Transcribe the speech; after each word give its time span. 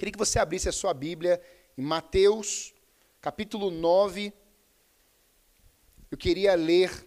Queria 0.00 0.12
que 0.12 0.18
você 0.18 0.38
abrisse 0.38 0.66
a 0.66 0.72
sua 0.72 0.94
Bíblia 0.94 1.38
em 1.76 1.82
Mateus, 1.82 2.72
capítulo 3.20 3.70
9. 3.70 4.32
Eu 6.10 6.16
queria 6.16 6.54
ler 6.54 7.06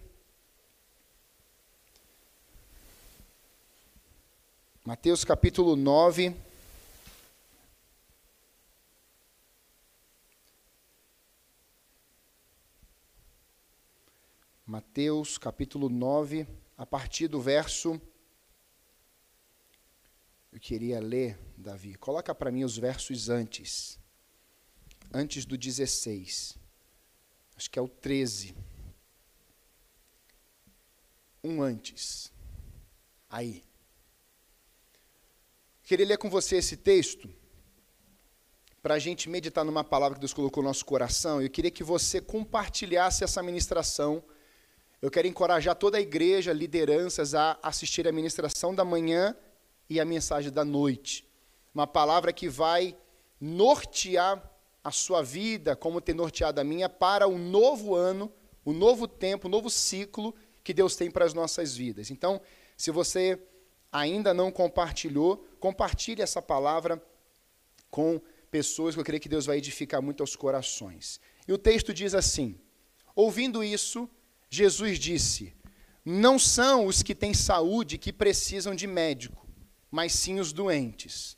Mateus 4.85 5.25
capítulo 5.25 5.75
9. 5.75 6.35
Mateus 14.68 15.39
capítulo 15.39 15.89
9, 15.89 16.46
a 16.78 16.86
partir 16.86 17.28
do 17.28 17.41
verso. 17.41 18.00
Eu 20.54 20.60
queria 20.60 21.00
ler, 21.00 21.38
Davi. 21.58 21.96
Coloca 21.96 22.34
para 22.36 22.52
mim 22.52 22.64
os 22.64 22.78
versos 22.78 23.28
antes. 23.28 24.00
Antes 25.11 25.46
do 25.46 25.57
16. 25.57 26.57
Acho 27.57 27.71
que 27.71 27.80
é 27.80 27.82
o 27.82 27.88
13. 27.88 28.56
Um 31.44 31.61
antes. 31.61 32.31
Aí. 33.27 33.63
Queria 35.81 36.05
ler 36.05 36.17
com 36.20 36.30
você 36.30 36.58
esse 36.58 36.77
texto 36.77 37.27
para 38.81 38.94
a 38.94 38.99
gente 38.99 39.27
meditar 39.27 39.66
numa 39.66 39.83
palavra 39.83 40.16
que 40.16 40.22
Deus 40.22 40.33
colocou 40.33 40.61
no 40.61 40.70
nosso 40.70 40.85
coração. 40.85 41.41
Eu 41.41 41.49
queria 41.49 41.72
que 41.72 41.83
você 41.83 42.22
compartilhasse 42.22 43.23
essa 43.23 43.41
ministração 43.41 44.23
eu 45.03 45.11
quero 45.11 45.27
encorajar 45.27 45.75
toda 45.75 45.97
a 45.97 46.02
igreja, 46.02 46.53
lideranças, 46.53 47.35
a 47.35 47.59
assistir 47.61 48.08
a 48.08 48.11
ministração 48.13 48.73
da 48.73 48.85
manhã 48.85 49.35
e 49.89 49.99
a 49.99 50.05
mensagem 50.05 50.51
da 50.51 50.63
noite. 50.63 51.27
Uma 51.73 51.87
palavra 51.87 52.31
que 52.31 52.47
vai 52.47 52.95
nortear 53.39 54.41
a 54.83 54.91
sua 54.91 55.21
vida, 55.21 55.75
como 55.75 56.01
tem 56.01 56.13
norteado 56.13 56.59
a 56.59 56.63
minha, 56.63 56.89
para 56.89 57.27
o 57.27 57.38
novo 57.38 57.95
ano, 57.95 58.31
o 58.66 58.73
novo 58.73 59.08
tempo, 59.08 59.47
o 59.47 59.52
novo 59.52 59.69
ciclo 59.69 60.35
que 60.63 60.73
Deus 60.73 60.95
tem 60.95 61.09
para 61.09 61.25
as 61.25 61.33
nossas 61.33 61.75
vidas. 61.75 62.11
Então, 62.11 62.41
se 62.77 62.91
você 62.91 63.39
ainda 63.91 64.33
não 64.33 64.52
compartilhou, 64.52 65.47
compartilhe 65.59 66.21
essa 66.21 66.41
palavra 66.41 67.02
com 67.89 68.19
pessoas 68.49 68.95
que 68.95 69.02
eu 69.02 69.05
creio 69.05 69.21
que 69.21 69.30
Deus 69.30 69.45
vai 69.45 69.58
edificar 69.58 70.02
muito 70.02 70.21
aos 70.21 70.36
corações. 70.36 71.19
E 71.47 71.53
o 71.53 71.58
texto 71.58 71.93
diz 71.93 72.13
assim: 72.13 72.59
Ouvindo 73.15 73.63
isso, 73.63 74.09
Jesus 74.49 74.97
disse: 74.97 75.53
Não 76.03 76.39
são 76.39 76.86
os 76.86 77.03
que 77.03 77.13
têm 77.13 77.33
saúde 77.33 77.97
que 77.97 78.11
precisam 78.11 78.73
de 78.73 78.88
médico, 78.88 79.42
mas 79.94 80.13
sim 80.13 80.39
os 80.39 80.52
doentes. 80.52 81.38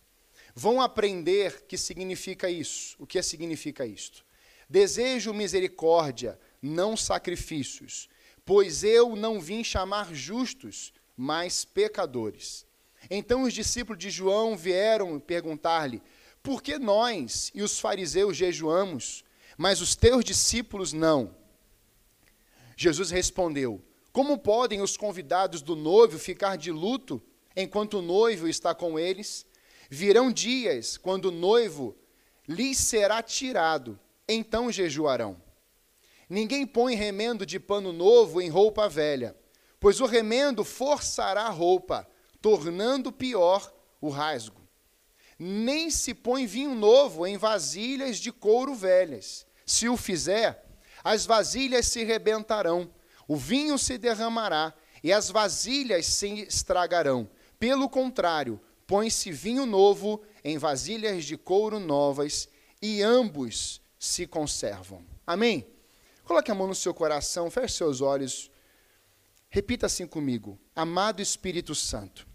Vão 0.55 0.79
aprender 0.79 1.63
que 1.63 1.77
significa 1.77 2.49
isso. 2.49 2.95
O 2.97 3.05
que 3.05 3.21
significa 3.21 3.85
isto? 3.85 4.25
Desejo 4.69 5.33
misericórdia, 5.33 6.39
não 6.61 6.95
sacrifícios, 6.95 8.07
pois 8.45 8.81
eu 8.81 9.13
não 9.13 9.41
vim 9.41 9.61
chamar 9.61 10.13
justos, 10.13 10.93
mas 11.17 11.65
pecadores. 11.65 12.65
Então 13.09 13.43
os 13.43 13.53
discípulos 13.53 14.01
de 14.01 14.09
João 14.09 14.55
vieram 14.55 15.19
perguntar-lhe: 15.19 16.01
Por 16.41 16.63
que 16.63 16.79
nós 16.79 17.51
e 17.53 17.61
os 17.61 17.77
fariseus 17.77 18.37
jejuamos, 18.37 19.25
mas 19.57 19.81
os 19.81 19.97
teus 19.97 20.23
discípulos 20.23 20.93
não? 20.93 21.35
Jesus 22.77 23.11
respondeu: 23.11 23.83
Como 24.13 24.37
podem 24.37 24.79
os 24.79 24.95
convidados 24.95 25.61
do 25.61 25.75
noivo 25.75 26.17
ficar 26.17 26.55
de 26.55 26.71
luto 26.71 27.21
enquanto 27.55 27.99
o 27.99 28.01
noivo 28.01 28.47
está 28.47 28.75
com 28.75 28.99
eles? 28.99 29.45
Virão 29.89 30.31
dias 30.31 30.97
quando 30.97 31.25
o 31.25 31.31
noivo 31.31 31.95
lhes 32.47 32.77
será 32.77 33.21
tirado, 33.21 33.99
então 34.27 34.71
jejuarão. 34.71 35.41
Ninguém 36.29 36.65
põe 36.65 36.95
remendo 36.95 37.45
de 37.45 37.59
pano 37.59 37.93
novo 37.93 38.41
em 38.41 38.49
roupa 38.49 38.89
velha, 38.89 39.35
pois 39.79 40.01
o 40.01 40.05
remendo 40.05 40.63
forçará 40.63 41.43
a 41.43 41.49
roupa, 41.49 42.07
tornando 42.41 43.11
pior 43.11 43.71
o 44.01 44.09
rasgo. 44.09 44.67
Nem 45.37 45.91
se 45.91 46.13
põe 46.13 46.45
vinho 46.47 46.73
novo 46.73 47.27
em 47.27 47.37
vasilhas 47.37 48.17
de 48.17 48.31
couro 48.31 48.73
velhas. 48.73 49.45
Se 49.65 49.89
o 49.89 49.97
fizer, 49.97 50.63
as 51.03 51.25
vasilhas 51.25 51.87
se 51.87 52.03
rebentarão, 52.03 52.89
o 53.27 53.35
vinho 53.35 53.77
se 53.77 53.97
derramará 53.97 54.73
e 55.03 55.11
as 55.11 55.29
vasilhas 55.29 56.05
se 56.05 56.41
estragarão. 56.41 57.29
Pelo 57.59 57.89
contrário, 57.89 58.59
põe-se 58.85 59.31
vinho 59.31 59.65
novo 59.65 60.21
em 60.43 60.57
vasilhas 60.57 61.25
de 61.25 61.37
couro 61.37 61.79
novas 61.79 62.49
e 62.81 63.01
ambos 63.01 63.81
se 63.97 64.27
conservam. 64.27 65.05
Amém? 65.25 65.67
Coloque 66.23 66.51
a 66.51 66.55
mão 66.55 66.67
no 66.67 66.75
seu 66.75 66.93
coração, 66.93 67.49
feche 67.49 67.75
seus 67.75 68.01
olhos. 68.01 68.51
Repita 69.49 69.85
assim 69.85 70.05
comigo: 70.05 70.59
Amado 70.75 71.21
Espírito 71.21 71.73
Santo, 71.73 72.27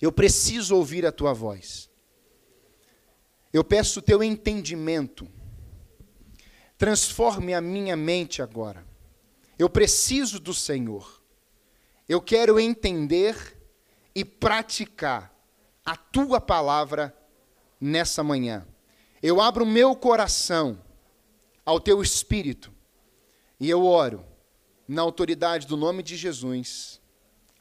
eu 0.00 0.10
preciso 0.10 0.76
ouvir 0.76 1.04
a 1.04 1.12
tua 1.12 1.32
voz. 1.32 1.90
Eu 3.52 3.64
peço 3.64 4.00
o 4.00 4.02
teu 4.02 4.22
entendimento 4.22 5.30
Transforme 6.78 7.54
a 7.54 7.60
minha 7.60 7.96
mente 7.96 8.42
agora. 8.42 8.86
Eu 9.58 9.68
preciso 9.70 10.38
do 10.38 10.52
Senhor. 10.52 11.22
Eu 12.06 12.20
quero 12.20 12.60
entender 12.60 13.55
e 14.16 14.24
praticar 14.24 15.30
a 15.84 15.94
tua 15.94 16.40
palavra 16.40 17.14
nessa 17.78 18.24
manhã. 18.24 18.66
Eu 19.22 19.42
abro 19.42 19.66
meu 19.66 19.94
coração 19.94 20.82
ao 21.66 21.78
teu 21.78 22.00
espírito 22.00 22.72
e 23.60 23.68
eu 23.68 23.84
oro 23.84 24.24
na 24.88 25.02
autoridade 25.02 25.66
do 25.66 25.76
nome 25.76 26.02
de 26.02 26.16
Jesus. 26.16 26.98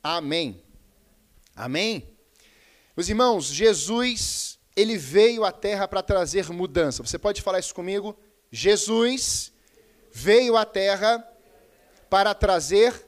Amém. 0.02 0.64
Amém. 1.54 2.08
Meus 2.96 3.10
irmãos, 3.10 3.48
Jesus, 3.48 4.58
ele 4.78 4.98
veio 4.98 5.44
à 5.44 5.52
terra 5.52 5.90
para 5.90 6.02
trazer 6.02 6.50
mudança. 6.52 7.04
Você 7.04 7.20
pode 7.20 7.42
falar 7.42 7.60
isso 7.60 7.76
comigo? 7.76 8.18
Jesus 8.50 9.52
veio 10.10 10.56
à 10.56 10.66
Terra 10.66 11.22
para 12.10 12.34
trazer 12.34 13.06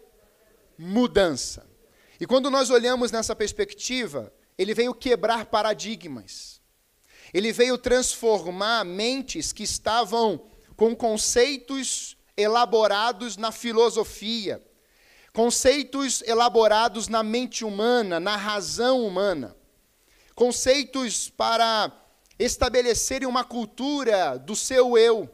mudança. 0.77 1.66
E 2.19 2.25
quando 2.25 2.49
nós 2.49 2.69
olhamos 2.69 3.11
nessa 3.11 3.35
perspectiva, 3.35 4.33
ele 4.57 4.73
veio 4.73 4.93
quebrar 4.93 5.45
paradigmas. 5.45 6.61
Ele 7.33 7.51
veio 7.51 7.77
transformar 7.77 8.83
mentes 8.83 9.51
que 9.51 9.63
estavam 9.63 10.45
com 10.75 10.95
conceitos 10.95 12.17
elaborados 12.35 13.35
na 13.35 13.51
filosofia, 13.51 14.63
conceitos 15.33 16.21
elaborados 16.23 17.07
na 17.07 17.23
mente 17.23 17.65
humana, 17.65 18.19
na 18.19 18.35
razão 18.35 19.05
humana, 19.05 19.55
conceitos 20.35 21.29
para 21.29 21.91
estabelecerem 22.39 23.27
uma 23.27 23.43
cultura 23.43 24.37
do 24.37 24.55
seu 24.55 24.97
eu, 24.97 25.29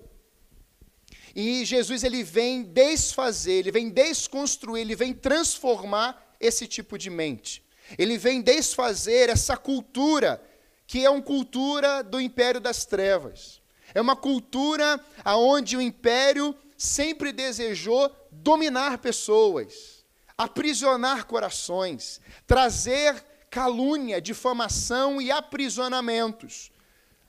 e 1.36 1.66
Jesus 1.66 2.04
ele 2.04 2.24
vem 2.24 2.62
desfazer, 2.62 3.54
ele 3.54 3.72
vem 3.72 3.90
desconstruir, 3.90 4.82
ele 4.82 4.96
vem 4.96 5.14
transformar 5.14 6.23
esse 6.46 6.68
tipo 6.68 6.98
de 6.98 7.10
mente. 7.10 7.64
Ele 7.98 8.18
vem 8.18 8.42
desfazer 8.42 9.30
essa 9.30 9.58
cultura 9.58 10.42
que 10.86 11.04
é 11.04 11.10
uma 11.10 11.22
cultura 11.22 12.04
do 12.04 12.20
império 12.20 12.60
das 12.60 12.86
trevas. 12.86 13.62
É 13.94 14.02
uma 14.02 14.16
cultura 14.16 15.00
aonde 15.24 15.78
o 15.78 15.82
império 15.82 16.56
sempre 16.78 17.32
desejou 17.32 18.12
dominar 18.32 18.98
pessoas, 18.98 20.04
aprisionar 20.38 21.26
corações, 21.26 22.20
trazer 22.46 23.24
calúnia, 23.50 24.20
difamação 24.20 25.22
e 25.22 25.32
aprisionamentos. 25.32 26.72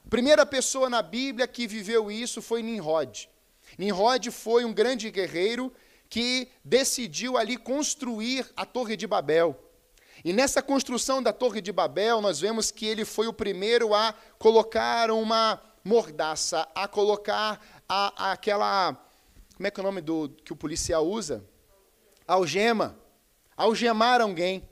A 0.07 0.09
primeira 0.09 0.45
pessoa 0.45 0.89
na 0.89 1.03
Bíblia 1.03 1.47
que 1.47 1.67
viveu 1.67 2.11
isso 2.11 2.43
foi 2.43 2.63
Nimrod. 2.63 3.29
Nimrod 3.79 4.31
foi 4.31 4.65
um 4.65 4.73
grande 4.73 5.11
guerreiro 5.11 5.73
que 6.15 6.47
decidiu 6.65 7.37
ali 7.37 7.57
construir 7.57 8.49
a 8.57 8.65
Torre 8.65 8.97
de 8.97 9.05
Babel. 9.05 9.59
E 10.25 10.33
nessa 10.33 10.63
construção 10.63 11.21
da 11.21 11.33
Torre 11.33 11.61
de 11.61 11.73
Babel, 11.73 12.21
nós 12.21 12.39
vemos 12.39 12.71
que 12.71 12.87
ele 12.87 13.05
foi 13.05 13.27
o 13.27 13.33
primeiro 13.33 13.93
a 13.93 14.15
colocar 14.39 15.11
uma 15.11 15.61
mordaça, 15.83 16.69
a 16.73 16.87
colocar 16.87 17.61
a, 17.89 18.29
a 18.29 18.31
aquela. 18.31 18.93
Como 19.57 19.67
é 19.67 19.73
que 19.73 19.81
é 19.81 19.83
o 19.83 19.85
nome 19.85 20.01
do 20.01 20.29
que 20.45 20.53
o 20.53 20.57
policial 20.57 21.05
usa? 21.05 21.45
Algema. 22.29 22.97
Algemar 23.57 24.21
alguém. 24.21 24.69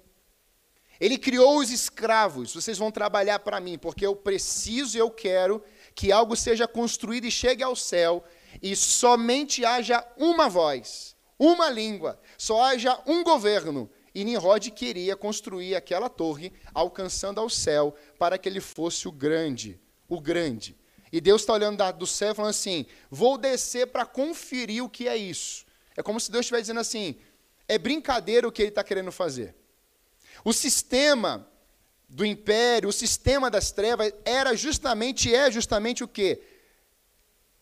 Ele 1.00 1.18
criou 1.18 1.58
os 1.58 1.72
escravos. 1.72 2.54
Vocês 2.54 2.78
vão 2.78 2.92
trabalhar 2.92 3.40
para 3.40 3.58
mim, 3.58 3.76
porque 3.76 4.06
eu 4.06 4.14
preciso 4.14 4.96
e 4.96 5.00
eu 5.00 5.10
quero 5.10 5.60
que 5.92 6.12
algo 6.12 6.36
seja 6.36 6.68
construído 6.68 7.24
e 7.24 7.32
chegue 7.32 7.64
ao 7.64 7.74
céu 7.74 8.22
e 8.62 8.76
somente 8.76 9.64
haja 9.64 10.06
uma 10.16 10.48
voz, 10.48 11.16
uma 11.38 11.68
língua, 11.70 12.20
só 12.38 12.62
haja 12.62 13.00
um 13.06 13.22
governo. 13.22 13.90
E 14.14 14.24
Nimrod 14.24 14.70
queria 14.70 15.16
construir 15.16 15.74
aquela 15.74 16.08
torre, 16.08 16.52
alcançando 16.74 17.40
ao 17.40 17.48
céu, 17.48 17.94
para 18.18 18.36
que 18.36 18.48
ele 18.48 18.60
fosse 18.60 19.08
o 19.08 19.12
grande 19.12 19.80
o 20.14 20.20
grande. 20.20 20.76
E 21.10 21.20
Deus 21.20 21.42
está 21.42 21.54
olhando 21.54 21.82
do 21.92 22.06
céu 22.06 22.34
falando 22.34 22.50
assim: 22.50 22.86
vou 23.10 23.38
descer 23.38 23.86
para 23.86 24.04
conferir 24.04 24.84
o 24.84 24.88
que 24.88 25.08
é 25.08 25.16
isso. 25.16 25.64
É 25.96 26.02
como 26.02 26.20
se 26.20 26.30
Deus 26.30 26.44
estivesse 26.44 26.64
dizendo 26.64 26.80
assim: 26.80 27.16
é 27.66 27.78
brincadeira 27.78 28.46
o 28.46 28.52
que 28.52 28.62
ele 28.62 28.68
está 28.68 28.84
querendo 28.84 29.10
fazer. 29.10 29.54
O 30.44 30.52
sistema 30.52 31.48
do 32.08 32.24
império, 32.26 32.88
o 32.88 32.92
sistema 32.92 33.50
das 33.50 33.72
trevas, 33.72 34.12
era 34.24 34.54
justamente, 34.54 35.34
é 35.34 35.50
justamente 35.50 36.04
o 36.04 36.08
que? 36.08 36.42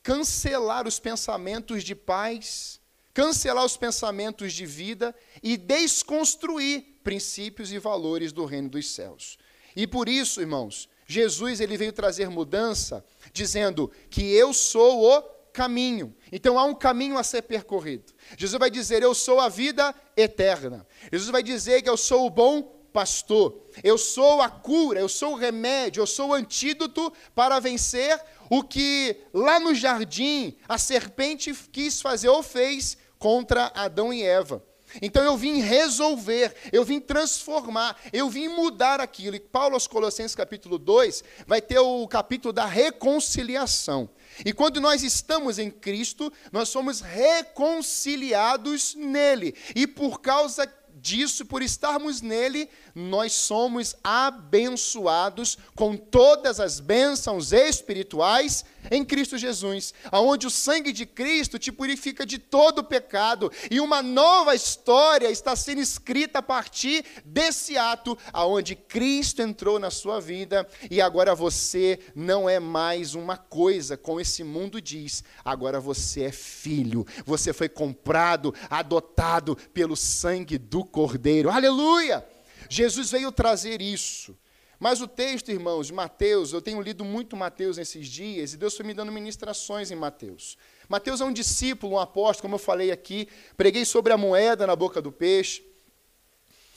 Cancelar 0.03 0.89
os 0.89 0.99
pensamentos 0.99 1.85
de 1.85 1.95
paz, 1.95 2.80
cancelar 3.21 3.67
os 3.67 3.77
pensamentos 3.77 4.55
de 4.55 4.65
vida 4.65 5.15
e 5.43 5.59
desconstruir 5.59 6.87
princípios 7.05 7.71
e 7.71 7.79
valores 7.79 8.33
do 8.33 8.47
reino 8.47 8.71
dos 8.71 8.91
céus. 8.93 9.37
E 9.77 9.87
por 9.87 10.09
isso, 10.09 10.41
irmãos, 10.41 10.89
Jesus 11.07 11.61
ele 11.61 11.77
veio 11.77 11.93
trazer 11.93 12.31
mudança, 12.31 13.05
dizendo 13.31 13.93
que 14.09 14.33
eu 14.33 14.55
sou 14.55 15.05
o 15.05 15.21
caminho. 15.53 16.17
Então 16.33 16.59
há 16.59 16.65
um 16.65 16.75
caminho 16.75 17.19
a 17.19 17.23
ser 17.23 17.43
percorrido. 17.43 18.11
Jesus 18.39 18.59
vai 18.59 18.71
dizer: 18.71 19.03
Eu 19.03 19.15
sou 19.15 19.39
a 19.39 19.51
vida 19.51 19.95
eterna. 20.17 20.87
Jesus 21.13 21.31
vai 21.31 21.43
dizer 21.43 21.83
que 21.83 21.91
eu 21.91 21.99
sou 21.99 22.25
o 22.25 22.31
bom 22.31 22.63
pastor. 22.91 23.67
Eu 23.85 23.99
sou 23.99 24.41
a 24.41 24.49
cura, 24.49 24.99
eu 24.99 25.11
sou 25.11 25.35
o 25.35 25.37
remédio, 25.37 26.01
eu 26.01 26.07
sou 26.07 26.31
o 26.31 26.35
antídoto 26.35 27.13
para 27.35 27.61
vencer 27.61 28.19
o 28.49 28.63
que 28.63 29.15
lá 29.35 29.61
no 29.61 29.75
jardim 29.75 30.57
a 30.67 30.79
serpente 30.79 31.53
quis 31.71 32.01
fazer 32.01 32.31
ou 32.31 32.43
fez 32.43 32.97
contra 33.21 33.71
Adão 33.75 34.13
e 34.13 34.25
Eva. 34.25 34.65
Então 35.01 35.23
eu 35.23 35.37
vim 35.37 35.61
resolver, 35.61 36.53
eu 36.73 36.85
vim 36.85 36.99
transformar, 36.99 37.97
eu 38.13 38.29
vim 38.29 38.49
mudar 38.49 38.99
aquilo. 39.01 39.37
E 39.37 39.41
Paulo 39.41 39.75
aos 39.75 39.87
Colossenses 39.87 40.35
capítulo 40.35 40.79
2 40.79 41.23
vai 41.47 41.63
ter 41.63 41.79
o 41.79 42.09
capítulo 42.09 42.53
da 42.53 42.67
reconciliação. 42.67 44.11
E 44.45 44.53
quando 44.53 44.81
nós 44.81 45.05
estamos 45.05 45.59
em 45.59 45.71
Cristo, 45.71 46.33
nós 46.51 46.71
somos 46.71 47.01
reconciliados 47.01 48.97
nele. 48.97 49.55
E 49.77 49.87
por 49.87 50.21
causa 50.21 50.67
disso, 51.01 51.47
por 51.47 51.63
estarmos 51.63 52.21
nele, 52.21 52.69
nós 52.95 53.33
somos 53.33 53.97
abençoados 54.03 55.59
com 55.75 55.97
todas 55.97 56.61
as 56.61 56.81
bênçãos 56.81 57.53
espirituais 57.53 58.65
em 58.91 59.05
Cristo 59.05 59.37
Jesus, 59.37 59.93
aonde 60.11 60.47
o 60.47 60.51
sangue 60.51 60.93
de 60.93 61.05
Cristo 61.05 61.59
te 61.59 61.71
purifica 61.71 62.25
de 62.25 62.39
todo 62.39 62.85
pecado 62.85 63.51
e 63.71 63.81
uma 63.81 64.03
nova 64.03 64.55
história 64.55 65.31
está 65.31 65.55
sendo 65.55 65.81
escrita 65.81 66.39
a 66.39 66.43
partir 66.43 67.05
desse 67.25 67.77
ato 67.77 68.17
aonde 68.33 68.75
Cristo 68.75 69.43
entrou 69.43 69.79
na 69.79 69.91
sua 69.91 70.21
vida 70.21 70.67
e 70.91 71.01
agora 71.01 71.35
você 71.35 71.99
não 72.15 72.49
é 72.49 72.59
mais 72.59 73.15
uma 73.15 73.37
coisa 73.37 73.97
como 73.97 74.21
esse 74.21 74.43
mundo 74.43 74.81
diz, 74.81 75.23
agora 75.45 75.81
você 75.81 76.25
é 76.25 76.33
filho, 76.33 77.07
você 77.25 77.53
foi 77.53 77.69
comprado, 77.69 78.55
adotado 78.69 79.57
pelo 79.73 79.97
sangue 79.97 80.59
do 80.59 80.85
Cordeiro. 80.85 81.51
Aleluia! 81.51 82.25
Jesus 82.71 83.11
veio 83.11 83.33
trazer 83.33 83.83
isso. 83.83 84.39
Mas 84.79 85.03
o 85.03 85.09
texto, 85.09 85.51
irmãos, 85.51 85.89
de 85.89 85.93
Mateus, 85.93 86.53
eu 86.53 86.63
tenho 86.63 86.81
lido 86.81 87.05
muito 87.05 87.37
Mateus 87.37 87.77
nesses 87.77 88.07
dias, 88.07 88.55
e 88.55 88.57
Deus 88.57 88.77
foi 88.77 88.87
me 88.87 88.95
dando 88.95 89.11
ministrações 89.11 89.91
em 89.91 89.97
Mateus. 89.97 90.57
Mateus 90.89 91.21
é 91.21 91.25
um 91.25 91.33
discípulo, 91.33 91.95
um 91.95 91.99
apóstolo, 91.99 92.43
como 92.43 92.55
eu 92.55 92.59
falei 92.61 92.93
aqui, 92.93 93.29
preguei 93.57 93.85
sobre 93.85 94.13
a 94.13 94.17
moeda 94.17 94.69
na 94.69 94.77
boca 94.77 95.03
do 95.03 95.11
peixe. 95.11 95.63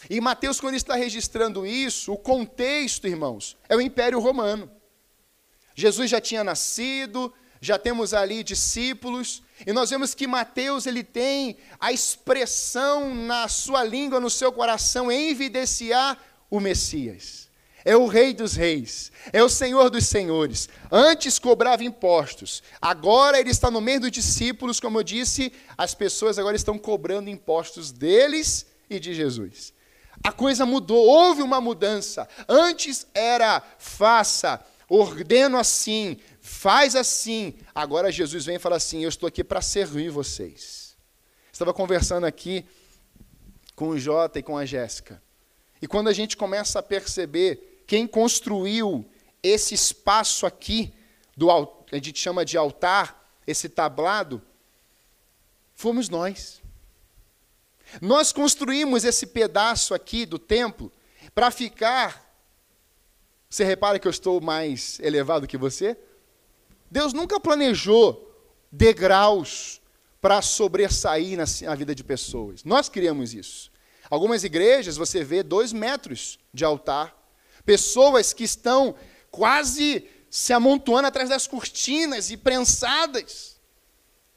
E 0.10 0.20
Mateus, 0.20 0.60
quando 0.60 0.72
ele 0.72 0.78
está 0.78 0.96
registrando 0.96 1.66
isso, 1.66 2.12
o 2.12 2.18
contexto, 2.18 3.08
irmãos, 3.08 3.56
é 3.70 3.76
o 3.76 3.82
Império 3.82 4.20
Romano. 4.20 4.70
Jesus 5.76 6.10
já 6.10 6.20
tinha 6.20 6.44
nascido, 6.44 7.32
já 7.62 7.78
temos 7.78 8.14
ali 8.16 8.44
discípulos, 8.44 9.44
e 9.66 9.74
nós 9.74 9.90
vemos 9.90 10.14
que 10.14 10.28
Mateus 10.28 10.86
ele 10.86 11.04
tem 11.04 11.58
a 11.80 11.92
expressão 11.92 13.14
na 13.14 13.48
sua 13.48 13.84
língua, 13.84 14.20
no 14.20 14.30
seu 14.30 14.52
coração, 14.52 15.12
em 15.12 15.30
evidenciar 15.30 16.18
o 16.50 16.60
Messias 16.60 17.44
é 17.86 17.96
o 17.96 18.08
Rei 18.08 18.34
dos 18.34 18.54
Reis, 18.54 19.12
é 19.32 19.44
o 19.44 19.50
Senhor 19.50 19.90
dos 19.90 20.06
Senhores. 20.06 20.70
Antes 20.92 21.38
cobrava 21.38 21.84
impostos, 21.84 22.64
agora 22.82 23.40
ele 23.40 23.50
está 23.50 23.70
no 23.70 23.82
meio 23.82 24.02
dos 24.02 24.12
discípulos, 24.12 24.80
como 24.80 25.00
eu 25.00 25.04
disse, 25.04 25.52
as 25.78 25.94
pessoas 25.94 26.40
agora 26.40 26.56
estão 26.56 26.78
cobrando 26.78 27.30
impostos 27.30 27.92
deles 27.92 28.66
e 28.90 29.00
de 29.00 29.14
Jesus. 29.14 29.74
A 30.24 30.32
coisa 30.32 30.66
mudou, 30.66 31.06
houve 31.06 31.42
uma 31.42 31.60
mudança. 31.60 32.28
Antes 32.48 33.06
era 33.14 33.62
faça, 33.78 34.64
ordeno 34.88 35.58
assim, 35.58 36.18
faz 36.54 36.96
assim. 36.96 37.56
Agora 37.74 38.12
Jesus 38.12 38.46
vem 38.46 38.56
e 38.56 38.60
fala 38.60 38.78
assim: 38.78 39.04
Eu 39.04 39.10
estou 39.10 39.28
aqui 39.28 39.44
para 39.44 39.62
servir 39.62 40.10
vocês. 40.10 40.96
Estava 41.52 41.74
conversando 41.74 42.26
aqui 42.26 42.66
com 43.76 43.90
o 43.90 44.00
Jota 44.00 44.40
e 44.40 44.44
com 44.44 44.58
a 44.58 44.66
Jéssica. 44.66 45.22
E 45.82 45.88
quando 45.88 46.08
a 46.08 46.14
gente 46.14 46.38
começa 46.38 46.80
a 46.80 46.84
perceber 46.84 47.84
quem 47.86 48.08
construiu 48.08 49.06
esse 49.42 49.74
espaço 49.74 50.46
aqui, 50.46 50.94
do, 51.36 51.52
a 51.52 51.96
gente 51.96 52.18
chama 52.18 52.46
de 52.46 52.58
altar, 52.58 53.28
esse 53.46 53.68
tablado, 53.68 54.42
fomos 55.76 56.08
nós. 56.08 56.62
Nós 58.02 58.32
construímos 58.32 59.04
esse 59.04 59.28
pedaço 59.28 59.94
aqui 59.94 60.26
do 60.26 60.40
templo 60.40 60.92
para 61.36 61.52
ficar. 61.52 62.24
Você 63.50 63.64
repara 63.64 64.00
que 64.00 64.08
eu 64.08 64.12
estou 64.12 64.40
mais 64.40 65.00
elevado 65.00 65.46
que 65.46 65.58
você? 65.58 65.98
Deus 66.94 67.12
nunca 67.12 67.40
planejou 67.40 68.32
degraus 68.72 69.82
para 70.22 70.44
sobressair 70.44 71.36
na, 71.36 71.46
na, 71.68 71.76
vida 71.76 71.96
de 71.96 72.04
pessoas. 72.04 72.64
Nós 72.64 72.88
criamos 72.88 73.34
isso. 73.34 73.72
Algumas 74.12 74.44
igrejas 74.44 74.96
você 74.96 75.24
vê 75.24 75.42
dois 75.42 75.74
metros 75.74 76.38
de 76.54 76.64
altar, 76.64 77.20
Pessoas 77.66 78.34
que 78.34 78.44
estão 78.44 78.94
quase 79.32 80.06
se 80.30 80.52
amontoando 80.52 81.08
atrás 81.08 81.30
das 81.30 81.48
cortinas 81.48 82.30
e 82.30 82.36
prensadas. 82.36 83.58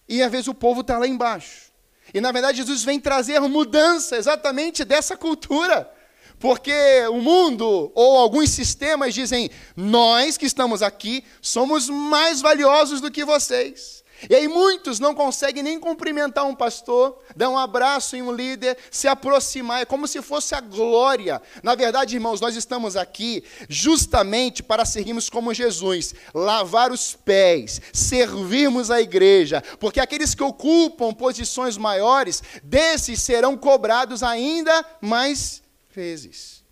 E 0.08 0.22
às 0.22 0.30
vezes 0.30 0.46
o 0.46 0.54
povo 0.54 0.82
está 0.82 0.96
lá 0.96 1.08
embaixo. 1.08 1.72
E 2.14 2.20
na 2.20 2.30
verdade 2.30 2.58
Jesus 2.58 2.84
vem 2.84 3.00
trazer 3.00 3.40
mudança 3.40 4.16
exatamente 4.16 4.84
dessa 4.84 5.16
cultura. 5.16 5.92
Porque 6.38 6.72
o 7.10 7.20
mundo 7.20 7.90
ou 7.94 8.18
alguns 8.18 8.50
sistemas 8.50 9.14
dizem: 9.14 9.50
nós 9.74 10.36
que 10.36 10.46
estamos 10.46 10.82
aqui 10.82 11.24
somos 11.40 11.88
mais 11.88 12.40
valiosos 12.40 13.00
do 13.00 13.10
que 13.10 13.24
vocês. 13.24 13.96
E 14.30 14.34
aí 14.34 14.48
muitos 14.48 14.98
não 14.98 15.14
conseguem 15.14 15.62
nem 15.62 15.78
cumprimentar 15.78 16.46
um 16.46 16.54
pastor, 16.54 17.18
dar 17.36 17.50
um 17.50 17.58
abraço 17.58 18.16
em 18.16 18.22
um 18.22 18.32
líder, 18.32 18.76
se 18.90 19.06
aproximar, 19.06 19.82
é 19.82 19.84
como 19.84 20.08
se 20.08 20.22
fosse 20.22 20.54
a 20.54 20.60
glória. 20.60 21.40
Na 21.62 21.74
verdade, 21.74 22.16
irmãos, 22.16 22.40
nós 22.40 22.56
estamos 22.56 22.96
aqui 22.96 23.44
justamente 23.68 24.62
para 24.62 24.86
seguirmos 24.86 25.28
como 25.28 25.52
Jesus, 25.52 26.14
lavar 26.34 26.90
os 26.90 27.14
pés, 27.14 27.80
servirmos 27.92 28.90
a 28.90 29.00
igreja, 29.02 29.62
porque 29.78 30.00
aqueles 30.00 30.34
que 30.34 30.42
ocupam 30.42 31.12
posições 31.12 31.76
maiores, 31.76 32.42
desses 32.62 33.20
serão 33.20 33.54
cobrados 33.54 34.22
ainda 34.22 34.84
mais 35.00 35.65
vezes. 35.96 36.62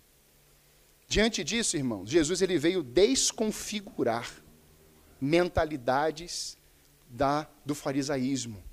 Diante 1.07 1.43
disso, 1.43 1.75
irmãos, 1.75 2.07
Jesus 2.09 2.43
ele 2.43 2.59
veio 2.59 2.83
desconfigurar 2.83 4.29
mentalidades 5.19 6.55
da, 7.09 7.47
do 7.65 7.75
farisaísmo, 7.75 8.63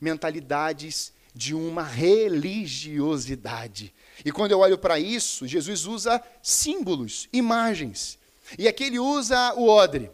mentalidades 0.00 1.12
de 1.34 1.54
uma 1.54 1.84
religiosidade. 1.84 3.94
E 4.24 4.32
quando 4.32 4.52
eu 4.52 4.60
olho 4.60 4.78
para 4.78 4.98
isso, 4.98 5.46
Jesus 5.46 5.84
usa 5.86 6.22
símbolos, 6.42 7.28
imagens. 7.32 8.18
E 8.58 8.66
aqui 8.66 8.84
ele 8.84 8.98
usa 8.98 9.52
o 9.54 9.68
odre, 9.68 10.10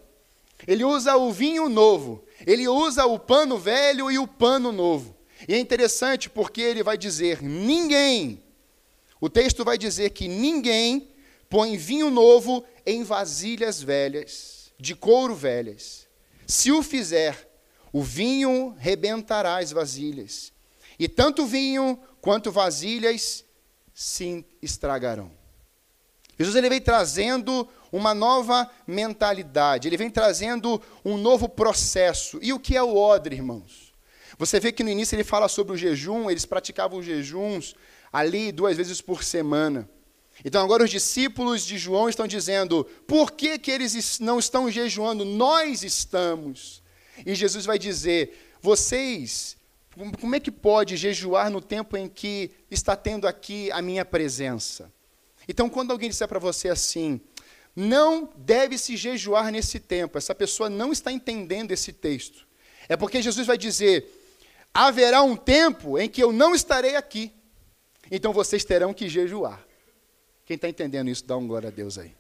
ele 0.67 0.83
usa 0.85 1.17
o 1.17 1.33
vinho 1.33 1.69
novo, 1.69 2.25
ele 2.45 2.67
usa 2.67 3.07
o 3.07 3.17
pano 3.19 3.57
velho 3.59 4.11
e 4.11 4.19
o 4.19 4.27
pano 4.27 4.73
novo. 4.73 5.15
E 5.49 5.55
é 5.55 5.59
interessante 5.59 6.29
porque 6.29 6.61
ele 6.61 6.83
vai 6.83 6.99
dizer: 6.99 7.41
ninguém, 7.43 8.44
o 9.25 9.31
texto 9.31 9.65
vai 9.65 9.79
dizer 9.79 10.11
que 10.11 10.29
ninguém 10.29 11.09
põe 11.49 11.79
vinho 11.79 12.11
novo 12.11 12.63
em 12.85 13.03
vasilhas 13.03 13.83
velhas, 13.83 14.71
de 14.79 14.95
couro 14.95 15.35
velhas. 15.35 16.07
Se 16.47 16.71
o 16.71 16.83
fizer, 16.83 17.51
o 17.91 18.03
vinho 18.03 18.77
rebentará 18.79 19.61
as 19.61 19.73
vasilhas, 19.73 20.53
e 20.99 21.09
tanto 21.09 21.47
vinho 21.47 21.99
quanto 22.21 22.53
vasilhas 22.53 23.47
se 23.95 24.45
estragarão. 24.61 25.31
Jesus 26.39 26.55
ele 26.55 26.69
vem 26.69 26.83
trazendo 26.83 27.67
uma 27.91 28.13
nova 28.13 28.71
mentalidade, 28.87 29.89
ele 29.89 29.97
vem 29.97 30.11
trazendo 30.11 30.83
um 31.03 31.17
novo 31.17 31.49
processo. 31.49 32.39
E 32.43 32.53
o 32.53 32.61
que 32.61 32.77
é 32.77 32.83
o 32.83 32.95
odre, 32.95 33.37
irmãos? 33.37 33.95
Você 34.37 34.61
vê 34.61 34.71
que 34.71 34.85
no 34.85 34.91
início 34.91 35.17
ele 35.17 35.25
fala 35.25 35.49
sobre 35.49 35.73
o 35.73 35.79
jejum, 35.79 36.31
eles 36.31 36.45
praticavam 36.45 37.03
jejuns 37.03 37.75
ali 38.15 38.53
duas 38.53 38.77
vezes 38.77 39.01
por 39.01 39.25
semana. 39.25 39.91
Então 40.45 40.63
agora 40.63 40.85
os 40.85 40.91
discípulos 40.91 41.67
de 41.67 41.77
João 41.77 42.09
estão 42.09 42.29
dizendo: 42.29 42.85
por 43.09 43.33
que, 43.33 43.59
que 43.59 43.73
eles 43.73 44.21
não 44.21 44.39
estão 44.39 44.71
jejuando? 44.71 45.25
Nós 45.25 45.83
estamos. 45.83 46.81
E 47.27 47.35
Jesus 47.35 47.67
vai 47.67 47.77
dizer: 47.77 48.55
vocês, 48.63 49.57
como 50.21 50.37
é 50.37 50.39
que 50.39 50.53
pode 50.53 50.97
jejuar 50.97 51.51
no 51.51 51.61
tempo 51.61 51.97
em 51.97 52.09
que 52.09 52.53
está 52.71 52.95
tendo 52.95 53.27
aqui 53.27 53.69
a 53.73 53.83
minha 53.83 54.05
presença? 54.05 54.93
Então, 55.49 55.69
quando 55.69 55.91
alguém 55.91 56.09
disser 56.09 56.29
para 56.29 56.39
você 56.39 56.69
assim, 56.69 57.21
não 57.75 58.33
deve 58.37 58.79
se 58.79 58.97
jejuar 58.97 59.51
nesse 59.51 59.81
tempo, 59.81 60.17
essa 60.17 60.35
pessoa 60.35 60.71
não 60.71 60.93
está 60.93 61.11
entendendo 61.11 61.73
esse 61.73 61.93
texto. 61.93 62.47
É 62.89 62.97
porque 62.97 63.21
Jesus 63.21 63.45
vai 63.45 63.59
dizer: 63.59 64.07
haverá 64.73 65.21
um 65.23 65.35
tempo 65.35 65.99
em 65.99 66.09
que 66.09 66.23
eu 66.23 66.33
não 66.33 66.55
estarei 66.55 66.95
aqui, 66.95 67.33
então 68.11 68.33
vocês 68.33 68.65
terão 68.65 68.93
que 68.93 69.09
jejuar. 69.09 69.65
Quem 70.45 70.57
está 70.57 70.69
entendendo 70.69 71.09
isso, 71.09 71.25
dá 71.25 71.37
um 71.37 71.47
glória 71.47 71.69
a 71.69 71.73
Deus 71.73 71.99
aí. 71.99 72.15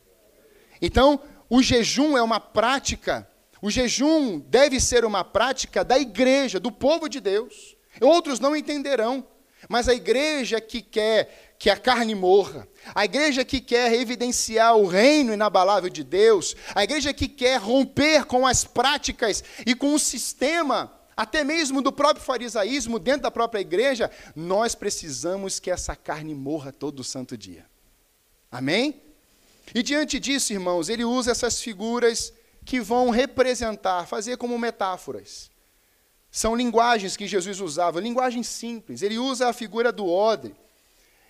Então, 0.81 1.21
o 1.49 1.63
jejum 1.63 2.17
é 2.17 2.23
uma 2.23 2.41
prática, 2.41 3.29
o 3.61 3.71
jejum 3.71 4.39
deve 4.39 4.81
ser 4.81 5.05
uma 5.05 5.23
prática 5.23 5.85
da 5.85 5.99
igreja, 5.99 6.59
do 6.59 6.73
povo 6.73 7.09
de 7.09 7.21
Deus. 7.21 7.77
Outros 8.01 8.41
não 8.41 8.57
entenderão, 8.57 9.27
mas 9.69 9.89
a 9.89 9.95
igreja 9.95 10.61
que 10.61 10.83
quer 10.83 11.55
que 11.59 11.71
a 11.71 11.77
carne 11.77 12.15
morra, 12.15 12.69
a 12.95 13.05
igreja 13.05 13.45
que 13.45 13.61
quer 13.61 13.93
evidenciar 13.95 14.77
o 14.77 14.87
reino 14.87 15.33
inabalável 15.33 15.89
de 15.89 16.05
Deus, 16.05 16.55
a 16.75 16.85
igreja 16.85 17.15
que 17.15 17.29
quer 17.29 17.59
romper 17.59 18.27
com 18.27 18.47
as 18.47 18.65
práticas 18.65 19.43
e 19.65 19.75
com 19.75 19.95
o 19.95 19.99
sistema, 19.99 20.93
até 21.17 21.45
mesmo 21.45 21.81
do 21.81 21.93
próprio 21.93 22.25
farisaísmo 22.25 22.99
dentro 22.99 23.23
da 23.23 23.31
própria 23.31 23.61
igreja, 23.61 24.11
nós 24.35 24.75
precisamos 24.75 25.61
que 25.61 25.71
essa 25.71 25.95
carne 25.95 26.35
morra 26.35 26.73
todo 26.73 27.05
santo 27.05 27.37
dia. 27.37 27.67
Amém? 28.51 29.01
E 29.75 29.83
diante 29.83 30.19
disso, 30.19 30.53
irmãos, 30.53 30.89
ele 30.89 31.05
usa 31.05 31.31
essas 31.31 31.61
figuras 31.61 32.33
que 32.65 32.81
vão 32.81 33.11
representar, 33.11 34.07
fazer 34.07 34.37
como 34.37 34.59
metáforas. 34.59 35.51
São 36.31 36.57
linguagens 36.57 37.17
que 37.17 37.29
Jesus 37.29 37.61
usava, 37.61 38.01
linguagens 38.01 38.49
simples. 38.49 39.03
Ele 39.03 39.19
usa 39.19 39.49
a 39.49 39.53
figura 39.53 39.93
do 39.93 40.09
odre. 40.09 40.55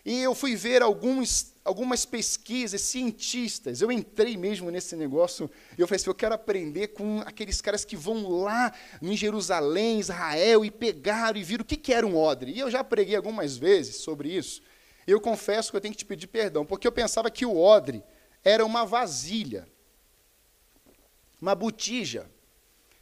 E 0.05 0.21
eu 0.21 0.35
fui 0.35 0.57
ver 0.57 0.83
alguns, 0.83 1.53
algumas 1.64 2.04
pesquisas, 2.04 2.83
cientistas. 2.83 3.80
Eu 3.80 3.90
entrei 3.90 4.37
mesmo 4.37 4.71
nesse 4.71 4.94
negócio. 4.94 5.50
E 5.76 5.80
eu 5.80 5.88
falei 5.88 5.97
assim: 5.97 6.11
eu 6.11 6.14
quero 6.14 6.35
aprender 6.35 6.88
com 6.88 7.21
aqueles 7.21 7.61
caras 7.61 7.85
que 7.85 7.97
vão 7.97 8.28
lá 8.42 8.73
em 9.00 9.16
Jerusalém, 9.16 9.99
Israel, 9.99 10.64
e 10.64 10.71
pegaram 10.71 11.38
e 11.38 11.42
viram 11.42 11.62
o 11.62 11.66
que, 11.66 11.76
que 11.76 11.92
era 11.92 12.06
um 12.06 12.16
odre. 12.16 12.52
E 12.52 12.59
eu 12.59 12.71
já 12.71 12.85
preguei 12.85 13.16
algumas 13.16 13.56
vezes 13.56 13.97
sobre 13.97 14.28
isso. 14.28 14.62
Eu 15.06 15.21
confesso 15.21 15.71
que 15.71 15.76
eu 15.76 15.80
tenho 15.80 15.92
que 15.92 15.99
te 15.99 16.04
pedir 16.04 16.26
perdão, 16.26 16.64
porque 16.64 16.87
eu 16.87 16.92
pensava 16.92 17.30
que 17.30 17.47
o 17.47 17.56
odre 17.56 18.02
era 18.42 18.64
uma 18.64 18.85
vasilha, 18.85 19.66
uma 21.40 21.54
botija. 21.54 22.30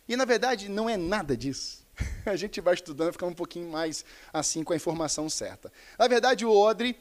E 0.09 0.17
na 0.17 0.25
verdade 0.25 0.69
não 0.69 0.89
é 0.89 0.97
nada 0.97 1.37
disso. 1.37 1.83
A 2.27 2.37
gente 2.37 2.61
vai 2.61 2.75
estudando 2.75 3.13
ficar 3.13 3.27
um 3.27 3.35
pouquinho 3.35 3.71
mais 3.71 4.05
assim 4.33 4.65
com 4.65 4.73
a 4.73 4.77
informação 4.77 5.29
certa. 5.29 5.73
Na 5.99 6.09
verdade, 6.09 6.45
o 6.45 6.53
odre 6.53 6.97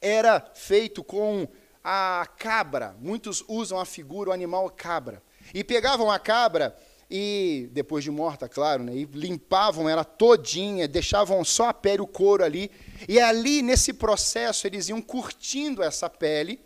era 0.00 0.50
feito 0.54 1.02
com 1.02 1.48
a 1.82 2.26
cabra. 2.38 2.96
Muitos 3.00 3.44
usam 3.48 3.78
a 3.78 3.84
figura, 3.84 4.30
o 4.30 4.32
animal 4.32 4.70
cabra. 4.70 5.22
E 5.54 5.64
pegavam 5.64 6.10
a 6.10 6.18
cabra 6.18 6.76
e 7.10 7.68
depois 7.72 8.04
de 8.04 8.10
morta, 8.10 8.48
claro, 8.48 8.82
né, 8.82 8.94
e 8.94 9.04
limpavam 9.06 9.88
ela 9.88 10.04
todinha, 10.04 10.86
deixavam 10.86 11.42
só 11.42 11.68
a 11.68 11.74
pele, 11.74 12.02
o 12.02 12.06
couro 12.06 12.44
ali, 12.44 12.70
e 13.08 13.18
ali 13.18 13.62
nesse 13.62 13.94
processo 13.94 14.66
eles 14.66 14.88
iam 14.88 15.00
curtindo 15.00 15.82
essa 15.82 16.10
pele, 16.10 16.60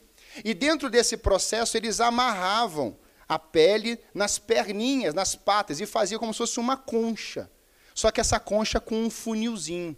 e 0.44 0.52
dentro 0.52 0.90
desse 0.90 1.16
processo 1.16 1.76
eles 1.76 2.00
amarravam 2.00 2.98
a 3.28 3.38
pele 3.38 4.00
nas 4.12 4.38
perninhas, 4.38 5.14
nas 5.14 5.36
patas, 5.36 5.80
e 5.80 5.86
faziam 5.86 6.18
como 6.18 6.32
se 6.34 6.38
fosse 6.38 6.58
uma 6.58 6.76
concha. 6.76 7.50
Só 7.94 8.10
que 8.10 8.20
essa 8.20 8.40
concha 8.40 8.80
com 8.80 8.96
um 8.96 9.10
funilzinho. 9.10 9.96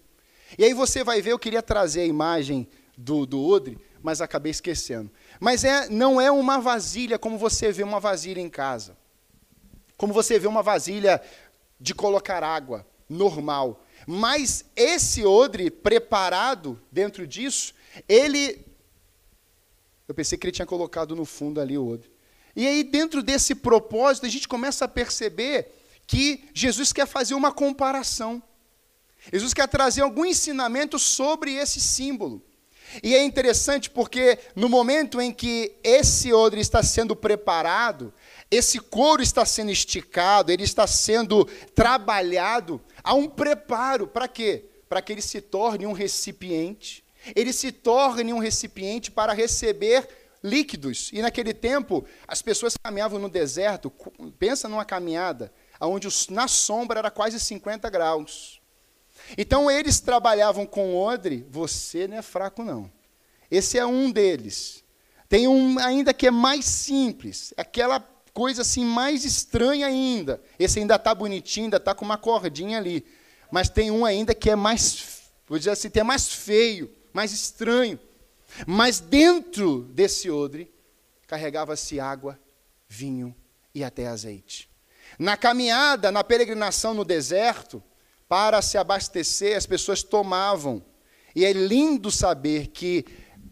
E 0.59 0.65
aí 0.65 0.75
você 0.75 1.03
vai 1.03 1.23
ver, 1.23 1.31
eu 1.31 1.39
queria 1.39 1.63
trazer 1.63 2.03
a 2.03 2.07
imagem 2.07 2.69
do, 2.97 3.27
do 3.27 3.45
odre, 3.45 3.79
mas 4.03 4.21
acabei 4.21 4.51
esquecendo. 4.51 5.11
Mas 5.41 5.65
é, 5.65 5.89
não 5.89 6.21
é 6.21 6.31
uma 6.31 6.61
vasilha 6.61 7.19
como 7.19 7.39
você 7.39 7.73
vê 7.73 7.83
uma 7.83 8.01
vasilha 8.01 8.41
em 8.41 8.51
casa. 8.51 8.97
Como 9.97 10.13
você 10.13 10.39
vê 10.39 10.47
uma 10.47 10.63
vasilha 10.63 11.23
de 11.81 11.95
colocar 11.95 12.43
água, 12.43 12.87
normal. 13.09 13.85
Mas 14.07 14.65
esse 14.77 15.25
odre 15.25 15.71
preparado 15.71 16.81
dentro 16.91 17.27
disso, 17.27 17.75
ele. 18.09 18.65
Eu 20.07 20.15
pensei 20.15 20.37
que 20.37 20.47
ele 20.47 20.53
tinha 20.53 20.67
colocado 20.67 21.17
no 21.17 21.25
fundo 21.25 21.61
ali 21.61 21.79
o 21.79 21.87
odre. 21.87 22.11
E 22.55 22.67
aí, 22.67 22.85
dentro 22.85 23.23
desse 23.23 23.55
propósito, 23.55 24.27
a 24.27 24.29
gente 24.29 24.47
começa 24.47 24.85
a 24.85 24.89
perceber 24.89 25.73
que 26.07 26.49
Jesus 26.55 26.93
quer 26.93 27.07
fazer 27.07 27.35
uma 27.35 27.51
comparação. 27.51 28.43
Jesus 29.33 29.55
quer 29.55 29.67
trazer 29.67 30.03
algum 30.03 30.25
ensinamento 30.25 30.99
sobre 30.99 31.55
esse 31.55 31.81
símbolo. 31.81 32.43
E 33.03 33.15
é 33.15 33.25
interessante 33.25 33.91
porque 33.91 34.39
no 34.55 34.69
momento 34.69 35.21
em 35.21 35.33
que 35.33 35.77
esse 35.83 36.33
odre 36.33 36.61
está 36.61 36.83
sendo 36.83 37.17
preparado, 37.17 38.13
esse 38.51 38.79
couro 38.79 39.23
está 39.23 39.45
sendo 39.45 39.71
esticado, 39.71 40.53
ele 40.53 40.65
está 40.65 40.87
sendo 40.87 41.45
trabalhado, 41.75 42.81
há 43.03 43.15
um 43.15 43.29
preparo 43.29 44.07
para 44.07 44.29
quê? 44.29 44.67
Para 44.89 45.03
que 45.03 45.13
ele 45.13 45.23
se 45.23 45.41
torne 45.41 45.87
um 45.87 45.93
recipiente. 45.93 47.05
Ele 47.35 47.53
se 47.53 47.73
torne 47.73 48.33
um 48.33 48.39
recipiente 48.39 49.11
para 49.11 49.33
receber 49.33 50.07
líquidos. 50.43 51.11
E 51.13 51.23
naquele 51.23 51.55
tempo, 51.55 52.05
as 52.29 52.43
pessoas 52.43 52.77
caminhavam 52.77 53.19
no 53.19 53.31
deserto, 53.31 53.91
pensa 54.39 54.69
numa 54.69 54.85
caminhada, 54.85 55.53
onde 55.81 56.09
na 56.31 56.47
sombra 56.47 56.99
era 56.99 57.11
quase 57.11 57.41
50 57.41 57.89
graus. 57.89 58.61
Então 59.37 59.71
eles 59.71 60.01
trabalhavam 60.01 60.67
com 60.67 60.97
odre, 60.97 61.47
você 61.51 62.07
não 62.07 62.17
é 62.17 62.23
fraco 62.23 62.63
não. 62.63 62.91
Esse 63.51 63.79
é 63.79 63.87
um 63.87 64.11
deles. 64.11 64.83
Tem 65.29 65.49
um 65.49 65.79
ainda 65.79 66.13
que 66.13 66.27
é 66.27 66.31
mais 66.31 66.65
simples, 66.65 67.53
aquela 67.57 68.01
coisa 68.33 68.63
assim 68.63 68.85
mais 68.85 69.25
estranha 69.25 69.87
ainda. 69.87 70.43
Esse 70.59 70.81
ainda 70.81 70.97
está 70.97 71.15
bonitinho, 71.15 71.67
ainda 71.67 71.77
está 71.77 71.95
com 71.95 72.05
uma 72.05 72.19
cordinha 72.19 72.79
ali. 72.79 73.05
Mas 73.51 73.69
tem 73.69 73.91
um 73.91 74.05
ainda 74.05 74.35
que 74.35 74.51
é 74.51 74.57
mais, 74.57 75.23
vou 75.47 75.59
dizer 75.59 75.71
assim, 75.71 75.91
é 75.95 76.03
mais 76.03 76.29
feio, 76.29 76.93
mais 77.13 77.33
estranho. 77.33 77.99
Mas 78.67 79.01
dentro 79.01 79.83
desse 79.93 80.31
odre 80.31 80.73
carregava-se 81.27 81.99
água, 81.99 82.39
vinho 82.89 83.35
e 83.75 83.83
até 83.83 84.07
azeite. 84.07 84.69
Na 85.19 85.37
caminhada, 85.37 86.11
na 86.11 86.25
peregrinação 86.25 86.93
no 86.95 87.05
deserto, 87.05 87.83
para 88.29 88.63
se 88.63 88.79
abastecer, 88.79 89.57
as 89.57 89.67
pessoas 89.67 90.03
tomavam. 90.03 90.85
E 91.35 91.45
é 91.45 91.53
lindo 91.53 92.11
saber 92.11 92.69
que 92.69 93.05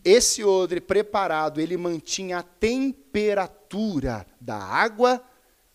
esse 0.05 0.43
odre 0.43 0.81
preparado, 0.81 1.61
ele 1.61 1.77
mantinha 1.77 2.39
a 2.39 2.43
temperatura 2.43 4.27
da 4.41 4.57
água, 4.57 5.23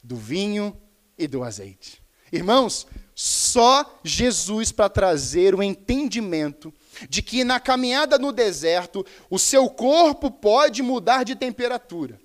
do 0.03 0.15
vinho 0.15 0.75
e 1.17 1.27
do 1.27 1.43
azeite. 1.43 2.03
Irmãos, 2.31 2.87
só 3.15 3.99
Jesus 4.03 4.71
para 4.71 4.89
trazer 4.89 5.55
o 5.55 5.63
entendimento 5.63 6.73
de 7.09 7.21
que 7.21 7.43
na 7.43 7.59
caminhada 7.59 8.17
no 8.17 8.31
deserto, 8.31 9.05
o 9.29 9.39
seu 9.39 9.69
corpo 9.69 10.29
pode 10.29 10.81
mudar 10.81 11.23
de 11.23 11.35
temperatura 11.35 12.19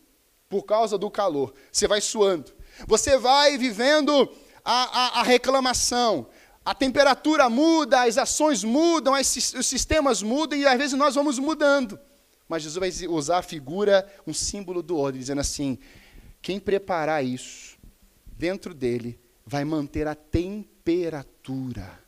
por 0.48 0.64
causa 0.64 0.98
do 0.98 1.10
calor. 1.10 1.54
Você 1.70 1.86
vai 1.88 2.00
suando. 2.00 2.52
Você 2.86 3.16
vai 3.16 3.56
vivendo 3.56 4.30
a, 4.64 5.18
a, 5.18 5.20
a 5.20 5.22
reclamação, 5.22 6.26
a 6.64 6.74
temperatura 6.74 7.48
muda, 7.50 8.04
as 8.04 8.18
ações 8.18 8.62
mudam, 8.62 9.14
os 9.14 9.66
sistemas 9.66 10.22
mudam 10.22 10.58
e 10.58 10.66
às 10.66 10.78
vezes 10.78 10.96
nós 10.96 11.14
vamos 11.14 11.38
mudando. 11.38 11.98
Mas 12.48 12.62
Jesus 12.62 12.78
vai 12.78 13.08
usar 13.08 13.38
a 13.38 13.42
figura, 13.42 14.06
um 14.26 14.34
símbolo 14.34 14.82
do 14.82 14.96
ordem, 14.96 15.20
dizendo 15.20 15.40
assim: 15.40 15.78
quem 16.40 16.60
preparar 16.60 17.24
isso 17.24 17.78
dentro 18.36 18.74
dele 18.74 19.18
vai 19.44 19.64
manter 19.64 20.06
a 20.06 20.14
temperatura 20.14 21.98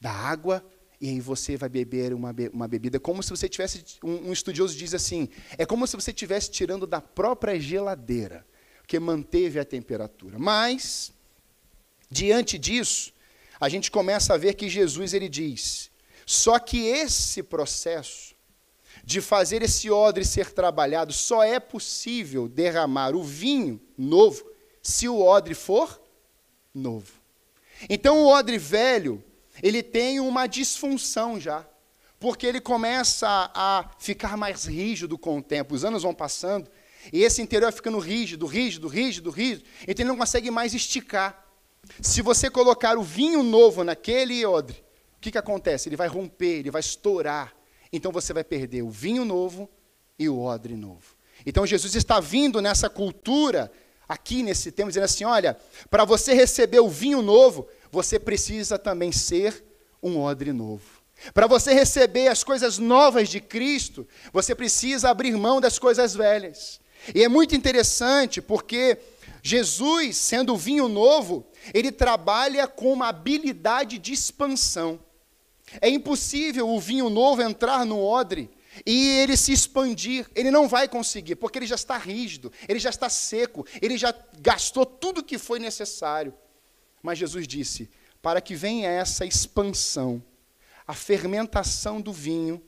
da 0.00 0.10
água 0.10 0.64
e 1.00 1.08
aí 1.08 1.20
você 1.20 1.56
vai 1.56 1.68
beber 1.68 2.12
uma, 2.12 2.32
be 2.32 2.48
uma 2.52 2.68
bebida 2.68 3.00
como 3.00 3.22
se 3.22 3.30
você 3.30 3.48
tivesse 3.48 3.84
um, 4.02 4.28
um 4.28 4.32
estudioso 4.32 4.76
diz 4.76 4.94
assim 4.94 5.28
é 5.56 5.64
como 5.64 5.86
se 5.86 5.96
você 5.96 6.10
estivesse 6.10 6.50
tirando 6.50 6.86
da 6.86 7.00
própria 7.00 7.58
geladeira 7.58 8.46
que 8.86 8.98
manteve 8.98 9.58
a 9.58 9.64
temperatura 9.64 10.38
mas 10.38 11.12
diante 12.10 12.58
disso 12.58 13.12
a 13.60 13.68
gente 13.68 13.90
começa 13.90 14.34
a 14.34 14.36
ver 14.38 14.54
que 14.54 14.68
Jesus 14.68 15.12
ele 15.12 15.28
diz: 15.28 15.90
só 16.24 16.58
que 16.58 16.86
esse 16.86 17.42
processo 17.42 18.34
de 19.04 19.20
fazer 19.20 19.62
esse 19.62 19.90
odre 19.90 20.24
ser 20.24 20.52
trabalhado, 20.52 21.12
só 21.12 21.42
é 21.42 21.60
possível 21.60 22.48
derramar 22.48 23.14
o 23.14 23.22
vinho 23.22 23.80
novo 23.96 24.44
se 24.82 25.08
o 25.08 25.20
odre 25.20 25.54
for 25.54 26.00
novo. 26.74 27.12
Então 27.88 28.22
o 28.22 28.26
odre 28.26 28.58
velho, 28.58 29.22
ele 29.62 29.82
tem 29.82 30.20
uma 30.20 30.46
disfunção 30.46 31.40
já. 31.40 31.66
porque 32.20 32.46
ele 32.46 32.60
começa 32.60 33.50
a 33.54 33.90
ficar 33.98 34.36
mais 34.36 34.66
rígido 34.66 35.16
com 35.16 35.38
o 35.38 35.42
tempo. 35.42 35.74
Os 35.74 35.84
anos 35.84 36.02
vão 36.02 36.14
passando 36.14 36.70
e 37.10 37.22
esse 37.22 37.40
interior 37.40 37.68
vai 37.70 37.72
ficando 37.72 37.98
rígido, 37.98 38.46
rígido, 38.46 38.86
rígido, 38.86 39.30
rígido. 39.30 39.64
Então 39.82 40.02
ele 40.04 40.10
não 40.10 40.18
consegue 40.18 40.50
mais 40.50 40.74
esticar. 40.74 41.49
Se 42.00 42.22
você 42.22 42.50
colocar 42.50 42.98
o 42.98 43.02
vinho 43.02 43.42
novo 43.42 43.84
naquele 43.84 44.44
odre, 44.44 44.82
o 45.16 45.20
que, 45.20 45.30
que 45.30 45.38
acontece? 45.38 45.88
Ele 45.88 45.96
vai 45.96 46.08
romper, 46.08 46.60
ele 46.60 46.70
vai 46.70 46.80
estourar. 46.80 47.54
Então 47.92 48.12
você 48.12 48.32
vai 48.32 48.44
perder 48.44 48.82
o 48.82 48.90
vinho 48.90 49.24
novo 49.24 49.68
e 50.18 50.28
o 50.28 50.40
odre 50.40 50.76
novo. 50.76 51.16
Então 51.44 51.66
Jesus 51.66 51.94
está 51.94 52.20
vindo 52.20 52.60
nessa 52.60 52.88
cultura, 52.88 53.70
aqui 54.08 54.42
nesse 54.42 54.70
tempo, 54.70 54.88
dizendo 54.88 55.04
assim: 55.04 55.24
olha, 55.24 55.58
para 55.90 56.04
você 56.04 56.34
receber 56.34 56.80
o 56.80 56.88
vinho 56.88 57.22
novo, 57.22 57.66
você 57.90 58.18
precisa 58.18 58.78
também 58.78 59.12
ser 59.12 59.64
um 60.02 60.18
odre 60.20 60.52
novo. 60.52 61.00
Para 61.34 61.46
você 61.46 61.74
receber 61.74 62.28
as 62.28 62.42
coisas 62.42 62.78
novas 62.78 63.28
de 63.28 63.40
Cristo, 63.40 64.06
você 64.32 64.54
precisa 64.54 65.10
abrir 65.10 65.32
mão 65.32 65.60
das 65.60 65.78
coisas 65.78 66.14
velhas. 66.14 66.80
E 67.14 67.22
é 67.22 67.28
muito 67.28 67.54
interessante 67.54 68.40
porque 68.40 68.98
Jesus, 69.42 70.16
sendo 70.16 70.54
o 70.54 70.56
vinho 70.56 70.88
novo, 70.88 71.46
ele 71.72 71.90
trabalha 71.90 72.66
com 72.66 72.92
uma 72.92 73.08
habilidade 73.08 73.98
de 73.98 74.12
expansão. 74.12 75.00
É 75.80 75.88
impossível 75.88 76.68
o 76.68 76.80
vinho 76.80 77.08
novo 77.08 77.42
entrar 77.42 77.84
no 77.86 78.02
odre 78.02 78.50
e 78.84 79.18
ele 79.18 79.36
se 79.36 79.52
expandir. 79.52 80.28
Ele 80.34 80.50
não 80.50 80.68
vai 80.68 80.88
conseguir, 80.88 81.36
porque 81.36 81.58
ele 81.58 81.66
já 81.66 81.74
está 81.74 81.96
rígido, 81.96 82.52
ele 82.68 82.78
já 82.78 82.90
está 82.90 83.08
seco, 83.08 83.66
ele 83.80 83.96
já 83.96 84.14
gastou 84.40 84.84
tudo 84.84 85.20
o 85.20 85.24
que 85.24 85.38
foi 85.38 85.58
necessário. 85.58 86.34
Mas 87.02 87.18
Jesus 87.18 87.46
disse: 87.46 87.90
para 88.20 88.40
que 88.40 88.54
venha 88.54 88.90
essa 88.90 89.24
expansão, 89.24 90.22
a 90.86 90.94
fermentação 90.94 92.00
do 92.00 92.12
vinho 92.12 92.62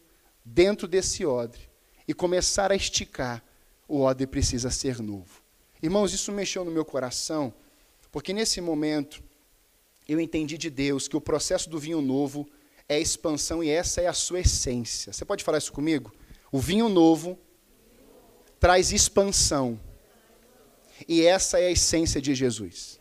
dentro 0.45 0.87
desse 0.87 1.25
odre 1.26 1.69
e 2.07 2.14
começar 2.14 2.73
a 2.73 2.76
esticar, 2.76 3.45
o 3.87 4.00
odre 4.00 4.26
precisa 4.26 4.71
ser 4.71 5.00
novo. 5.00 5.41
Irmãos, 5.82 6.12
isso 6.12 6.30
mexeu 6.30 6.64
no 6.64 6.70
meu 6.70 6.84
coração, 6.84 7.52
porque 8.10 8.32
nesse 8.32 8.60
momento 8.60 9.22
eu 10.08 10.20
entendi 10.20 10.56
de 10.56 10.70
Deus 10.70 11.08
que 11.08 11.16
o 11.16 11.20
processo 11.20 11.68
do 11.68 11.78
vinho 11.78 12.00
novo 12.00 12.48
é 12.88 13.00
expansão 13.00 13.62
e 13.64 13.70
essa 13.70 14.00
é 14.00 14.06
a 14.06 14.12
sua 14.12 14.40
essência. 14.40 15.12
Você 15.12 15.24
pode 15.24 15.42
falar 15.42 15.58
isso 15.58 15.72
comigo? 15.72 16.12
O 16.50 16.58
vinho 16.58 16.88
novo 16.88 17.38
traz 18.60 18.92
expansão. 18.92 19.80
E 21.08 21.26
essa 21.26 21.58
é 21.58 21.66
a 21.66 21.70
essência 21.70 22.20
de 22.20 22.34
Jesus. 22.34 23.00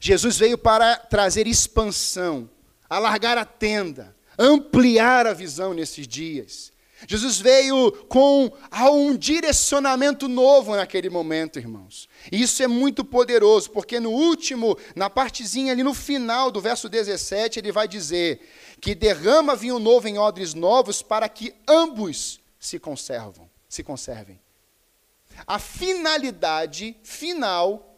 Jesus 0.00 0.36
veio 0.36 0.58
para 0.58 0.96
trazer 0.96 1.46
expansão 1.46 2.50
alargar 2.88 3.38
a 3.38 3.44
tenda, 3.44 4.14
ampliar 4.38 5.26
a 5.26 5.32
visão 5.32 5.72
nesses 5.72 6.06
dias. 6.06 6.72
Jesus 7.06 7.38
veio 7.38 7.92
com 8.08 8.50
um 8.90 9.16
direcionamento 9.16 10.28
novo 10.28 10.74
naquele 10.74 11.10
momento, 11.10 11.58
irmãos. 11.58 12.08
E 12.32 12.40
isso 12.40 12.62
é 12.62 12.66
muito 12.66 13.04
poderoso, 13.04 13.70
porque 13.70 14.00
no 14.00 14.10
último, 14.10 14.78
na 14.94 15.10
partezinha 15.10 15.72
ali 15.72 15.82
no 15.82 15.92
final 15.92 16.50
do 16.50 16.60
verso 16.60 16.88
17, 16.88 17.58
ele 17.58 17.70
vai 17.70 17.86
dizer 17.86 18.40
que 18.80 18.94
derrama 18.94 19.54
vinho 19.54 19.78
novo 19.78 20.08
em 20.08 20.18
odres 20.18 20.54
novos 20.54 21.02
para 21.02 21.28
que 21.28 21.54
ambos 21.68 22.40
se 22.58 22.78
conservam, 22.78 23.48
se 23.68 23.82
conservem. 23.82 24.40
A 25.46 25.58
finalidade 25.58 26.96
final 27.02 27.94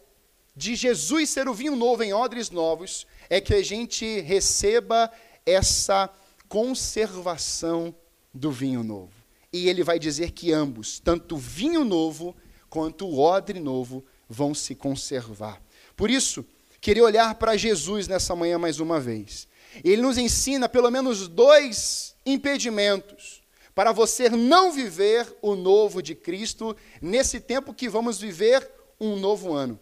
de 0.53 0.75
Jesus 0.75 1.29
ser 1.29 1.47
o 1.47 1.53
vinho 1.53 1.75
novo 1.75 2.03
em 2.03 2.13
odres 2.13 2.49
novos 2.49 3.07
é 3.29 3.39
que 3.39 3.53
a 3.53 3.63
gente 3.63 4.19
receba 4.19 5.09
essa 5.45 6.09
conservação 6.49 7.95
do 8.39 8.51
vinho 8.51 8.83
novo. 8.83 9.11
E 9.51 9.67
ele 9.67 9.83
vai 9.83 9.99
dizer 9.99 10.31
que 10.31 10.51
ambos, 10.51 10.99
tanto 10.99 11.35
o 11.35 11.37
vinho 11.37 11.83
novo 11.83 12.35
quanto 12.69 13.05
o 13.05 13.19
odre 13.19 13.59
novo, 13.59 14.03
vão 14.27 14.53
se 14.53 14.73
conservar. 14.73 15.61
Por 15.95 16.09
isso, 16.09 16.45
queria 16.79 17.03
olhar 17.03 17.35
para 17.35 17.57
Jesus 17.57 18.07
nessa 18.07 18.35
manhã 18.35 18.57
mais 18.57 18.79
uma 18.79 18.99
vez. 18.99 19.47
Ele 19.83 20.01
nos 20.01 20.17
ensina 20.17 20.69
pelo 20.69 20.89
menos 20.89 21.27
dois 21.27 22.15
impedimentos 22.25 23.41
para 23.75 23.91
você 23.91 24.29
não 24.29 24.71
viver 24.71 25.27
o 25.41 25.55
novo 25.55 26.01
de 26.01 26.13
Cristo 26.13 26.75
nesse 27.01 27.39
tempo 27.39 27.73
que 27.73 27.89
vamos 27.89 28.19
viver 28.19 28.69
um 28.99 29.15
novo 29.15 29.53
ano. 29.53 29.79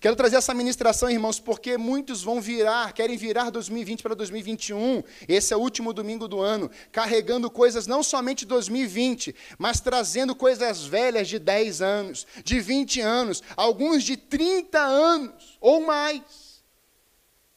Quero 0.00 0.14
trazer 0.14 0.36
essa 0.36 0.54
ministração, 0.54 1.10
irmãos, 1.10 1.40
porque 1.40 1.76
muitos 1.76 2.22
vão 2.22 2.40
virar, 2.40 2.92
querem 2.92 3.16
virar 3.16 3.50
2020 3.50 4.00
para 4.00 4.14
2021. 4.14 5.02
Esse 5.26 5.52
é 5.52 5.56
o 5.56 5.60
último 5.60 5.92
domingo 5.92 6.28
do 6.28 6.40
ano, 6.40 6.70
carregando 6.92 7.50
coisas 7.50 7.88
não 7.88 8.00
somente 8.00 8.40
de 8.40 8.46
2020, 8.46 9.34
mas 9.58 9.80
trazendo 9.80 10.36
coisas 10.36 10.84
velhas 10.84 11.26
de 11.26 11.40
10 11.40 11.82
anos, 11.82 12.28
de 12.44 12.60
20 12.60 13.00
anos, 13.00 13.42
alguns 13.56 14.04
de 14.04 14.16
30 14.16 14.78
anos 14.78 15.58
ou 15.60 15.80
mais. 15.80 16.62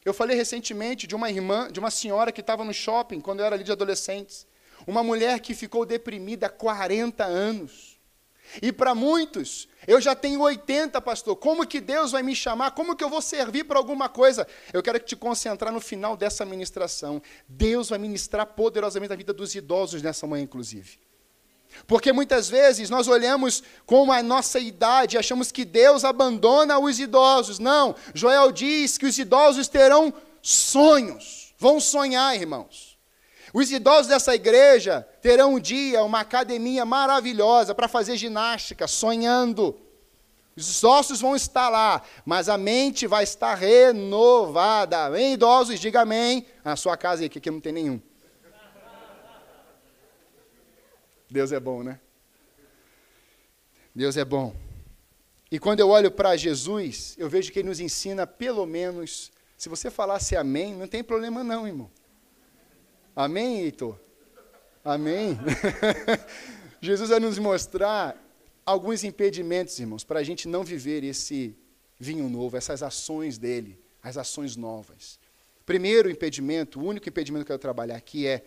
Eu 0.04 0.14
falei 0.14 0.36
recentemente 0.36 1.06
de 1.06 1.14
uma 1.14 1.30
irmã, 1.30 1.72
de 1.72 1.80
uma 1.80 1.92
senhora 1.92 2.32
que 2.32 2.42
estava 2.42 2.64
no 2.64 2.74
shopping 2.74 3.22
quando 3.22 3.42
eu 3.42 3.46
era 3.46 3.56
ali 3.56 3.64
de 3.64 3.72
adolescentes. 3.72 4.48
Uma 4.88 5.04
mulher 5.04 5.40
que 5.42 5.54
ficou 5.54 5.86
deprimida 5.86 6.48
há 6.48 6.50
40 6.50 7.24
anos 7.24 7.91
e 8.62 8.72
para 8.72 8.96
muitos, 8.96 9.68
eu 9.88 10.02
já 10.02 10.16
tenho 10.16 10.42
80, 10.42 11.00
pastor. 11.02 11.36
Como 11.36 11.66
que 11.66 11.80
Deus 11.80 12.12
vai 12.12 12.24
me 12.24 12.36
chamar? 12.36 12.72
Como 12.72 12.96
que 12.96 13.04
eu 13.04 13.10
vou 13.10 13.22
servir 13.22 13.64
para 13.64 13.78
alguma 13.78 14.10
coisa? 14.10 14.48
Eu 14.74 14.82
quero 14.82 15.00
te 15.00 15.16
concentrar 15.16 15.72
no 15.72 15.80
final 15.80 16.18
dessa 16.18 16.46
ministração. 16.46 17.22
Deus 17.48 17.90
vai 17.90 18.00
ministrar 18.00 18.46
poderosamente 18.48 19.10
na 19.10 19.16
vida 19.16 19.34
dos 19.34 19.54
idosos 19.56 20.02
nessa 20.02 20.26
manhã, 20.26 20.44
inclusive. 20.44 21.00
Porque 21.88 22.12
muitas 22.12 22.50
vezes 22.50 22.90
nós 22.90 23.08
olhamos 23.08 23.64
com 23.86 24.12
a 24.12 24.22
nossa 24.22 24.60
idade 24.60 25.16
e 25.16 25.20
achamos 25.20 25.52
que 25.52 25.64
Deus 25.64 26.04
abandona 26.04 26.78
os 26.78 27.00
idosos. 27.00 27.60
Não, 27.60 27.96
Joel 28.14 28.52
diz 28.52 28.98
que 28.98 29.06
os 29.06 29.18
idosos 29.18 29.68
terão 29.68 30.14
sonhos. 30.42 31.54
Vão 31.58 31.80
sonhar, 31.80 32.36
irmãos. 32.36 32.91
Os 33.54 33.72
idosos 33.72 34.08
dessa 34.08 34.34
igreja 34.34 35.08
terão 35.22 35.56
um 35.56 35.60
dia 35.60 36.04
uma 36.04 36.22
academia 36.22 36.86
maravilhosa 36.86 37.76
para 37.76 37.88
fazer 37.88 38.16
ginástica, 38.16 38.88
sonhando. 38.88 39.78
Os 40.56 40.84
ossos 40.84 41.22
vão 41.22 41.36
estar 41.36 41.70
lá, 41.70 42.02
mas 42.26 42.48
a 42.48 42.58
mente 42.58 43.08
vai 43.08 43.24
estar 43.24 43.56
renovada. 43.56 45.06
Amém, 45.06 45.34
idosos? 45.34 45.80
Diga 45.80 46.02
amém. 46.02 46.46
Na 46.64 46.76
sua 46.76 46.96
casa 46.96 47.24
aí, 47.24 47.30
que 47.30 47.40
aqui 47.40 47.52
não 47.52 47.60
tem 47.60 47.74
nenhum. 47.74 48.02
Deus 51.30 51.52
é 51.52 51.60
bom, 51.60 51.82
né? 51.84 52.00
Deus 53.96 54.18
é 54.18 54.26
bom. 54.26 54.54
E 55.50 55.60
quando 55.60 55.82
eu 55.82 55.90
olho 55.90 56.12
para 56.12 56.38
Jesus, 56.38 57.16
eu 57.18 57.30
vejo 57.30 57.52
que 57.52 57.60
ele 57.60 57.68
nos 57.68 57.80
ensina 57.82 58.26
pelo 58.26 58.66
menos, 58.66 59.32
se 59.58 59.68
você 59.68 59.92
falasse 59.92 60.36
amém, 60.36 60.74
não 60.74 60.88
tem 60.88 61.04
problema 61.04 61.44
não, 61.44 61.68
irmão. 61.68 61.92
Amém, 63.16 63.62
Heitor? 63.62 64.00
Amém? 64.84 65.38
Jesus 66.80 67.10
vai 67.10 67.20
nos 67.20 67.38
mostrar 67.38 68.18
alguns 68.66 69.04
impedimentos, 69.04 69.78
irmãos, 69.80 70.04
para 70.04 70.20
a 70.20 70.24
gente 70.24 70.48
não 70.48 70.64
viver 70.64 71.04
esse 71.04 71.56
vinho 72.00 72.30
novo, 72.30 72.58
essas 72.58 72.82
ações 72.82 73.38
dele, 73.38 73.78
as 74.02 74.18
ações 74.18 74.56
novas. 74.56 75.20
Primeiro 75.66 76.10
impedimento, 76.10 76.80
o 76.80 76.86
único 76.86 77.08
impedimento 77.08 77.46
que 77.46 77.52
eu 77.52 77.56
quero 77.58 77.62
trabalhar 77.62 77.98
aqui 77.98 78.26
é 78.26 78.44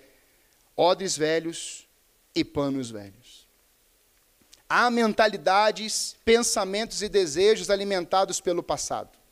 odres 0.77 1.16
velhos 1.16 1.87
e 2.35 2.42
panos 2.42 2.90
velhos. 2.90 3.46
Há 4.68 4.90
mentalidades, 4.90 6.16
pensamentos 6.24 7.03
e 7.03 7.09
desejos 7.09 7.70
alimentados 7.70 8.40
pelo 8.40 8.62
passado 8.62 9.23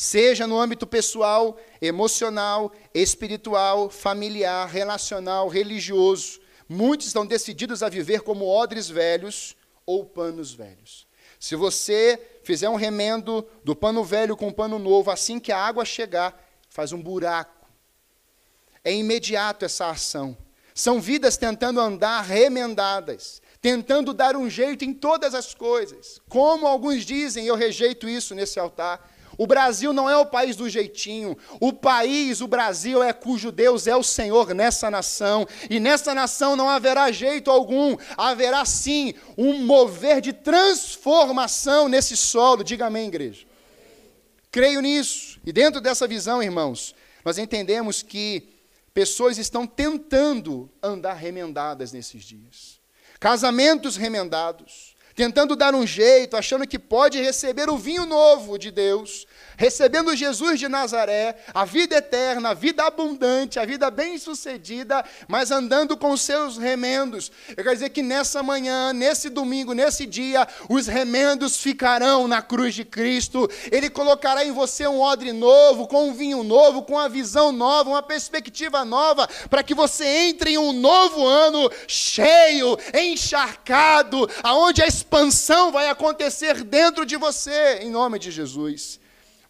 seja 0.00 0.46
no 0.46 0.58
âmbito 0.58 0.86
pessoal, 0.86 1.58
emocional, 1.78 2.72
espiritual, 2.94 3.90
familiar, 3.90 4.66
relacional, 4.66 5.46
religioso. 5.46 6.40
Muitos 6.66 7.08
estão 7.08 7.26
decididos 7.26 7.82
a 7.82 7.88
viver 7.90 8.22
como 8.22 8.48
odres 8.48 8.88
velhos 8.88 9.54
ou 9.84 10.06
panos 10.06 10.54
velhos. 10.54 11.06
Se 11.38 11.54
você 11.54 12.18
fizer 12.42 12.70
um 12.70 12.76
remendo 12.76 13.46
do 13.62 13.76
pano 13.76 14.02
velho 14.02 14.38
com 14.38 14.48
o 14.48 14.54
pano 14.54 14.78
novo, 14.78 15.10
assim 15.10 15.38
que 15.38 15.52
a 15.52 15.58
água 15.58 15.84
chegar, 15.84 16.48
faz 16.70 16.92
um 16.92 17.02
buraco. 17.02 17.66
É 18.82 18.94
imediato 18.94 19.66
essa 19.66 19.90
ação. 19.90 20.34
São 20.74 20.98
vidas 20.98 21.36
tentando 21.36 21.78
andar 21.78 22.22
remendadas, 22.22 23.42
tentando 23.60 24.14
dar 24.14 24.34
um 24.34 24.48
jeito 24.48 24.82
em 24.82 24.94
todas 24.94 25.34
as 25.34 25.54
coisas. 25.54 26.22
Como 26.26 26.66
alguns 26.66 27.04
dizem, 27.04 27.44
eu 27.44 27.54
rejeito 27.54 28.08
isso 28.08 28.34
nesse 28.34 28.58
altar, 28.58 29.19
o 29.40 29.46
Brasil 29.46 29.90
não 29.90 30.08
é 30.10 30.14
o 30.18 30.26
país 30.26 30.54
do 30.54 30.68
jeitinho. 30.68 31.34
O 31.58 31.72
país, 31.72 32.42
o 32.42 32.46
Brasil, 32.46 33.02
é 33.02 33.10
cujo 33.10 33.50
Deus 33.50 33.86
é 33.86 33.96
o 33.96 34.02
Senhor 34.02 34.52
nessa 34.52 34.90
nação. 34.90 35.48
E 35.70 35.80
nessa 35.80 36.12
nação 36.12 36.56
não 36.56 36.68
haverá 36.68 37.10
jeito 37.10 37.50
algum. 37.50 37.96
Haverá 38.18 38.66
sim 38.66 39.14
um 39.38 39.64
mover 39.64 40.20
de 40.20 40.34
transformação 40.34 41.88
nesse 41.88 42.18
solo. 42.18 42.62
Diga 42.62 42.88
amém, 42.88 43.08
igreja. 43.08 43.46
Creio 44.52 44.82
nisso. 44.82 45.40
E 45.42 45.54
dentro 45.54 45.80
dessa 45.80 46.06
visão, 46.06 46.42
irmãos, 46.42 46.94
nós 47.24 47.38
entendemos 47.38 48.02
que 48.02 48.46
pessoas 48.92 49.38
estão 49.38 49.66
tentando 49.66 50.70
andar 50.82 51.14
remendadas 51.14 51.92
nesses 51.92 52.24
dias. 52.24 52.78
Casamentos 53.18 53.96
remendados, 53.96 54.89
tentando 55.14 55.56
dar 55.56 55.74
um 55.74 55.86
jeito, 55.86 56.36
achando 56.36 56.66
que 56.66 56.78
pode 56.78 57.20
receber 57.20 57.68
o 57.68 57.76
vinho 57.76 58.06
novo 58.06 58.58
de 58.58 58.70
Deus, 58.70 59.26
recebendo 59.60 60.16
Jesus 60.16 60.58
de 60.58 60.68
Nazaré, 60.68 61.36
a 61.52 61.66
vida 61.66 61.94
eterna, 61.94 62.48
a 62.48 62.54
vida 62.54 62.82
abundante, 62.82 63.58
a 63.58 63.64
vida 63.66 63.90
bem-sucedida, 63.90 65.04
mas 65.28 65.50
andando 65.50 65.98
com 65.98 66.16
seus 66.16 66.56
remendos. 66.56 67.30
Eu 67.50 67.56
quero 67.56 67.74
dizer 67.74 67.90
que 67.90 68.02
nessa 68.02 68.42
manhã, 68.42 68.94
nesse 68.94 69.28
domingo, 69.28 69.74
nesse 69.74 70.06
dia, 70.06 70.48
os 70.66 70.86
remendos 70.86 71.58
ficarão 71.58 72.26
na 72.26 72.40
cruz 72.40 72.74
de 72.74 72.86
Cristo. 72.86 73.50
Ele 73.70 73.90
colocará 73.90 74.46
em 74.46 74.50
você 74.50 74.86
um 74.86 74.98
odre 74.98 75.30
novo, 75.30 75.86
com 75.86 76.08
um 76.08 76.14
vinho 76.14 76.42
novo, 76.42 76.80
com 76.80 76.94
uma 76.94 77.10
visão 77.10 77.52
nova, 77.52 77.90
uma 77.90 78.02
perspectiva 78.02 78.82
nova, 78.82 79.28
para 79.50 79.62
que 79.62 79.74
você 79.74 80.06
entre 80.06 80.52
em 80.52 80.58
um 80.58 80.72
novo 80.72 81.26
ano 81.26 81.70
cheio, 81.86 82.78
encharcado, 82.94 84.26
aonde 84.42 84.80
a 84.82 84.86
expansão 84.86 85.70
vai 85.70 85.90
acontecer 85.90 86.64
dentro 86.64 87.04
de 87.04 87.18
você, 87.18 87.80
em 87.82 87.90
nome 87.90 88.18
de 88.18 88.30
Jesus. 88.30 88.98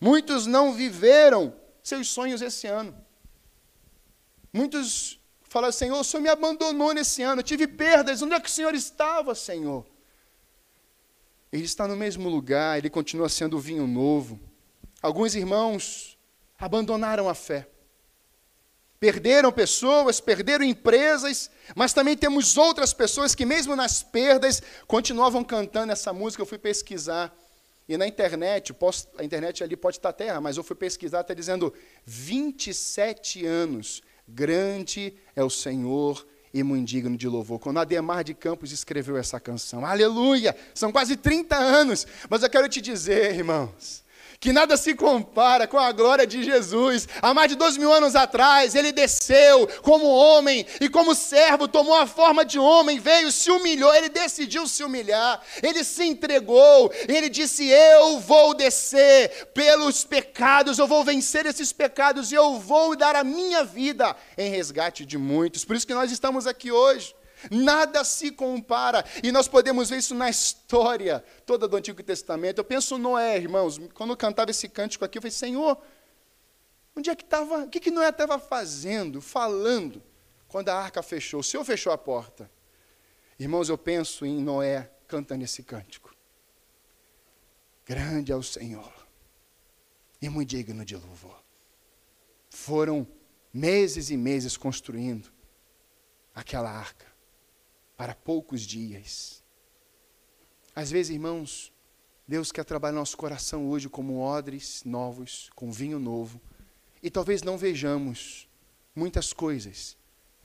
Muitos 0.01 0.47
não 0.47 0.73
viveram 0.73 1.55
seus 1.83 2.09
sonhos 2.09 2.41
esse 2.41 2.67
ano. 2.67 2.97
Muitos 4.53 5.21
falam, 5.43 5.71
Senhor, 5.71 5.99
o 5.99 6.05
Senhor 6.05 6.23
me 6.23 6.29
abandonou 6.29 6.95
nesse 6.95 7.23
ano, 7.23 7.41
eu 7.41 7.45
tive 7.45 7.67
perdas, 7.67 8.23
onde 8.23 8.35
é 8.35 8.41
que 8.41 8.49
o 8.49 8.53
Senhor 8.53 8.75
estava, 8.75 9.35
Senhor? 9.35 9.85
Ele 11.53 11.65
está 11.65 11.87
no 11.89 11.97
mesmo 11.97 12.29
lugar, 12.29 12.79
ele 12.79 12.89
continua 12.89 13.29
sendo 13.29 13.59
vinho 13.59 13.87
novo. 13.87 14.41
Alguns 15.03 15.35
irmãos 15.35 16.17
abandonaram 16.59 17.29
a 17.29 17.35
fé. 17.35 17.69
Perderam 19.01 19.51
pessoas, 19.51 20.21
perderam 20.21 20.65
empresas, 20.65 21.51
mas 21.75 21.93
também 21.93 22.17
temos 22.17 22.57
outras 22.57 22.93
pessoas 22.93 23.35
que, 23.35 23.45
mesmo 23.45 23.75
nas 23.75 24.03
perdas, 24.03 24.63
continuavam 24.87 25.43
cantando 25.43 25.91
essa 25.91 26.13
música. 26.13 26.43
Eu 26.43 26.47
fui 26.47 26.59
pesquisar 26.59 27.35
e 27.91 27.97
na 27.97 28.07
internet, 28.07 28.73
posso, 28.73 29.09
a 29.19 29.25
internet 29.25 29.65
ali 29.65 29.77
pode 29.77 29.97
estar 29.97 30.13
terra, 30.13 30.41
mas 30.41 30.57
eu 30.57 30.63
fui 30.63 30.77
pesquisar, 30.77 31.23
está 31.23 31.35
dizendo 31.35 31.75
27 32.07 33.45
anos. 33.45 34.01
Grande 34.29 35.13
é 35.35 35.43
o 35.43 35.51
Senhor 35.51 36.25
e 36.55 36.63
muito 36.63 36.87
digno 36.87 37.17
de 37.17 37.27
louvor. 37.27 37.59
Quando 37.59 37.79
Ademar 37.81 38.23
de 38.23 38.33
Campos 38.33 38.71
escreveu 38.71 39.17
essa 39.17 39.41
canção, 39.41 39.85
aleluia! 39.85 40.57
São 40.73 40.93
quase 40.93 41.17
30 41.17 41.57
anos, 41.57 42.07
mas 42.29 42.45
eu 42.45 42.49
quero 42.49 42.69
te 42.69 42.81
dizer, 42.81 43.35
irmãos, 43.35 44.05
que 44.41 44.55
nada 44.55 44.75
se 44.79 44.95
compara 44.95 45.67
com 45.67 45.79
a 45.79 45.93
glória 45.93 46.27
de 46.27 46.43
Jesus. 46.43 47.07
Há 47.21 47.35
mais 47.35 47.51
de 47.51 47.57
dois 47.57 47.77
mil 47.77 47.93
anos 47.93 48.17
atrás, 48.17 48.75
ele 48.75 48.91
desceu 48.91 49.69
como 49.83 50.07
homem 50.07 50.67
e, 50.81 50.89
como 50.89 51.15
servo, 51.15 51.69
tomou 51.69 51.95
a 51.95 52.07
forma 52.07 52.43
de 52.43 52.59
homem, 52.59 52.99
veio, 52.99 53.31
se 53.31 53.51
humilhou, 53.51 53.95
ele 53.95 54.09
decidiu 54.09 54.67
se 54.67 54.83
humilhar, 54.83 55.43
ele 55.63 55.85
se 55.85 56.05
entregou, 56.05 56.91
ele 57.07 57.29
disse: 57.29 57.69
Eu 57.69 58.19
vou 58.19 58.55
descer 58.55 59.49
pelos 59.53 60.05
pecados, 60.05 60.79
eu 60.79 60.87
vou 60.87 61.05
vencer 61.05 61.45
esses 61.45 61.71
pecados 61.71 62.33
e 62.33 62.35
eu 62.35 62.59
vou 62.59 62.97
dar 62.97 63.15
a 63.15 63.23
minha 63.23 63.63
vida 63.63 64.17
em 64.39 64.51
resgate 64.51 65.05
de 65.05 65.19
muitos. 65.19 65.67
Por 65.67 65.77
isso 65.77 65.87
que 65.87 65.95
nós 65.95 66.11
estamos 66.11 66.47
aqui 66.47 66.73
hoje. 66.73 67.15
Nada 67.51 68.03
se 68.05 68.31
compara. 68.33 69.05
E 69.23 69.31
nós 69.31 69.47
podemos 69.49 69.91
ver 69.91 69.99
isso 69.99 70.15
na 70.15 70.29
história 70.29 71.25
toda 71.47 71.69
do 71.69 71.77
Antigo 71.77 72.03
Testamento. 72.03 72.59
Eu 72.59 72.65
penso 72.65 72.99
Noé, 72.99 73.37
irmãos, 73.37 73.79
quando 73.95 74.11
eu 74.11 74.17
cantava 74.17 74.51
esse 74.51 74.69
cântico 74.69 75.05
aqui, 75.05 75.19
eu 75.19 75.23
falei, 75.23 75.33
Senhor, 75.33 75.81
onde 76.97 77.11
é 77.11 77.15
que 77.15 77.23
estava, 77.23 77.65
o 77.65 77.69
que, 77.69 77.81
que 77.81 77.91
Noé 77.91 78.09
estava 78.09 78.39
fazendo, 78.39 79.21
falando, 79.21 80.03
quando 80.49 80.69
a 80.69 80.75
arca 80.75 81.03
fechou? 81.03 81.41
O 81.41 81.45
Senhor 81.45 81.65
fechou 81.65 81.93
a 81.93 81.99
porta. 81.99 82.51
Irmãos, 83.39 83.69
eu 83.69 83.79
penso 83.79 84.27
em 84.27 84.43
Noé 84.43 84.91
cantando 85.07 85.45
esse 85.45 85.63
cântico. 85.63 86.15
Grande 87.87 88.33
é 88.33 88.37
o 88.37 88.43
Senhor 88.43 88.93
e 90.21 90.29
muito 90.29 90.51
digno 90.51 90.85
de 90.85 90.97
louvor. 90.97 91.43
Foram 92.51 93.07
meses 93.53 94.11
e 94.11 94.17
meses 94.17 94.57
construindo 94.57 95.33
aquela 96.35 96.71
arca 96.71 97.10
para 98.01 98.15
poucos 98.15 98.63
dias. 98.63 99.45
Às 100.75 100.91
vezes, 100.91 101.13
irmãos, 101.13 101.71
Deus 102.27 102.51
quer 102.51 102.65
trabalhar 102.65 102.95
nosso 102.95 103.15
coração 103.15 103.69
hoje 103.69 103.91
como 103.91 104.23
odres 104.23 104.83
novos, 104.87 105.51
com 105.55 105.71
vinho 105.71 105.99
novo, 105.99 106.41
e 107.03 107.11
talvez 107.11 107.43
não 107.43 107.59
vejamos 107.59 108.49
muitas 108.97 109.35
coisas, 109.35 109.99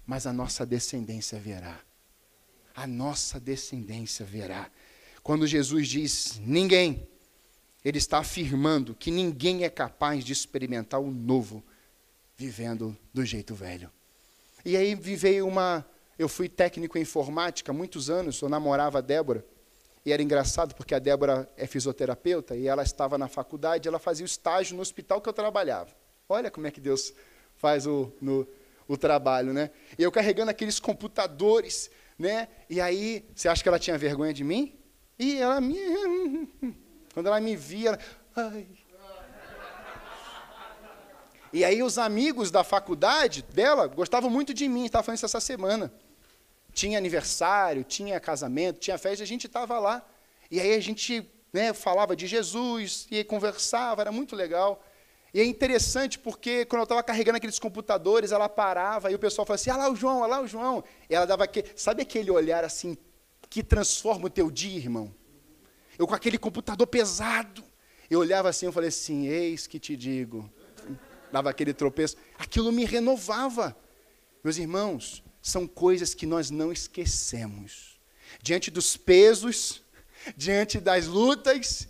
mas 0.05 0.27
a 0.27 0.33
nossa 0.33 0.65
descendência 0.65 1.39
verá. 1.39 1.79
A 2.75 2.85
nossa 2.85 3.39
descendência 3.39 4.25
verá. 4.25 4.69
Quando 5.23 5.47
Jesus 5.47 5.87
diz 5.87 6.41
ninguém, 6.43 7.07
ele 7.85 7.99
está 7.99 8.17
afirmando 8.17 8.93
que 8.93 9.09
ninguém 9.09 9.63
é 9.63 9.69
capaz 9.69 10.25
de 10.25 10.33
experimentar 10.33 10.99
o 10.99 11.09
novo 11.09 11.63
vivendo 12.35 12.97
do 13.13 13.23
jeito 13.23 13.55
velho. 13.55 13.89
E 14.65 14.75
aí 14.75 14.93
veio 14.93 15.47
uma 15.47 15.85
eu 16.17 16.29
fui 16.29 16.47
técnico 16.47 16.97
em 16.97 17.01
informática 17.01 17.73
muitos 17.73 18.09
anos, 18.09 18.41
eu 18.41 18.49
namorava 18.49 18.99
a 18.99 19.01
Débora. 19.01 19.45
E 20.05 20.11
era 20.13 20.21
engraçado 20.21 20.75
porque 20.75 20.93
a 20.93 20.99
Débora 20.99 21.49
é 21.57 21.65
fisioterapeuta 21.65 22.55
e 22.55 22.67
ela 22.67 22.83
estava 22.83 23.17
na 23.17 23.27
faculdade, 23.27 23.87
ela 23.87 23.99
fazia 23.99 24.23
o 24.23 24.27
estágio 24.27 24.75
no 24.75 24.81
hospital 24.81 25.19
que 25.19 25.27
eu 25.27 25.33
trabalhava. 25.33 25.89
Olha 26.29 26.51
como 26.51 26.67
é 26.67 26.71
que 26.71 26.79
Deus 26.79 27.13
faz 27.55 27.87
o, 27.87 28.13
no, 28.21 28.47
o 28.87 28.95
trabalho, 28.95 29.51
né? 29.51 29.71
E 29.97 30.03
eu 30.03 30.11
carregando 30.11 30.51
aqueles 30.51 30.79
computadores, 30.79 31.89
né? 32.19 32.47
E 32.69 32.79
aí, 32.79 33.25
você 33.35 33.47
acha 33.47 33.63
que 33.63 33.69
ela 33.69 33.79
tinha 33.79 33.97
vergonha 33.97 34.33
de 34.33 34.43
mim? 34.43 34.77
E 35.17 35.37
ela 35.37 35.59
me. 35.59 35.75
Quando 37.13 37.27
ela 37.27 37.39
me 37.39 37.55
via, 37.55 37.89
ela, 37.89 37.99
ai, 38.35 38.67
e 41.55 41.63
aí 41.63 41.81
os 41.81 41.97
amigos 41.97 42.51
da 42.51 42.65
faculdade 42.65 43.41
dela 43.43 43.87
gostavam 43.87 44.29
muito 44.29 44.53
de 44.53 44.67
mim, 44.67 44.87
estava 44.87 45.03
falando 45.03 45.15
isso 45.15 45.25
essa 45.25 45.39
semana. 45.39 45.89
Tinha 46.75 46.99
aniversário, 46.99 47.83
tinha 47.83 48.19
casamento, 48.19 48.79
tinha 48.79 48.97
festa, 48.99 49.23
a 49.23 49.27
gente 49.27 49.47
estava 49.47 49.79
lá. 49.79 50.05
E 50.51 50.59
aí 50.59 50.75
a 50.75 50.79
gente 50.79 51.27
né, 51.51 51.73
falava 51.73 52.15
de 52.15 52.27
Jesus, 52.27 53.07
e 53.09 53.23
conversava, 53.23 54.01
era 54.01 54.11
muito 54.11 54.35
legal. 54.35 54.83
E 55.33 55.39
é 55.39 55.43
interessante 55.45 56.19
porque 56.19 56.65
quando 56.65 56.81
eu 56.81 56.83
estava 56.83 57.01
carregando 57.01 57.37
aqueles 57.37 57.59
computadores, 57.59 58.31
ela 58.31 58.47
parava 58.47 59.11
e 59.11 59.15
o 59.15 59.19
pessoal 59.19 59.45
falava 59.45 59.61
assim: 59.61 59.69
ah 59.69 59.77
lá 59.77 59.89
o 59.89 59.95
João, 59.95 60.23
ah 60.23 60.27
lá 60.27 60.41
o 60.41 60.47
João. 60.47 60.83
E 61.09 61.15
ela 61.15 61.25
dava 61.25 61.45
aquele, 61.45 61.69
sabe 61.75 62.01
aquele 62.03 62.29
olhar 62.29 62.63
assim 62.63 62.97
que 63.49 63.63
transforma 63.63 64.27
o 64.27 64.29
teu 64.29 64.51
dia, 64.51 64.77
irmão? 64.77 65.13
Eu 65.97 66.07
com 66.07 66.13
aquele 66.13 66.37
computador 66.37 66.87
pesado, 66.87 67.63
eu 68.09 68.19
olhava 68.19 68.49
assim, 68.49 68.65
eu 68.65 68.71
falei 68.71 68.89
assim: 68.89 69.27
eis 69.27 69.65
que 69.65 69.79
te 69.79 69.95
digo, 69.95 70.49
dava 71.31 71.49
aquele 71.49 71.73
tropeço, 71.73 72.17
aquilo 72.37 72.71
me 72.71 72.85
renovava. 72.85 73.75
Meus 74.43 74.57
irmãos, 74.57 75.23
são 75.45 75.67
coisas 75.67 76.15
que 76.15 76.25
nós 76.25 76.49
não 76.49 76.71
esquecemos. 76.71 77.99
Diante 78.41 78.71
dos 78.71 78.97
pesos, 78.97 79.83
diante 80.35 80.79
das 80.79 81.05
lutas, 81.05 81.87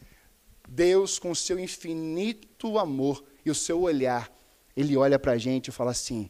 Deus, 0.67 1.17
com 1.17 1.31
o 1.31 1.35
seu 1.35 1.57
infinito 1.57 2.77
amor 2.77 3.23
e 3.45 3.49
o 3.49 3.55
seu 3.55 3.79
olhar, 3.79 4.29
Ele 4.75 4.97
olha 4.97 5.17
para 5.17 5.31
a 5.31 5.37
gente 5.37 5.69
e 5.69 5.71
fala 5.71 5.91
assim: 5.91 6.29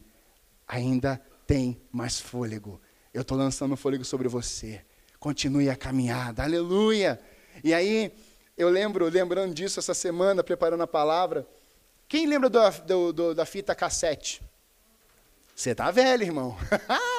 ainda 0.67 1.19
tem 1.47 1.81
mais 1.91 2.19
fôlego. 2.19 2.79
Eu 3.11 3.23
estou 3.23 3.35
lançando 3.35 3.75
fôlego 3.75 4.05
sobre 4.05 4.27
você. 4.27 4.85
Continue 5.19 5.67
a 5.67 5.75
caminhada. 5.75 6.43
Aleluia! 6.43 7.19
E 7.63 7.73
aí, 7.73 8.13
eu 8.55 8.69
lembro, 8.69 9.09
lembrando 9.09 9.51
disso 9.51 9.79
essa 9.79 9.95
semana, 9.95 10.43
preparando 10.43 10.83
a 10.83 10.87
palavra, 10.87 11.47
quem 12.07 12.27
lembra 12.27 12.51
do, 12.51 12.59
do, 12.85 13.13
do, 13.13 13.33
da 13.33 13.47
fita 13.47 13.73
cassete? 13.73 14.43
Você 15.55 15.73
tá 15.73 15.89
velho, 15.89 16.21
irmão. 16.21 16.55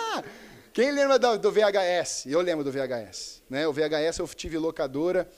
Quem 0.72 0.90
lembra 0.90 1.18
do, 1.18 1.38
do, 1.38 1.50
VHS? 1.50 2.26
Eu 2.26 2.40
lembro 2.40 2.62
do 2.62 2.70
VHS. 2.70 3.42
Né? 3.48 3.66
O 3.66 3.72
VHS 3.72 4.18
eu 4.18 4.28
tive 4.28 4.58
locadora, 4.58 5.28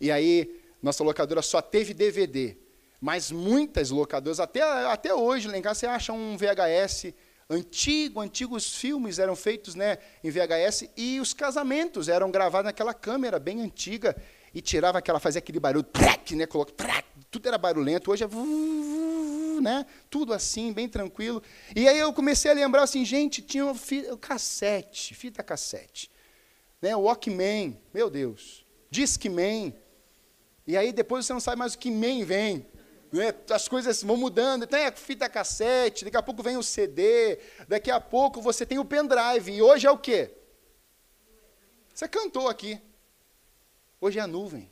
e 0.00 0.10
aí 0.10 0.60
nossa 0.82 1.04
locadora 1.04 1.42
só 1.42 1.62
teve 1.62 1.94
DVD. 1.94 2.56
Mas 3.00 3.30
muitas 3.30 3.90
locadoras, 3.90 4.40
até, 4.40 4.60
até 4.60 5.14
hoje, 5.14 5.48
casa, 5.60 5.80
você 5.80 5.86
acha 5.86 6.12
um 6.12 6.36
VHS 6.36 7.14
antigo, 7.48 8.20
antigos 8.20 8.74
filmes 8.76 9.18
eram 9.18 9.34
feitos 9.34 9.74
né, 9.74 9.98
em 10.22 10.30
VHS, 10.30 10.90
e 10.96 11.20
os 11.20 11.32
casamentos 11.32 12.08
eram 12.08 12.30
gravados 12.30 12.66
naquela 12.66 12.92
câmera 12.92 13.38
bem 13.38 13.62
antiga, 13.62 14.16
e 14.52 14.60
tirava 14.60 14.98
aquela, 14.98 15.20
fazia 15.20 15.38
aquele 15.38 15.60
barulho, 15.60 15.86
né, 16.32 16.46
track, 16.76 17.14
tudo 17.30 17.46
era 17.46 17.56
barulhento, 17.56 18.10
hoje 18.10 18.24
é 18.24 18.28
né? 19.60 19.86
Tudo 20.10 20.32
assim, 20.32 20.72
bem 20.72 20.88
tranquilo. 20.88 21.42
E 21.74 21.88
aí 21.88 21.98
eu 21.98 22.12
comecei 22.12 22.50
a 22.50 22.54
lembrar 22.54 22.82
assim, 22.82 23.04
gente, 23.04 23.42
tinha 23.42 23.66
o 23.66 23.74
fita, 23.74 24.16
cassete, 24.16 25.14
fita 25.14 25.42
cassete. 25.42 26.10
Né? 26.80 26.94
Walkman, 26.94 27.80
meu 27.92 28.08
Deus. 28.08 28.64
Discman. 28.90 29.74
E 30.66 30.76
aí 30.76 30.92
depois 30.92 31.26
você 31.26 31.32
não 31.32 31.40
sabe 31.40 31.58
mais 31.58 31.74
o 31.74 31.78
que 31.78 31.90
man 31.90 32.24
vem. 32.24 32.66
Né? 33.12 33.34
As 33.50 33.68
coisas 33.68 34.02
vão 34.02 34.16
mudando, 34.16 34.66
tem 34.66 34.86
a 34.86 34.92
fita 34.92 35.28
cassete, 35.28 36.04
daqui 36.04 36.16
a 36.16 36.22
pouco 36.22 36.42
vem 36.42 36.56
o 36.56 36.62
CD, 36.62 37.38
daqui 37.66 37.90
a 37.90 38.00
pouco 38.00 38.40
você 38.40 38.66
tem 38.66 38.78
o 38.78 38.84
pendrive, 38.84 39.52
e 39.52 39.62
hoje 39.62 39.86
é 39.86 39.90
o 39.90 39.98
quê? 39.98 40.30
Você 41.94 42.06
cantou 42.06 42.48
aqui. 42.48 42.80
Hoje 44.00 44.18
é 44.18 44.22
a 44.22 44.26
nuvem. 44.26 44.70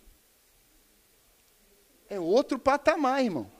É 2.08 2.20
outro 2.20 2.58
patamar, 2.58 3.24
irmão. 3.24 3.50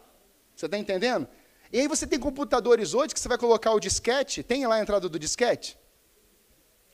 Você 0.57 0.67
está 0.67 0.79
entendendo? 0.79 1.29
E 1.71 1.81
aí 1.81 1.87
você 1.87 2.07
tem 2.07 2.19
computadores 2.19 2.95
hoje 2.95 3.13
que 3.13 3.21
você 3.21 3.29
vai 3.29 3.37
colocar 3.37 3.73
o 3.73 3.81
disquete, 3.81 4.43
tem 4.43 4.67
lá 4.67 4.77
a 4.77 4.81
entrada 4.81 5.09
do 5.09 5.19
disquete? 5.19 5.79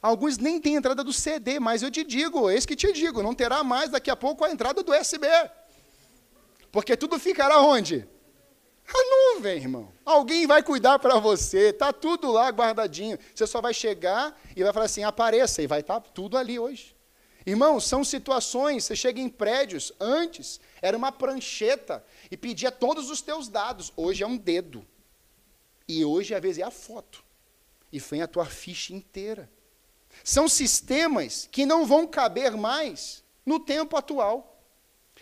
Alguns 0.02 0.36
nem 0.36 0.60
têm 0.60 0.74
entrada 0.74 1.04
do 1.04 1.12
CD, 1.12 1.60
mas 1.60 1.80
eu 1.80 1.90
te 1.90 2.02
digo, 2.02 2.50
eis 2.50 2.66
que 2.66 2.74
te 2.74 2.92
digo, 2.92 3.22
não 3.22 3.34
terá 3.34 3.62
mais 3.62 3.90
daqui 3.90 4.10
a 4.10 4.16
pouco 4.16 4.44
a 4.44 4.50
entrada 4.50 4.82
do 4.82 4.92
USB. 4.92 5.28
Porque 6.72 6.96
tudo 6.96 7.20
ficará 7.20 7.60
onde? 7.60 8.08
A 8.88 9.34
nuvem, 9.36 9.58
irmão. 9.58 9.92
Alguém 10.04 10.44
vai 10.44 10.60
cuidar 10.60 10.98
para 10.98 11.20
você, 11.20 11.68
está 11.68 11.92
tudo 11.92 12.32
lá 12.32 12.48
guardadinho. 12.48 13.16
Você 13.32 13.46
só 13.46 13.60
vai 13.60 13.72
chegar 13.72 14.36
e 14.56 14.64
vai 14.64 14.72
falar 14.72 14.86
assim: 14.86 15.04
apareça, 15.04 15.62
e 15.62 15.68
vai 15.68 15.80
estar 15.80 16.00
tá 16.00 16.10
tudo 16.12 16.36
ali 16.36 16.58
hoje. 16.58 16.96
Irmão, 17.44 17.80
são 17.80 18.04
situações, 18.04 18.84
você 18.84 18.94
chega 18.94 19.20
em 19.20 19.28
prédios, 19.28 19.92
antes 19.98 20.60
era 20.80 20.96
uma 20.96 21.10
prancheta 21.10 22.04
e 22.30 22.36
pedia 22.36 22.70
todos 22.70 23.10
os 23.10 23.20
teus 23.20 23.48
dados, 23.48 23.92
hoje 23.96 24.22
é 24.22 24.26
um 24.26 24.36
dedo. 24.36 24.86
E 25.88 26.04
hoje, 26.04 26.34
às 26.34 26.40
vezes, 26.40 26.58
é 26.58 26.62
a 26.62 26.70
foto. 26.70 27.24
E 27.92 27.98
vem 27.98 28.22
a 28.22 28.28
tua 28.28 28.46
ficha 28.46 28.94
inteira. 28.94 29.50
São 30.22 30.48
sistemas 30.48 31.48
que 31.50 31.66
não 31.66 31.84
vão 31.84 32.06
caber 32.06 32.56
mais 32.56 33.22
no 33.44 33.58
tempo 33.58 33.96
atual. 33.96 34.62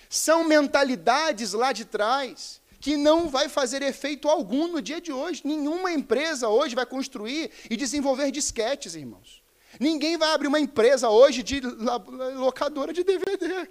São 0.09 0.45
mentalidades 0.45 1.53
lá 1.53 1.73
de 1.73 1.85
trás 1.85 2.61
que 2.81 2.97
não 2.97 3.29
vai 3.29 3.49
fazer 3.49 3.83
efeito 3.83 4.29
algum 4.29 4.67
no 4.69 4.81
dia 4.81 5.01
de 5.01 5.13
hoje. 5.13 5.43
Nenhuma 5.45 5.93
empresa 5.93 6.49
hoje 6.49 6.75
vai 6.75 6.87
construir 6.87 7.51
e 7.69 7.77
desenvolver 7.77 8.31
disquetes, 8.31 8.95
irmãos. 8.95 9.40
Ninguém 9.79 10.17
vai 10.17 10.33
abrir 10.33 10.49
uma 10.49 10.59
empresa 10.59 11.09
hoje 11.09 11.43
de 11.43 11.61
locadora 11.61 12.93
de 12.93 13.05
DVD. 13.05 13.69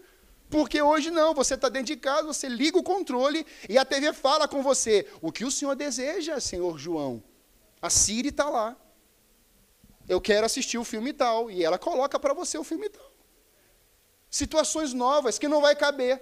Porque 0.49 0.81
hoje 0.81 1.12
não, 1.12 1.33
você 1.33 1.53
está 1.53 1.69
dentro 1.69 1.88
de 1.88 1.97
casa, 1.97 2.27
você 2.27 2.47
liga 2.47 2.77
o 2.77 2.83
controle 2.83 3.45
e 3.67 3.77
a 3.77 3.85
TV 3.85 4.13
fala 4.13 4.47
com 4.47 4.63
você. 4.63 5.07
O 5.21 5.31
que 5.31 5.45
o 5.45 5.51
senhor 5.51 5.75
deseja, 5.75 6.39
senhor 6.39 6.77
João? 6.79 7.23
A 7.81 7.89
Siri 7.89 8.29
está 8.29 8.49
lá. 8.49 8.75
Eu 10.07 10.19
quero 10.19 10.45
assistir 10.45 10.77
o 10.79 10.83
filme 10.83 11.13
tal. 11.13 11.51
E 11.51 11.63
ela 11.63 11.77
coloca 11.77 12.19
para 12.19 12.33
você 12.33 12.57
o 12.57 12.63
filme 12.63 12.89
tal. 12.89 13.12
Situações 14.29 14.93
novas 14.93 15.38
que 15.38 15.47
não 15.47 15.62
vai 15.62 15.75
caber. 15.75 16.21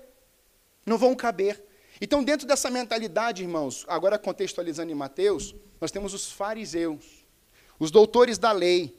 Não 0.85 0.97
vão 0.97 1.15
caber. 1.15 1.63
Então, 1.99 2.23
dentro 2.23 2.45
dessa 2.45 2.69
mentalidade, 2.69 3.41
irmãos, 3.41 3.85
agora 3.87 4.19
contextualizando 4.19 4.91
em 4.91 4.95
Mateus, 4.95 5.55
nós 5.81 5.89
temos 5.89 6.13
os 6.13 6.31
fariseus, 6.31 7.25
os 7.79 7.89
doutores 7.89 8.37
da 8.37 8.51
lei, 8.51 8.95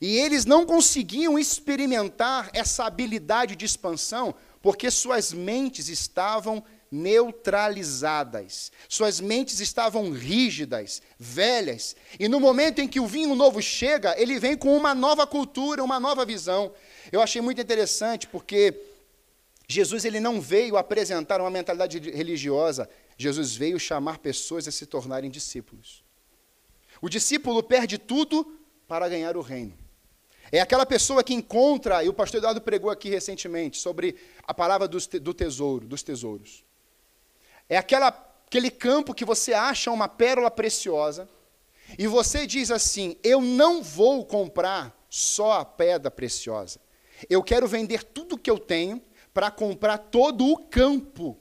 e 0.00 0.16
eles 0.16 0.44
não 0.44 0.64
conseguiam 0.64 1.38
experimentar 1.38 2.50
essa 2.52 2.84
habilidade 2.84 3.56
de 3.56 3.64
expansão 3.64 4.34
porque 4.62 4.90
suas 4.90 5.32
mentes 5.32 5.88
estavam 5.88 6.62
neutralizadas. 6.90 8.72
Suas 8.88 9.20
mentes 9.20 9.60
estavam 9.60 10.10
rígidas, 10.10 11.02
velhas. 11.18 11.94
E 12.18 12.28
no 12.28 12.40
momento 12.40 12.80
em 12.80 12.88
que 12.88 13.00
o 13.00 13.06
vinho 13.06 13.34
novo 13.34 13.60
chega, 13.60 14.20
ele 14.20 14.38
vem 14.38 14.56
com 14.56 14.76
uma 14.76 14.94
nova 14.94 15.26
cultura, 15.26 15.84
uma 15.84 16.00
nova 16.00 16.24
visão. 16.24 16.72
Eu 17.12 17.20
achei 17.20 17.40
muito 17.40 17.60
interessante 17.60 18.26
porque 18.26 18.74
Jesus 19.66 20.04
ele 20.04 20.20
não 20.20 20.40
veio 20.40 20.76
apresentar 20.76 21.40
uma 21.40 21.50
mentalidade 21.50 21.98
religiosa, 21.98 22.88
Jesus 23.16 23.54
veio 23.54 23.78
chamar 23.78 24.18
pessoas 24.18 24.66
a 24.66 24.72
se 24.72 24.86
tornarem 24.86 25.30
discípulos. 25.30 26.04
O 27.02 27.08
discípulo 27.08 27.62
perde 27.62 27.98
tudo 27.98 28.58
para 28.86 29.08
ganhar 29.08 29.36
o 29.36 29.42
reino. 29.42 29.87
É 30.50 30.60
aquela 30.60 30.86
pessoa 30.86 31.22
que 31.22 31.34
encontra, 31.34 32.02
e 32.02 32.08
o 32.08 32.14
pastor 32.14 32.38
Eduardo 32.38 32.60
pregou 32.60 32.90
aqui 32.90 33.08
recentemente 33.10 33.78
sobre 33.78 34.16
a 34.46 34.54
palavra 34.54 34.88
do 34.88 35.34
tesouro, 35.34 35.86
dos 35.86 36.02
tesouros. 36.02 36.64
É 37.68 37.76
aquela, 37.76 38.08
aquele 38.46 38.70
campo 38.70 39.14
que 39.14 39.24
você 39.24 39.52
acha 39.52 39.90
uma 39.90 40.08
pérola 40.08 40.50
preciosa, 40.50 41.28
e 41.98 42.06
você 42.06 42.46
diz 42.46 42.70
assim: 42.70 43.16
Eu 43.22 43.40
não 43.40 43.82
vou 43.82 44.24
comprar 44.24 44.96
só 45.08 45.52
a 45.52 45.64
pedra 45.64 46.10
preciosa. 46.10 46.80
Eu 47.28 47.42
quero 47.42 47.66
vender 47.66 48.02
tudo 48.04 48.38
que 48.38 48.50
eu 48.50 48.58
tenho 48.58 49.02
para 49.32 49.50
comprar 49.50 49.98
todo 49.98 50.46
o 50.46 50.56
campo. 50.56 51.38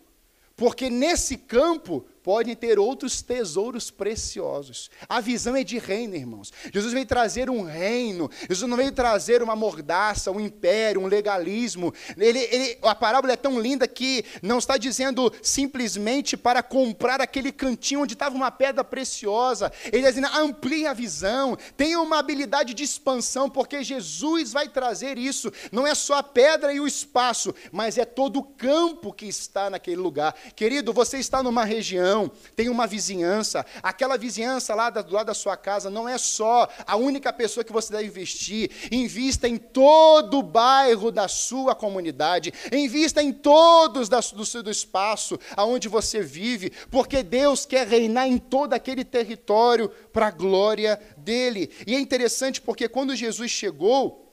Porque 0.55 0.89
nesse 0.89 1.37
campo 1.37 2.05
podem 2.27 2.57
ter 2.57 2.77
outros 2.77 3.21
tesouros 3.21 3.89
preciosos. 3.89 4.91
A 5.07 5.21
visão 5.21 5.55
é 5.55 5.63
de 5.63 5.77
reino, 5.77 6.13
irmãos. 6.13 6.51
Jesus 6.73 6.91
veio 6.91 7.05
trazer 7.05 7.49
um 7.49 7.63
reino. 7.63 8.29
Jesus 8.49 8.69
não 8.69 8.75
veio 8.75 8.91
trazer 8.91 9.41
uma 9.41 9.55
mordaça, 9.55 10.29
um 10.29 10.37
império, 10.37 10.99
um 10.99 11.07
legalismo. 11.07 11.93
Ele, 12.17 12.39
ele, 12.39 12.77
a 12.81 12.93
parábola 12.93 13.31
é 13.31 13.37
tão 13.37 13.57
linda 13.57 13.87
que 13.87 14.25
não 14.41 14.57
está 14.57 14.75
dizendo 14.75 15.31
simplesmente 15.41 16.35
para 16.35 16.61
comprar 16.61 17.21
aquele 17.21 17.49
cantinho 17.49 18.01
onde 18.01 18.11
estava 18.11 18.35
uma 18.35 18.51
pedra 18.51 18.83
preciosa. 18.83 19.71
Ele 19.85 19.99
está 20.05 20.09
dizendo, 20.09 20.27
amplie 20.37 20.85
a 20.85 20.91
visão, 20.91 21.57
tenha 21.77 21.97
uma 22.01 22.19
habilidade 22.19 22.73
de 22.73 22.83
expansão, 22.83 23.49
porque 23.49 23.85
Jesus 23.85 24.51
vai 24.51 24.67
trazer 24.67 25.17
isso. 25.17 25.49
Não 25.71 25.87
é 25.87 25.95
só 25.95 26.15
a 26.15 26.23
pedra 26.23 26.73
e 26.73 26.81
o 26.81 26.87
espaço, 26.87 27.55
mas 27.71 27.97
é 27.97 28.03
todo 28.03 28.39
o 28.39 28.43
campo 28.43 29.13
que 29.13 29.27
está 29.27 29.69
naquele 29.69 30.01
lugar. 30.01 30.35
Querido, 30.57 30.91
você 30.91 31.19
está 31.19 31.41
numa 31.41 31.63
região 31.63 32.16
tem 32.55 32.69
uma 32.69 32.87
vizinhança. 32.87 33.65
Aquela 33.83 34.17
vizinhança 34.17 34.73
lá 34.73 34.89
do 34.89 35.13
lado 35.13 35.27
da 35.27 35.33
sua 35.33 35.57
casa 35.57 35.89
não 35.89 36.07
é 36.07 36.17
só 36.17 36.67
a 36.85 36.95
única 36.95 37.31
pessoa 37.33 37.63
que 37.63 37.73
você 37.73 37.91
deve 37.91 38.07
investir. 38.07 38.71
Invista 38.91 39.47
em 39.47 39.57
todo 39.57 40.39
o 40.39 40.43
bairro 40.43 41.11
da 41.11 41.27
sua 41.27 41.75
comunidade. 41.75 42.53
Invista 42.71 43.21
em 43.21 43.31
todos 43.31 44.09
do 44.09 44.45
seu 44.45 44.63
do 44.63 44.71
espaço 44.71 45.39
aonde 45.55 45.87
você 45.87 46.21
vive, 46.21 46.71
porque 46.89 47.21
Deus 47.21 47.65
quer 47.65 47.87
reinar 47.87 48.27
em 48.27 48.37
todo 48.37 48.73
aquele 48.73 49.03
território 49.03 49.89
para 50.11 50.27
a 50.27 50.31
glória 50.31 50.99
dele. 51.17 51.69
E 51.85 51.95
é 51.95 51.99
interessante 51.99 52.61
porque 52.61 52.87
quando 52.87 53.15
Jesus 53.15 53.51
chegou, 53.51 54.27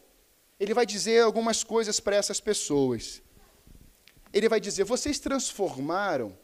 ele 0.59 0.75
vai 0.75 0.87
dizer 0.87 1.23
algumas 1.23 1.65
coisas 1.65 2.01
para 2.01 2.17
essas 2.17 2.41
pessoas. 2.41 3.23
Ele 4.33 4.49
vai 4.49 4.61
dizer: 4.61 4.85
vocês 4.85 5.19
transformaram 5.19 6.37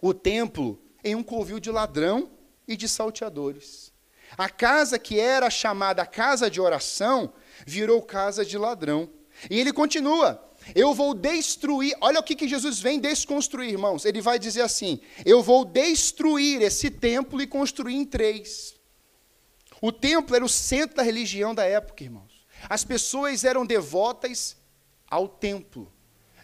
o 0.00 0.14
templo 0.14 0.80
em 1.02 1.14
um 1.14 1.22
covil 1.22 1.58
de 1.58 1.70
ladrão 1.70 2.30
e 2.66 2.76
de 2.76 2.88
salteadores. 2.88 3.92
A 4.36 4.48
casa 4.48 4.98
que 4.98 5.18
era 5.18 5.48
chamada 5.48 6.04
casa 6.04 6.50
de 6.50 6.60
oração 6.60 7.32
virou 7.66 8.02
casa 8.02 8.44
de 8.44 8.58
ladrão. 8.58 9.08
E 9.48 9.58
ele 9.58 9.72
continua: 9.72 10.42
Eu 10.74 10.92
vou 10.92 11.14
destruir. 11.14 11.96
Olha 12.00 12.20
o 12.20 12.22
que, 12.22 12.34
que 12.34 12.48
Jesus 12.48 12.78
vem 12.80 13.00
desconstruir, 13.00 13.70
irmãos. 13.70 14.04
Ele 14.04 14.20
vai 14.20 14.38
dizer 14.38 14.62
assim: 14.62 15.00
Eu 15.24 15.42
vou 15.42 15.64
destruir 15.64 16.60
esse 16.60 16.90
templo 16.90 17.40
e 17.40 17.46
construir 17.46 17.94
em 17.94 18.04
três. 18.04 18.74
O 19.80 19.92
templo 19.92 20.34
era 20.34 20.44
o 20.44 20.48
centro 20.48 20.96
da 20.96 21.02
religião 21.02 21.54
da 21.54 21.64
época, 21.64 22.04
irmãos. 22.04 22.46
As 22.68 22.84
pessoas 22.84 23.44
eram 23.44 23.64
devotas 23.64 24.56
ao 25.08 25.28
templo. 25.28 25.92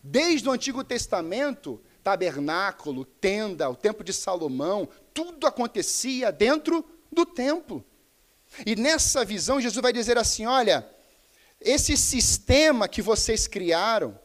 Desde 0.03 0.49
o 0.49 0.53
Antigo 0.53 0.85
Testamento, 0.85 1.83
tabernáculo, 2.05 3.07
tenda, 3.07 3.69
o 3.71 3.75
templo 3.75 4.05
de 4.05 4.13
Salomão, 4.13 4.87
tudo 5.15 5.47
acontecia 5.47 6.31
dentro 6.31 6.85
do 7.11 7.25
templo. 7.25 7.83
E 8.67 8.77
nessa 8.77 9.25
visão, 9.25 9.61
Jesus 9.61 9.83
vai 9.83 9.93
dizer 9.93 10.19
assim: 10.19 10.45
olha, 10.45 10.87
esse 11.61 11.97
sistema 11.97 12.87
que 12.87 13.01
vocês 13.01 13.49
criaram, 13.49 14.19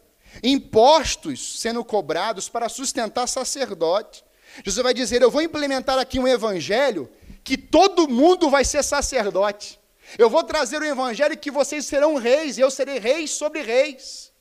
impostos 0.43 1.59
sendo 1.59 1.83
cobrados 1.83 2.49
para 2.49 2.67
sustentar 2.67 3.27
sacerdote. 3.27 4.23
Jesus 4.65 4.83
vai 4.83 4.93
dizer: 4.93 5.21
eu 5.21 5.31
vou 5.31 5.41
implementar 5.41 5.97
aqui 5.97 6.19
um 6.19 6.27
evangelho 6.27 7.09
que 7.43 7.57
todo 7.57 8.09
mundo 8.09 8.49
vai 8.49 8.65
ser 8.65 8.83
sacerdote. 8.83 9.79
Eu 10.17 10.29
vou 10.29 10.43
trazer 10.43 10.81
um 10.81 10.85
evangelho 10.85 11.37
que 11.37 11.51
vocês 11.51 11.85
serão 11.85 12.15
reis, 12.15 12.57
e 12.57 12.61
eu 12.61 12.69
serei 12.69 12.99
rei 12.99 13.27
sobre 13.27 13.61
reis. 13.61 14.31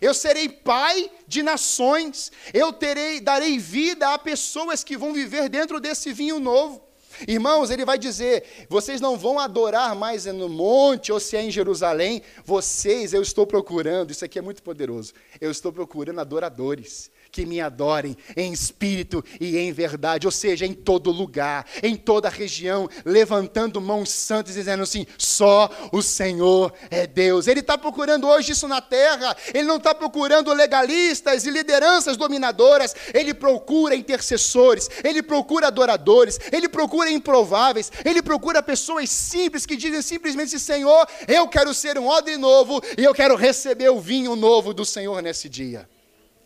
Eu 0.00 0.14
serei 0.14 0.48
pai 0.48 1.10
de 1.26 1.42
nações. 1.42 2.30
Eu 2.52 2.72
terei, 2.72 3.20
darei 3.20 3.58
vida 3.58 4.12
a 4.12 4.18
pessoas 4.18 4.84
que 4.84 4.96
vão 4.96 5.12
viver 5.12 5.48
dentro 5.48 5.80
desse 5.80 6.12
vinho 6.12 6.38
novo. 6.38 6.86
Irmãos, 7.26 7.70
ele 7.70 7.84
vai 7.84 7.98
dizer: 7.98 8.66
vocês 8.68 9.00
não 9.00 9.16
vão 9.16 9.38
adorar 9.38 9.94
mais 9.94 10.26
no 10.26 10.48
monte 10.48 11.12
ou 11.12 11.18
se 11.18 11.36
é 11.36 11.42
em 11.42 11.50
Jerusalém. 11.50 12.22
Vocês, 12.44 13.14
eu 13.14 13.22
estou 13.22 13.46
procurando, 13.46 14.10
isso 14.10 14.24
aqui 14.24 14.38
é 14.38 14.42
muito 14.42 14.62
poderoso. 14.62 15.12
Eu 15.40 15.50
estou 15.50 15.72
procurando 15.72 16.20
adoradores. 16.20 17.10
Que 17.30 17.46
me 17.46 17.60
adorem 17.60 18.16
em 18.36 18.52
espírito 18.52 19.24
e 19.40 19.58
em 19.58 19.72
verdade, 19.72 20.26
ou 20.26 20.30
seja, 20.30 20.64
em 20.64 20.72
todo 20.72 21.10
lugar, 21.10 21.66
em 21.82 21.96
toda 21.96 22.28
região, 22.28 22.88
levantando 23.04 23.80
mãos 23.80 24.10
santas 24.10 24.54
e 24.54 24.58
dizendo 24.58 24.82
assim: 24.82 25.06
só 25.18 25.70
o 25.92 26.02
Senhor 26.02 26.72
é 26.90 27.06
Deus. 27.06 27.46
Ele 27.46 27.60
está 27.60 27.76
procurando 27.76 28.26
hoje 28.26 28.52
isso 28.52 28.68
na 28.68 28.80
terra, 28.80 29.36
ele 29.52 29.64
não 29.64 29.76
está 29.76 29.94
procurando 29.94 30.52
legalistas 30.52 31.44
e 31.44 31.50
lideranças 31.50 32.16
dominadoras, 32.16 32.94
ele 33.12 33.34
procura 33.34 33.94
intercessores, 33.94 34.88
ele 35.04 35.22
procura 35.22 35.68
adoradores, 35.68 36.38
ele 36.52 36.68
procura 36.68 37.10
improváveis, 37.10 37.90
ele 38.04 38.22
procura 38.22 38.62
pessoas 38.62 39.10
simples 39.10 39.66
que 39.66 39.76
dizem 39.76 40.02
simplesmente: 40.02 40.58
Senhor, 40.58 41.06
eu 41.28 41.48
quero 41.48 41.74
ser 41.74 41.98
um 41.98 42.06
odre 42.06 42.36
novo 42.36 42.80
e 42.96 43.04
eu 43.04 43.14
quero 43.14 43.36
receber 43.36 43.90
o 43.90 44.00
vinho 44.00 44.36
novo 44.36 44.72
do 44.72 44.84
Senhor 44.84 45.20
nesse 45.22 45.48
dia. 45.48 45.88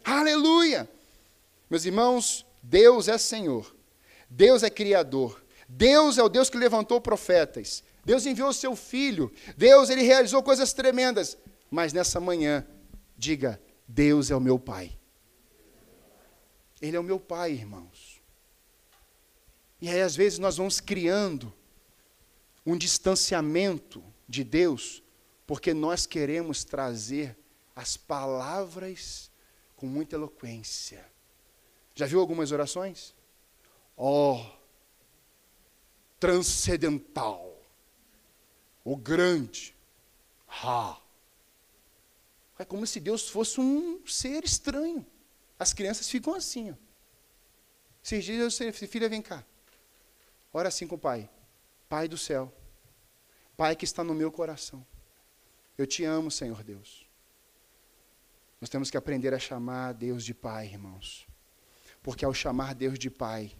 Aleluia! 0.04 0.88
Meus 1.68 1.84
irmãos, 1.84 2.46
Deus 2.62 3.08
é 3.08 3.16
Senhor, 3.16 3.74
Deus 4.28 4.62
é 4.62 4.70
Criador, 4.70 5.42
Deus 5.68 6.18
é 6.18 6.22
o 6.22 6.28
Deus 6.28 6.50
que 6.50 6.56
levantou 6.56 7.00
profetas, 7.00 7.84
Deus 8.04 8.26
enviou 8.26 8.48
o 8.48 8.54
seu 8.54 8.74
Filho, 8.74 9.32
Deus 9.56 9.88
ele 9.88 10.02
realizou 10.02 10.42
coisas 10.42 10.72
tremendas, 10.72 11.36
mas 11.70 11.92
nessa 11.92 12.18
manhã, 12.18 12.66
diga: 13.16 13.60
Deus 13.86 14.30
é 14.30 14.36
o 14.36 14.40
meu 14.40 14.58
Pai. 14.58 14.98
Ele 16.82 16.96
é 16.96 17.00
o 17.00 17.04
meu 17.04 17.20
Pai, 17.20 17.52
irmãos. 17.52 18.20
E 19.80 19.88
aí, 19.88 20.00
às 20.00 20.16
vezes, 20.16 20.38
nós 20.38 20.56
vamos 20.56 20.80
criando 20.80 21.54
um 22.66 22.76
distanciamento 22.76 24.02
de 24.28 24.42
Deus, 24.44 25.02
porque 25.46 25.72
nós 25.72 26.06
queremos 26.06 26.64
trazer 26.64 27.36
as 27.74 27.96
palavras 27.96 29.29
com 29.80 29.86
muita 29.86 30.14
eloquência. 30.14 31.02
Já 31.94 32.04
viu 32.04 32.20
algumas 32.20 32.52
orações? 32.52 33.14
Ó, 33.96 34.34
oh, 34.36 34.60
transcendental, 36.18 37.58
o 38.84 38.94
grande, 38.94 39.74
ha. 40.46 41.00
É 42.58 42.64
como 42.64 42.86
se 42.86 43.00
Deus 43.00 43.26
fosse 43.26 43.58
um 43.58 44.06
ser 44.06 44.44
estranho. 44.44 45.06
As 45.58 45.72
crianças 45.72 46.10
ficam 46.10 46.34
assim. 46.34 46.72
Ó. 46.72 46.74
Esses 48.04 48.22
dias 48.22 48.58
filha, 48.86 49.08
vem 49.08 49.22
cá. 49.22 49.42
Ora 50.52 50.68
assim 50.68 50.86
com 50.86 50.96
o 50.96 50.98
pai. 50.98 51.28
Pai 51.88 52.06
do 52.06 52.18
céu. 52.18 52.52
Pai 53.56 53.74
que 53.74 53.86
está 53.86 54.04
no 54.04 54.12
meu 54.12 54.30
coração. 54.30 54.86
Eu 55.78 55.86
te 55.86 56.04
amo, 56.04 56.30
Senhor 56.30 56.62
Deus. 56.62 57.09
Nós 58.60 58.68
temos 58.68 58.90
que 58.90 58.96
aprender 58.96 59.32
a 59.32 59.38
chamar 59.38 59.94
Deus 59.94 60.24
de 60.24 60.34
Pai, 60.34 60.66
irmãos. 60.66 61.26
Porque 62.02 62.24
ao 62.24 62.34
chamar 62.34 62.74
Deus 62.74 62.98
de 62.98 63.10
Pai, 63.10 63.52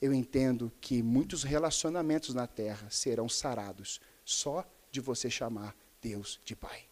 eu 0.00 0.12
entendo 0.12 0.72
que 0.80 1.02
muitos 1.02 1.42
relacionamentos 1.42 2.34
na 2.34 2.46
terra 2.46 2.88
serão 2.90 3.28
sarados 3.28 4.00
só 4.24 4.68
de 4.90 5.00
você 5.00 5.30
chamar 5.30 5.76
Deus 6.00 6.40
de 6.44 6.56
Pai. 6.56 6.86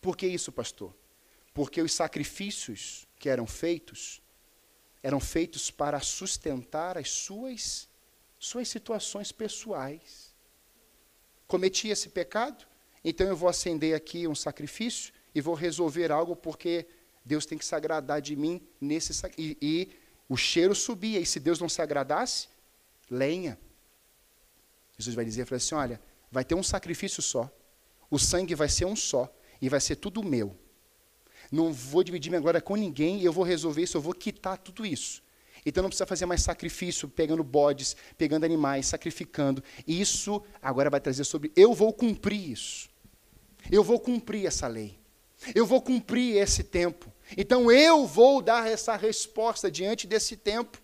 Por 0.00 0.16
que 0.16 0.26
isso, 0.26 0.50
pastor? 0.50 0.94
Porque 1.54 1.80
os 1.80 1.92
sacrifícios 1.92 3.06
que 3.18 3.28
eram 3.28 3.46
feitos 3.46 4.20
eram 5.02 5.18
feitos 5.18 5.70
para 5.70 6.00
sustentar 6.00 6.96
as 6.96 7.10
suas 7.10 7.88
suas 8.38 8.68
situações 8.68 9.30
pessoais. 9.30 10.34
Cometi 11.46 11.88
esse 11.88 12.08
pecado? 12.08 12.66
Então 13.04 13.26
eu 13.26 13.36
vou 13.36 13.48
acender 13.48 13.94
aqui 13.94 14.28
um 14.28 14.34
sacrifício 14.34 15.12
e 15.34 15.40
vou 15.40 15.54
resolver 15.54 16.12
algo 16.12 16.36
porque 16.36 16.86
Deus 17.24 17.46
tem 17.46 17.58
que 17.58 17.64
se 17.64 17.74
agradar 17.74 18.20
de 18.20 18.36
mim 18.36 18.60
nesse 18.80 19.12
e, 19.36 19.56
e 19.60 19.88
o 20.28 20.36
cheiro 20.36 20.74
subia. 20.74 21.20
E 21.20 21.26
se 21.26 21.40
Deus 21.40 21.60
não 21.60 21.68
se 21.68 21.82
agradasse, 21.82 22.48
lenha. 23.10 23.58
Jesus 24.98 25.14
vai 25.14 25.24
dizer, 25.24 25.46
assim, 25.52 25.74
olha, 25.74 26.00
vai 26.30 26.44
ter 26.44 26.54
um 26.54 26.62
sacrifício 26.62 27.22
só. 27.22 27.50
O 28.10 28.18
sangue 28.18 28.54
vai 28.54 28.68
ser 28.68 28.84
um 28.84 28.94
só 28.94 29.32
e 29.60 29.68
vai 29.68 29.80
ser 29.80 29.96
tudo 29.96 30.22
meu. 30.22 30.56
Não 31.50 31.72
vou 31.72 32.02
dividir 32.02 32.30
minha 32.30 32.40
glória 32.40 32.60
com 32.60 32.76
ninguém 32.76 33.20
e 33.20 33.24
eu 33.24 33.32
vou 33.32 33.44
resolver 33.44 33.82
isso, 33.82 33.96
eu 33.96 34.00
vou 34.00 34.14
quitar 34.14 34.58
tudo 34.58 34.86
isso. 34.86 35.22
Então 35.64 35.82
não 35.82 35.90
precisa 35.90 36.06
fazer 36.06 36.26
mais 36.26 36.42
sacrifício, 36.42 37.08
pegando 37.08 37.44
bodes, 37.44 37.96
pegando 38.18 38.44
animais, 38.44 38.86
sacrificando. 38.86 39.62
Isso 39.86 40.42
agora 40.60 40.90
vai 40.90 41.00
trazer 41.00 41.24
sobre. 41.24 41.52
Eu 41.54 41.72
vou 41.72 41.92
cumprir 41.92 42.50
isso. 42.50 42.90
Eu 43.70 43.82
vou 43.82 43.98
cumprir 43.98 44.46
essa 44.46 44.66
lei. 44.66 44.98
Eu 45.54 45.66
vou 45.66 45.80
cumprir 45.80 46.36
esse 46.36 46.62
tempo. 46.62 47.12
Então 47.36 47.70
eu 47.70 48.06
vou 48.06 48.40
dar 48.40 48.70
essa 48.70 48.96
resposta 48.96 49.70
diante 49.70 50.06
desse 50.06 50.36
tempo. 50.36 50.78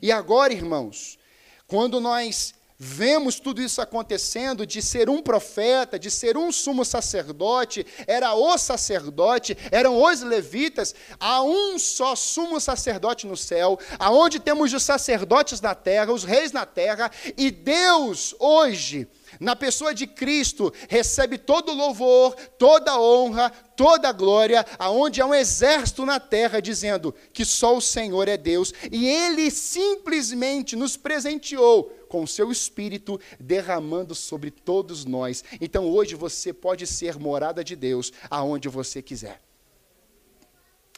E 0.00 0.10
agora, 0.10 0.52
irmãos, 0.52 1.18
quando 1.66 2.00
nós 2.00 2.54
vemos 2.84 3.38
tudo 3.38 3.62
isso 3.62 3.80
acontecendo, 3.80 4.66
de 4.66 4.82
ser 4.82 5.08
um 5.08 5.22
profeta, 5.22 5.96
de 5.96 6.10
ser 6.10 6.36
um 6.36 6.50
sumo 6.50 6.84
sacerdote, 6.84 7.86
era 8.08 8.34
o 8.34 8.58
sacerdote, 8.58 9.56
eram 9.70 10.02
os 10.02 10.20
levitas, 10.20 10.92
há 11.20 11.44
um 11.44 11.78
só 11.78 12.16
sumo 12.16 12.60
sacerdote 12.60 13.24
no 13.24 13.36
céu, 13.36 13.78
aonde 14.00 14.40
temos 14.40 14.72
os 14.72 14.82
sacerdotes 14.82 15.60
na 15.60 15.76
terra, 15.76 16.12
os 16.12 16.24
reis 16.24 16.50
na 16.50 16.66
terra, 16.66 17.08
e 17.36 17.52
Deus 17.52 18.34
hoje 18.40 19.08
na 19.40 19.56
pessoa 19.56 19.94
de 19.94 20.06
Cristo, 20.06 20.72
recebe 20.88 21.38
todo 21.38 21.72
louvor, 21.72 22.34
toda 22.58 23.00
honra, 23.00 23.50
toda 23.50 24.12
glória, 24.12 24.64
aonde 24.78 25.20
há 25.20 25.26
um 25.26 25.34
exército 25.34 26.04
na 26.04 26.20
terra 26.20 26.60
dizendo 26.60 27.14
que 27.32 27.44
só 27.44 27.76
o 27.76 27.80
Senhor 27.80 28.28
é 28.28 28.36
Deus, 28.36 28.72
e 28.90 29.06
ele 29.06 29.50
simplesmente 29.50 30.76
nos 30.76 30.96
presenteou 30.96 31.84
com 32.08 32.22
o 32.22 32.28
seu 32.28 32.52
espírito 32.52 33.18
derramando 33.40 34.14
sobre 34.14 34.50
todos 34.50 35.04
nós. 35.04 35.42
Então 35.60 35.88
hoje 35.90 36.14
você 36.14 36.52
pode 36.52 36.86
ser 36.86 37.18
morada 37.18 37.64
de 37.64 37.74
Deus 37.74 38.12
aonde 38.30 38.68
você 38.68 39.00
quiser. 39.00 39.40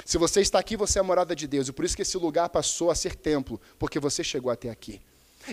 Se 0.05 0.18
você 0.18 0.40
está 0.40 0.59
aqui, 0.59 0.77
você 0.77 0.99
é 0.99 1.03
morada 1.03 1.37
de 1.37 1.47
Deus, 1.47 1.68
e 1.68 1.73
por 1.73 1.85
isso 1.85 1.97
que 1.97 2.03
esse 2.03 2.18
lugar 2.18 2.49
passou 2.49 2.90
a 2.90 2.94
ser 2.94 3.14
templo, 3.14 3.61
porque 3.79 4.01
você 4.01 4.25
chegou 4.25 4.51
até 4.51 4.68
aqui. 4.68 5.01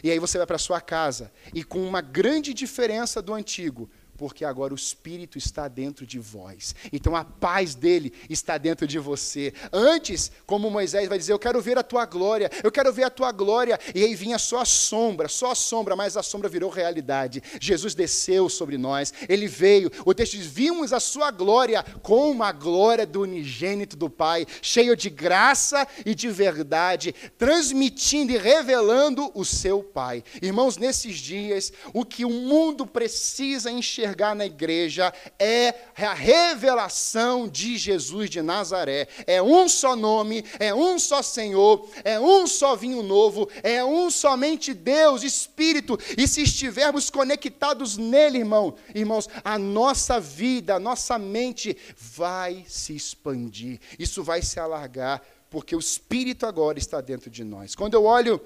E 0.04 0.12
aí 0.12 0.20
você 0.20 0.38
vai 0.38 0.48
para 0.48 0.58
sua 0.58 0.80
casa. 0.80 1.32
E 1.54 1.64
com 1.64 1.80
uma 1.80 2.02
grande 2.02 2.54
diferença 2.54 3.22
do 3.22 3.34
antigo, 3.34 3.90
porque 4.22 4.46
agora 4.46 4.72
o 4.72 4.76
Espírito 4.76 5.36
está 5.36 5.68
dentro 5.68 6.06
de 6.06 6.20
vós. 6.20 6.76
Então 6.94 7.16
a 7.16 7.26
paz 7.26 7.74
dele 7.74 8.14
está 8.30 8.56
dentro 8.56 8.86
de 8.86 9.00
você. 9.00 9.52
Antes, 9.74 10.32
como 10.46 10.70
Moisés 10.70 11.10
vai 11.10 11.18
dizer, 11.18 11.34
eu 11.34 11.40
quero 11.40 11.60
ver 11.60 11.76
a 11.76 11.82
tua 11.82 12.06
glória, 12.06 12.48
eu 12.64 12.72
quero 12.72 12.94
ver 12.94 13.06
a 13.06 13.10
tua 13.10 13.32
glória. 13.32 13.80
E 13.96 14.04
aí 14.04 14.14
vinha 14.14 14.38
só 14.38 14.60
a 14.60 14.66
sombra, 14.66 15.28
só 15.28 15.54
a 15.54 15.56
sombra, 15.56 15.96
mas 15.96 16.16
a 16.16 16.22
sombra 16.22 16.48
virou 16.48 16.70
realidade. 16.70 17.42
Jesus 17.60 17.96
desceu 17.96 18.48
sobre 18.48 18.78
nós, 18.78 19.12
ele 19.28 19.48
veio. 19.48 19.90
O 20.06 20.14
texto 20.14 20.34
diz: 20.34 20.46
vimos 20.46 20.94
a 20.94 21.00
sua 21.00 21.32
glória 21.32 21.84
como 22.04 22.44
a 22.44 22.52
glória 22.52 23.08
do 23.08 23.22
unigênito 23.22 23.98
do 23.98 24.08
Pai, 24.08 24.46
cheio 24.62 24.96
de 24.96 25.10
graça 25.10 25.88
e 26.06 26.14
de 26.14 26.30
verdade, 26.30 27.12
transmitindo 27.40 28.34
e 28.34 28.38
revelando 28.38 29.32
o 29.34 29.44
seu 29.44 29.82
Pai. 29.82 30.24
Irmãos, 30.44 30.78
nesses 30.78 31.18
dias, 31.18 31.74
o 31.92 32.06
que 32.06 32.24
o 32.24 32.30
mundo 32.30 32.86
precisa 32.86 33.72
enxergar, 33.72 34.11
enxergar 34.12 34.36
na 34.36 34.46
igreja 34.46 35.14
é 35.40 35.74
a 35.98 36.14
revelação 36.14 37.48
de 37.48 37.78
Jesus 37.78 38.30
de 38.30 38.42
Nazaré. 38.42 39.08
É 39.26 39.42
um 39.42 39.70
só 39.70 39.96
nome, 39.96 40.44
é 40.60 40.74
um 40.74 41.00
só 41.00 41.22
Senhor, 41.22 41.90
é 42.04 42.20
um 42.20 42.46
só 42.46 42.76
vinho 42.76 43.02
novo, 43.02 43.50
é 43.64 43.84
um 43.84 44.12
somente 44.12 44.74
Deus, 44.74 45.24
Espírito. 45.24 45.98
E 46.18 46.28
se 46.28 46.44
estivermos 46.44 47.10
conectados 47.10 47.98
nele, 47.98 48.40
irmão, 48.40 48.76
irmãos, 48.94 49.30
a 49.44 49.58
nossa 49.58 50.20
vida, 50.20 50.76
a 50.76 50.80
nossa 50.80 51.18
mente 51.18 51.78
vai 51.96 52.66
se 52.68 52.94
expandir. 52.94 53.80
Isso 53.98 54.24
vai 54.24 54.42
se 54.42 54.60
alargar, 54.60 55.22
porque 55.50 55.76
o 55.76 55.80
Espírito 55.80 56.46
agora 56.46 56.78
está 56.78 57.00
dentro 57.00 57.30
de 57.30 57.44
nós. 57.44 57.76
Quando 57.76 57.94
eu 57.94 58.04
olho 58.04 58.42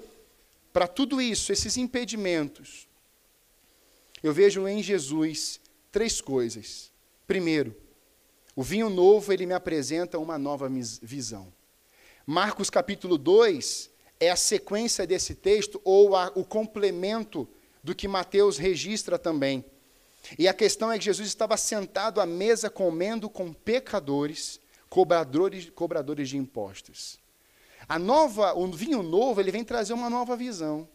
para 0.72 0.86
tudo 0.86 1.20
isso, 1.20 1.52
esses 1.52 1.76
impedimentos, 1.76 2.85
eu 4.26 4.32
vejo 4.32 4.66
em 4.66 4.82
Jesus 4.82 5.60
três 5.92 6.20
coisas. 6.20 6.90
Primeiro, 7.26 7.76
o 8.54 8.62
vinho 8.62 8.90
novo, 8.90 9.32
ele 9.32 9.46
me 9.46 9.54
apresenta 9.54 10.18
uma 10.18 10.38
nova 10.38 10.68
visão. 11.02 11.52
Marcos 12.26 12.68
capítulo 12.68 13.16
2 13.18 13.90
é 14.18 14.30
a 14.30 14.36
sequência 14.36 15.06
desse 15.06 15.34
texto, 15.34 15.80
ou 15.84 16.16
a, 16.16 16.32
o 16.34 16.44
complemento 16.44 17.48
do 17.84 17.94
que 17.94 18.08
Mateus 18.08 18.58
registra 18.58 19.18
também. 19.18 19.64
E 20.38 20.48
a 20.48 20.54
questão 20.54 20.90
é 20.90 20.98
que 20.98 21.04
Jesus 21.04 21.28
estava 21.28 21.56
sentado 21.56 22.20
à 22.20 22.26
mesa 22.26 22.68
comendo 22.68 23.30
com 23.30 23.52
pecadores, 23.52 24.58
cobradores, 24.88 25.70
cobradores 25.70 26.28
de 26.28 26.36
impostos. 26.36 27.20
A 27.88 27.98
nova, 27.98 28.54
o 28.54 28.66
vinho 28.72 29.02
novo, 29.02 29.40
ele 29.40 29.52
vem 29.52 29.62
trazer 29.62 29.92
uma 29.92 30.10
nova 30.10 30.36
visão. 30.36 30.88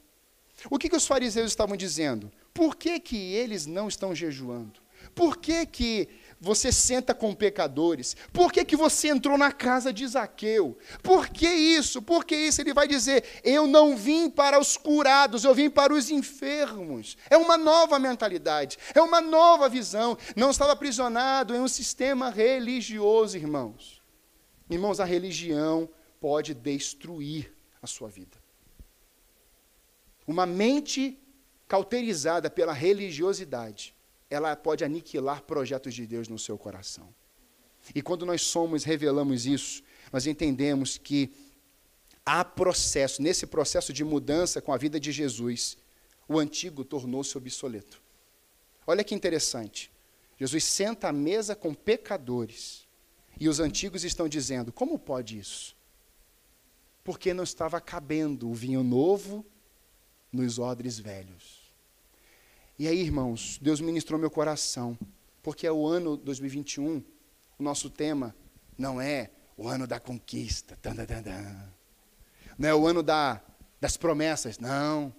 O 0.70 0.78
que, 0.78 0.90
que 0.90 0.96
os 0.96 1.08
fariseus 1.08 1.52
estavam 1.52 1.76
dizendo? 1.76 2.32
Por 2.54 2.76
que, 2.76 3.00
que 3.00 3.34
eles 3.34 3.66
não 3.66 3.88
estão 3.88 4.14
jejuando? 4.14 4.80
Por 5.16 5.38
que, 5.38 5.66
que 5.66 6.08
você 6.40 6.72
senta 6.72 7.14
com 7.14 7.36
pecadores? 7.36 8.16
Por 8.34 8.52
que, 8.52 8.66
que 8.66 8.76
você 8.76 9.10
entrou 9.10 9.38
na 9.38 9.52
casa 9.52 9.94
de 9.94 10.08
Zaqueu? 10.08 10.78
Por 11.04 11.30
que 11.30 11.48
isso? 11.48 12.02
Por 12.02 12.26
que 12.26 12.36
isso? 12.36 12.62
Ele 12.62 12.74
vai 12.74 12.88
dizer: 12.88 13.24
Eu 13.44 13.68
não 13.68 13.96
vim 13.96 14.30
para 14.30 14.60
os 14.60 14.78
curados, 14.78 15.44
eu 15.44 15.54
vim 15.54 15.70
para 15.70 15.94
os 15.94 16.10
enfermos. 16.10 17.18
É 17.30 17.38
uma 17.38 17.58
nova 17.58 18.00
mentalidade, 18.00 18.78
é 18.94 19.02
uma 19.02 19.22
nova 19.22 19.70
visão. 19.70 20.18
Não 20.36 20.50
estava 20.50 20.72
aprisionado 20.72 21.56
em 21.56 21.60
um 21.60 21.68
sistema 21.68 22.30
religioso, 22.30 23.38
irmãos. 23.38 24.02
Irmãos, 24.70 25.00
a 25.00 25.06
religião 25.06 25.90
pode 26.20 26.54
destruir 26.54 27.54
a 27.82 27.88
sua 27.88 28.10
vida. 28.10 28.41
Uma 30.28 30.46
mente 30.46 31.18
cauterizada 31.68 32.50
pela 32.50 32.74
religiosidade 32.74 33.96
ela 34.32 34.56
pode 34.56 34.86
aniquilar 34.86 35.44
projetos 35.44 35.94
de 35.94 36.08
Deus 36.08 36.30
no 36.30 36.40
seu 36.40 36.58
coração. 36.58 37.14
E 37.94 38.02
quando 38.02 38.26
nós 38.26 38.42
somos, 38.44 38.86
revelamos 38.86 39.46
isso, 39.46 39.84
nós 40.12 40.26
entendemos 40.26 40.98
que 40.98 41.30
há 42.26 42.46
processo, 42.46 43.22
nesse 43.22 43.46
processo 43.46 43.92
de 43.92 44.06
mudança 44.06 44.62
com 44.62 44.72
a 44.72 44.78
vida 44.78 44.98
de 44.98 45.12
Jesus, 45.12 45.78
o 46.30 46.40
antigo 46.40 46.86
tornou-se 46.86 47.38
obsoleto. 47.38 48.02
Olha 48.88 49.04
que 49.04 49.14
interessante. 49.14 49.92
Jesus 50.40 50.64
senta 50.64 51.10
à 51.10 51.12
mesa 51.12 51.54
com 51.54 51.74
pecadores. 51.74 52.88
E 53.38 53.50
os 53.50 53.60
antigos 53.60 54.06
estão 54.06 54.30
dizendo: 54.30 54.72
como 54.72 54.98
pode 54.98 55.38
isso? 55.38 55.76
Porque 57.04 57.34
não 57.34 57.44
estava 57.44 57.82
cabendo 57.82 58.50
o 58.50 58.54
vinho 58.54 58.82
novo 58.82 59.46
nos 60.32 60.60
odres 60.60 60.98
velhos. 60.98 61.74
E 62.80 62.88
aí, 62.88 63.00
irmãos, 63.00 63.60
Deus 63.62 63.80
ministrou 63.82 64.20
meu 64.20 64.32
coração, 64.32 64.98
porque 65.44 65.68
é 65.68 65.72
o 65.72 65.86
ano 65.86 66.18
2021, 66.18 67.04
o 67.60 67.64
nosso 67.64 67.90
tema 67.90 68.36
não 68.78 69.00
é 69.00 69.30
o 69.58 69.68
ano 69.68 69.86
da 69.86 70.00
conquista, 70.00 70.78
não 72.58 72.70
é 72.70 72.76
o 72.76 72.88
ano 72.88 73.04
da, 73.04 73.42
das 73.80 73.98
promessas, 73.98 74.58
não. 74.58 75.14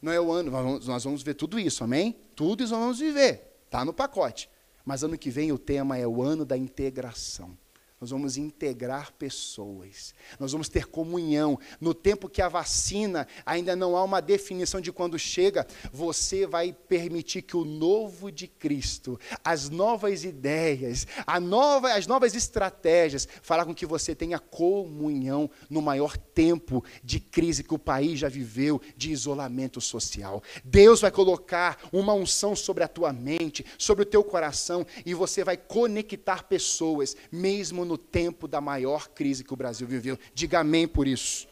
Não 0.00 0.12
é 0.12 0.20
o 0.20 0.30
ano, 0.30 0.52
nós 0.80 1.02
vamos 1.02 1.22
ver 1.22 1.34
tudo 1.34 1.58
isso, 1.58 1.82
amém? 1.82 2.16
Tudo 2.36 2.62
isso 2.62 2.72
nós 2.72 2.82
vamos 2.82 2.98
viver, 3.00 3.60
está 3.64 3.84
no 3.84 3.92
pacote. 3.92 4.48
Mas 4.84 5.02
ano 5.02 5.18
que 5.18 5.30
vem 5.30 5.50
o 5.50 5.58
tema 5.58 5.98
é 5.98 6.06
o 6.06 6.22
ano 6.22 6.44
da 6.44 6.56
integração 6.56 7.58
nós 8.00 8.12
vamos 8.12 8.38
integrar 8.38 9.12
pessoas, 9.12 10.14
nós 10.38 10.52
vamos 10.52 10.70
ter 10.70 10.86
comunhão. 10.86 11.58
No 11.78 11.92
tempo 11.92 12.30
que 12.30 12.40
a 12.40 12.48
vacina 12.48 13.28
ainda 13.44 13.76
não 13.76 13.94
há 13.94 14.02
uma 14.02 14.22
definição 14.22 14.80
de 14.80 14.90
quando 14.90 15.18
chega, 15.18 15.66
você 15.92 16.46
vai 16.46 16.72
permitir 16.72 17.42
que 17.42 17.58
o 17.58 17.64
novo 17.64 18.32
de 18.32 18.46
Cristo, 18.46 19.20
as 19.44 19.68
novas 19.68 20.24
ideias, 20.24 21.06
nova, 21.42 21.92
as 21.92 22.06
novas 22.06 22.34
estratégias, 22.34 23.28
fará 23.42 23.66
com 23.66 23.74
que 23.74 23.84
você 23.84 24.14
tenha 24.14 24.38
comunhão 24.38 25.50
no 25.68 25.82
maior 25.82 26.16
tempo 26.16 26.82
de 27.04 27.20
crise 27.20 27.62
que 27.62 27.74
o 27.74 27.78
país 27.78 28.20
já 28.20 28.30
viveu, 28.30 28.80
de 28.96 29.12
isolamento 29.12 29.78
social. 29.78 30.42
Deus 30.64 31.02
vai 31.02 31.10
colocar 31.10 31.78
uma 31.92 32.14
unção 32.14 32.56
sobre 32.56 32.82
a 32.82 32.88
tua 32.88 33.12
mente, 33.12 33.62
sobre 33.76 34.04
o 34.04 34.06
teu 34.06 34.24
coração, 34.24 34.86
e 35.04 35.12
você 35.12 35.44
vai 35.44 35.58
conectar 35.58 36.44
pessoas, 36.44 37.14
mesmo 37.30 37.89
no 37.90 37.98
tempo 37.98 38.46
da 38.46 38.60
maior 38.60 39.08
crise 39.08 39.44
que 39.44 39.52
o 39.52 39.56
Brasil 39.56 39.86
viveu. 39.86 40.18
Diga 40.32 40.60
amém 40.60 40.86
por 40.86 41.06
isso. 41.06 41.48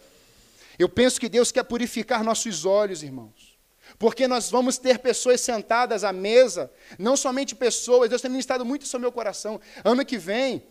Eu 0.79 0.89
penso 0.89 1.21
que 1.21 1.29
Deus 1.29 1.51
quer 1.51 1.65
purificar 1.65 2.23
nossos 2.23 2.65
olhos, 2.65 3.03
irmãos. 3.03 3.59
Porque 3.99 4.29
nós 4.29 4.51
vamos 4.51 4.79
ter 4.79 4.99
pessoas 4.99 5.41
sentadas 5.41 6.05
à 6.05 6.13
mesa, 6.13 6.71
não 6.99 7.17
somente 7.17 7.55
pessoas, 7.55 8.09
Deus 8.09 8.23
tem 8.23 8.31
ministrado 8.31 8.65
muito 8.65 8.83
isso 8.83 8.97
ao 8.97 9.01
meu 9.01 9.11
coração. 9.11 9.61
Ano 9.83 10.05
que 10.05 10.19
vem, 10.19 10.63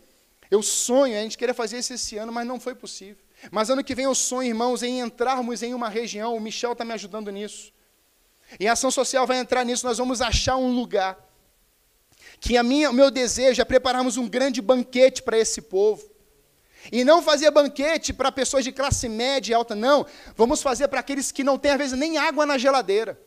eu 0.50 0.64
sonho, 0.64 1.18
a 1.18 1.22
gente 1.22 1.38
queria 1.38 1.54
fazer 1.54 1.80
isso 1.80 1.94
esse 1.94 2.16
ano, 2.18 2.32
mas 2.32 2.48
não 2.48 2.60
foi 2.60 2.76
possível. 2.76 3.18
Mas 3.52 3.70
ano 3.70 3.84
que 3.84 3.94
vem 3.94 4.06
eu 4.06 4.16
sonho, 4.16 4.48
irmãos, 4.48 4.84
em 4.84 5.00
entrarmos 5.00 5.62
em 5.62 5.74
uma 5.74 5.90
região, 5.90 6.36
o 6.36 6.40
Michel 6.40 6.72
está 6.72 6.86
me 6.86 6.94
ajudando 6.94 7.30
nisso. 7.32 7.74
E 8.60 8.68
a 8.68 8.74
ação 8.74 8.90
social 8.90 9.28
vai 9.28 9.40
entrar 9.40 9.66
nisso, 9.66 9.86
nós 9.86 9.98
vamos 9.98 10.22
achar 10.22 10.56
um 10.56 10.74
lugar 10.74 11.27
que 12.40 12.58
a 12.58 12.64
minha, 12.64 12.90
o 12.90 12.94
meu 12.94 13.10
desejo 13.10 13.62
é 13.62 13.66
prepararmos 13.66 14.18
um 14.18 14.28
grande 14.28 14.62
banquete 14.62 15.22
para 15.24 15.38
esse 15.38 15.62
povo. 15.62 16.10
E 16.92 17.04
não 17.04 17.22
fazer 17.22 17.52
banquete 17.52 18.14
para 18.14 18.32
pessoas 18.32 18.64
de 18.64 18.72
classe 18.72 19.10
média 19.10 19.52
e 19.52 19.56
alta, 19.56 19.76
não. 19.76 20.06
Vamos 20.36 20.62
fazer 20.62 20.88
para 20.88 21.00
aqueles 21.00 21.32
que 21.32 21.44
não 21.44 21.58
têm, 21.58 21.72
às 21.72 21.78
vezes, 21.78 21.98
nem 21.98 22.18
água 22.18 22.46
na 22.46 22.58
geladeira. 22.58 23.20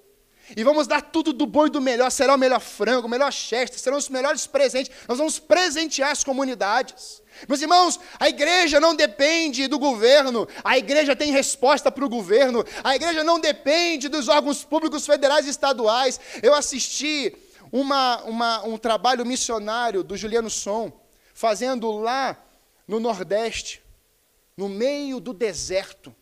E 0.56 0.64
vamos 0.64 0.86
dar 0.86 1.00
tudo 1.00 1.32
do 1.32 1.46
bom 1.46 1.66
e 1.66 1.70
do 1.70 1.80
melhor. 1.80 2.10
Será 2.10 2.34
o 2.34 2.38
melhor 2.38 2.60
frango, 2.60 3.06
o 3.06 3.10
melhor 3.10 3.32
chester, 3.32 3.78
serão 3.78 3.98
os 3.98 4.08
melhores 4.08 4.46
presentes. 4.46 4.90
Nós 5.06 5.18
vamos 5.18 5.38
presentear 5.38 6.10
as 6.10 6.24
comunidades. 6.24 7.22
Meus 7.48 7.62
irmãos, 7.62 8.00
a 8.18 8.28
igreja 8.28 8.80
não 8.80 8.94
depende 8.94 9.68
do 9.68 9.78
governo, 9.78 10.48
a 10.64 10.76
igreja 10.76 11.14
tem 11.14 11.30
resposta 11.30 11.90
para 11.90 12.04
o 12.04 12.08
governo, 12.08 12.64
a 12.82 12.96
igreja 12.96 13.22
não 13.22 13.38
depende 13.38 14.08
dos 14.08 14.28
órgãos 14.28 14.64
públicos 14.64 15.06
federais 15.06 15.46
e 15.46 15.50
estaduais. 15.50 16.20
Eu 16.42 16.54
assisti 16.54 17.34
uma, 17.72 18.22
uma, 18.24 18.64
um 18.64 18.76
trabalho 18.76 19.24
missionário 19.24 20.02
do 20.02 20.16
Juliano 20.16 20.50
Som, 20.50 20.92
fazendo 21.32 21.90
lá 21.92 22.42
no 22.86 22.98
Nordeste, 22.98 23.82
no 24.56 24.68
meio 24.68 25.20
do 25.20 25.32
deserto, 25.32 26.14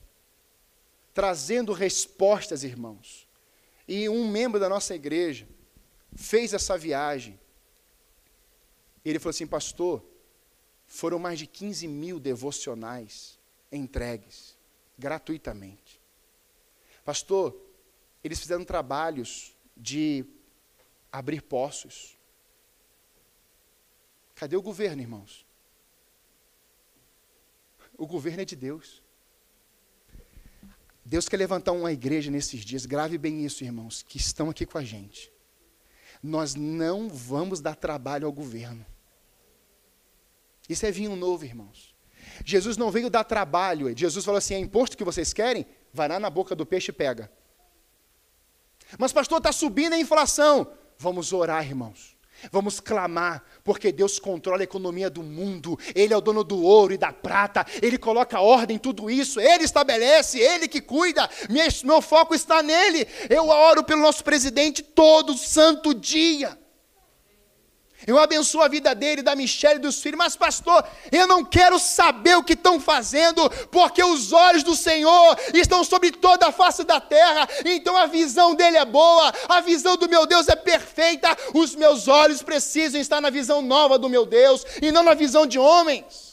trazendo 1.15 1.73
respostas, 1.73 2.63
irmãos. 2.63 3.27
E 3.87 4.09
um 4.09 4.29
membro 4.29 4.61
da 4.61 4.69
nossa 4.69 4.95
igreja 4.95 5.49
fez 6.15 6.53
essa 6.53 6.77
viagem. 6.77 7.41
Ele 9.05 9.19
falou 9.19 9.31
assim, 9.31 9.47
pastor, 9.47 10.05
foram 10.87 11.19
mais 11.19 11.39
de 11.39 11.47
15 11.47 11.89
mil 11.89 12.21
devocionais 12.21 13.39
entregues, 13.73 14.57
gratuitamente. 14.99 16.01
Pastor, 17.05 17.57
eles 18.23 18.39
fizeram 18.39 18.65
trabalhos 18.65 19.55
de 19.77 20.25
abrir 21.13 21.43
poços. 21.43 22.17
Cadê 24.35 24.57
o 24.57 24.63
governo, 24.63 25.03
irmãos? 25.03 25.47
O 27.97 28.07
governo 28.07 28.43
é 28.43 28.45
de 28.45 28.55
Deus. 28.55 29.03
Deus 31.05 31.29
quer 31.29 31.39
levantar 31.39 31.73
uma 31.73 31.91
igreja 31.91 32.31
nesses 32.31 32.65
dias, 32.65 32.85
grave 32.87 33.17
bem 33.17 33.45
isso, 33.45 33.65
irmãos, 33.65 34.03
que 34.03 34.19
estão 34.19 34.51
aqui 34.51 34.67
com 34.67 34.79
a 34.79 34.85
gente. 34.85 35.33
Nós 36.23 36.55
não 36.55 37.09
vamos 37.09 37.61
dar 37.61 37.75
trabalho 37.75 38.27
ao 38.27 38.33
governo. 38.33 38.85
Isso 40.69 40.85
é 40.85 40.91
vinho 40.91 41.17
novo, 41.17 41.45
irmãos. 41.45 41.95
Jesus 42.45 42.77
não 42.77 42.91
veio 42.91 43.09
dar 43.09 43.25
trabalho. 43.25 43.97
Jesus 43.97 44.25
falou 44.25 44.39
assim: 44.39 44.55
é 44.55 44.59
imposto 44.59 44.97
que 44.97 45.05
vocês 45.05 45.33
querem? 45.33 45.67
Vai 45.93 46.09
lá 46.09 46.21
na 46.21 46.29
boca 46.29 46.55
do 46.55 46.67
peixe 46.67 46.91
e 46.91 46.95
pega. 46.95 47.33
Mas, 48.99 49.13
pastor, 49.13 49.39
está 49.39 49.51
subindo 49.51 49.95
a 49.95 49.99
inflação. 49.99 50.73
Vamos 50.99 51.33
orar, 51.33 51.65
irmãos. 51.65 52.17
Vamos 52.53 52.79
clamar, 52.79 53.43
porque 53.65 53.91
Deus 53.91 54.19
controla 54.19 54.63
a 54.63 54.65
economia 54.65 55.11
do 55.11 55.23
mundo, 55.23 55.79
Ele 55.95 56.15
é 56.15 56.17
o 56.17 56.21
dono 56.21 56.45
do 56.45 56.63
ouro 56.63 56.95
e 56.95 56.99
da 56.99 57.13
prata, 57.13 57.67
Ele 57.83 57.99
coloca 57.99 58.41
ordem 58.41 58.77
em 58.77 58.79
tudo 58.79 59.11
isso, 59.11 59.41
Ele 59.41 59.65
estabelece, 59.65 60.39
Ele 60.39 60.69
que 60.69 60.81
cuida, 60.81 61.29
meu 61.85 62.01
foco 62.01 62.35
está 62.35 62.63
nele. 62.63 63.09
Eu 63.29 63.49
oro 63.49 63.83
pelo 63.83 64.03
nosso 64.03 64.23
presidente 64.23 64.83
todo 64.83 65.37
santo 65.37 65.93
dia. 65.93 66.57
Eu 68.07 68.19
abençoo 68.19 68.63
a 68.63 68.69
vida 68.69 68.95
dele, 68.95 69.23
da 69.23 69.35
Michelle 69.35 69.77
e 69.77 69.83
dos 69.83 70.01
filhos. 70.01 70.19
Mas, 70.19 70.37
pastor, 70.37 70.85
eu 71.11 71.27
não 71.27 71.45
quero 71.45 71.79
saber 71.79 72.37
o 72.37 72.45
que 72.45 72.53
estão 72.53 72.81
fazendo, 72.81 73.49
porque 73.71 74.03
os 74.03 74.33
olhos 74.33 74.63
do 74.63 74.77
Senhor 74.77 75.37
estão 75.53 75.83
sobre 75.83 76.13
toda 76.13 76.49
a 76.49 76.53
face 76.53 76.85
da 76.85 77.01
terra. 77.01 77.49
Então 77.65 77.97
a 77.97 78.07
visão 78.07 78.55
dele 78.55 78.77
é 78.77 78.85
boa, 78.85 79.33
a 79.49 79.61
visão 79.61 79.97
do 79.97 80.09
meu 80.09 80.27
Deus 80.27 80.49
é 80.49 80.57
perfeita. 80.57 81.37
Os 81.55 81.75
meus 81.75 82.07
olhos 82.09 82.43
precisam 82.43 83.01
estar 83.01 83.21
na 83.21 83.31
visão 83.31 83.61
nova 83.63 83.99
do 83.99 84.09
meu 84.09 84.25
Deus 84.25 84.65
e 84.81 84.93
não 84.93 85.03
na 85.03 85.15
visão 85.15 85.47
de 85.47 85.59
homens. 85.59 86.28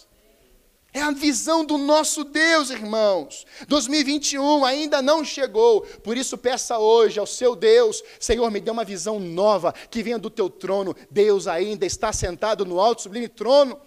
É 0.96 1.02
a 1.02 1.12
visão 1.12 1.66
do 1.66 1.78
nosso 1.78 2.24
Deus, 2.24 2.70
irmãos. 2.70 3.46
2021 3.68 4.64
ainda 4.64 5.02
não 5.02 5.26
chegou, 5.26 5.82
por 5.82 6.16
isso 6.16 6.38
peça 6.38 6.80
hoje 6.80 7.20
ao 7.20 7.28
seu 7.28 7.54
Deus: 7.54 8.02
Senhor, 8.18 8.50
me 8.50 8.62
dê 8.62 8.72
uma 8.72 8.86
visão 8.86 9.20
nova 9.20 9.74
que 9.74 10.02
venha 10.02 10.18
do 10.18 10.30
teu 10.30 10.50
trono. 10.50 10.96
Deus 11.12 11.48
ainda 11.48 11.86
está 11.86 12.14
sentado 12.14 12.64
no 12.64 12.80
alto 12.80 13.02
sublime 13.02 13.28
trono. 13.28 13.78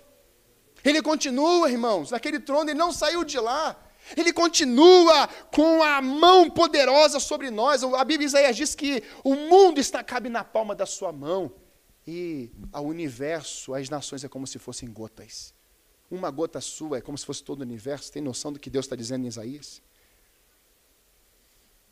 Ele 0.85 1.01
continua, 1.01 1.71
irmãos, 1.71 2.11
naquele 2.11 2.39
trono, 2.39 2.69
ele 2.69 2.79
não 2.79 2.93
saiu 2.93 3.25
de 3.25 3.41
lá. 3.41 3.75
Ele 4.15 4.31
continua 4.31 5.29
com 5.51 5.83
a 5.83 6.03
mão 6.03 6.51
poderosa 6.51 7.19
sobre 7.19 7.51
nós. 7.51 7.83
A 7.83 8.05
Bíblia 8.05 8.27
Isaías 8.27 8.55
diz 8.55 8.75
que 8.75 9.03
o 9.25 9.35
mundo 9.35 9.81
está 9.81 10.05
cabe 10.05 10.29
na 10.29 10.45
palma 10.45 10.75
da 10.75 10.85
sua 10.85 11.11
mão. 11.11 11.55
E 12.07 12.53
o 12.71 12.81
universo, 12.81 13.73
as 13.73 13.89
nações 13.89 14.25
é 14.25 14.29
como 14.29 14.47
se 14.47 14.59
fossem 14.59 14.93
gotas. 14.93 15.57
Uma 16.11 16.31
gota 16.31 16.61
sua 16.61 16.99
é 16.99 17.01
como 17.01 17.19
se 17.19 17.27
fosse 17.27 17.43
todo 17.43 17.61
o 17.61 17.63
universo. 17.63 18.11
Tem 18.11 18.23
noção 18.23 18.53
do 18.53 18.59
que 18.59 18.71
Deus 18.71 18.87
está 18.87 18.97
dizendo 18.97 19.25
em 19.25 19.29
Isaías? 19.29 19.83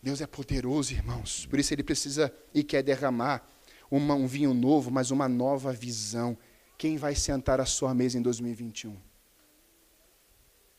Deus 0.03 0.21
é 0.21 0.27
poderoso, 0.27 0.93
irmãos. 0.93 1.47
Por 1.47 1.59
isso 1.59 1.75
ele 1.75 1.83
precisa 1.83 2.33
e 2.55 2.63
quer 2.63 2.83
derramar 2.83 3.47
uma, 3.91 4.15
um 4.15 4.27
vinho 4.27 4.55
novo, 4.55 4.91
mas 4.91 5.11
uma 5.11 5.29
nova 5.29 5.73
visão 5.73 6.37
quem 6.79 6.97
vai 6.97 7.15
sentar 7.15 7.61
à 7.61 7.67
sua 7.67 7.95
mesa 7.95 8.19
em 8.19 8.23
2021? 8.23 8.97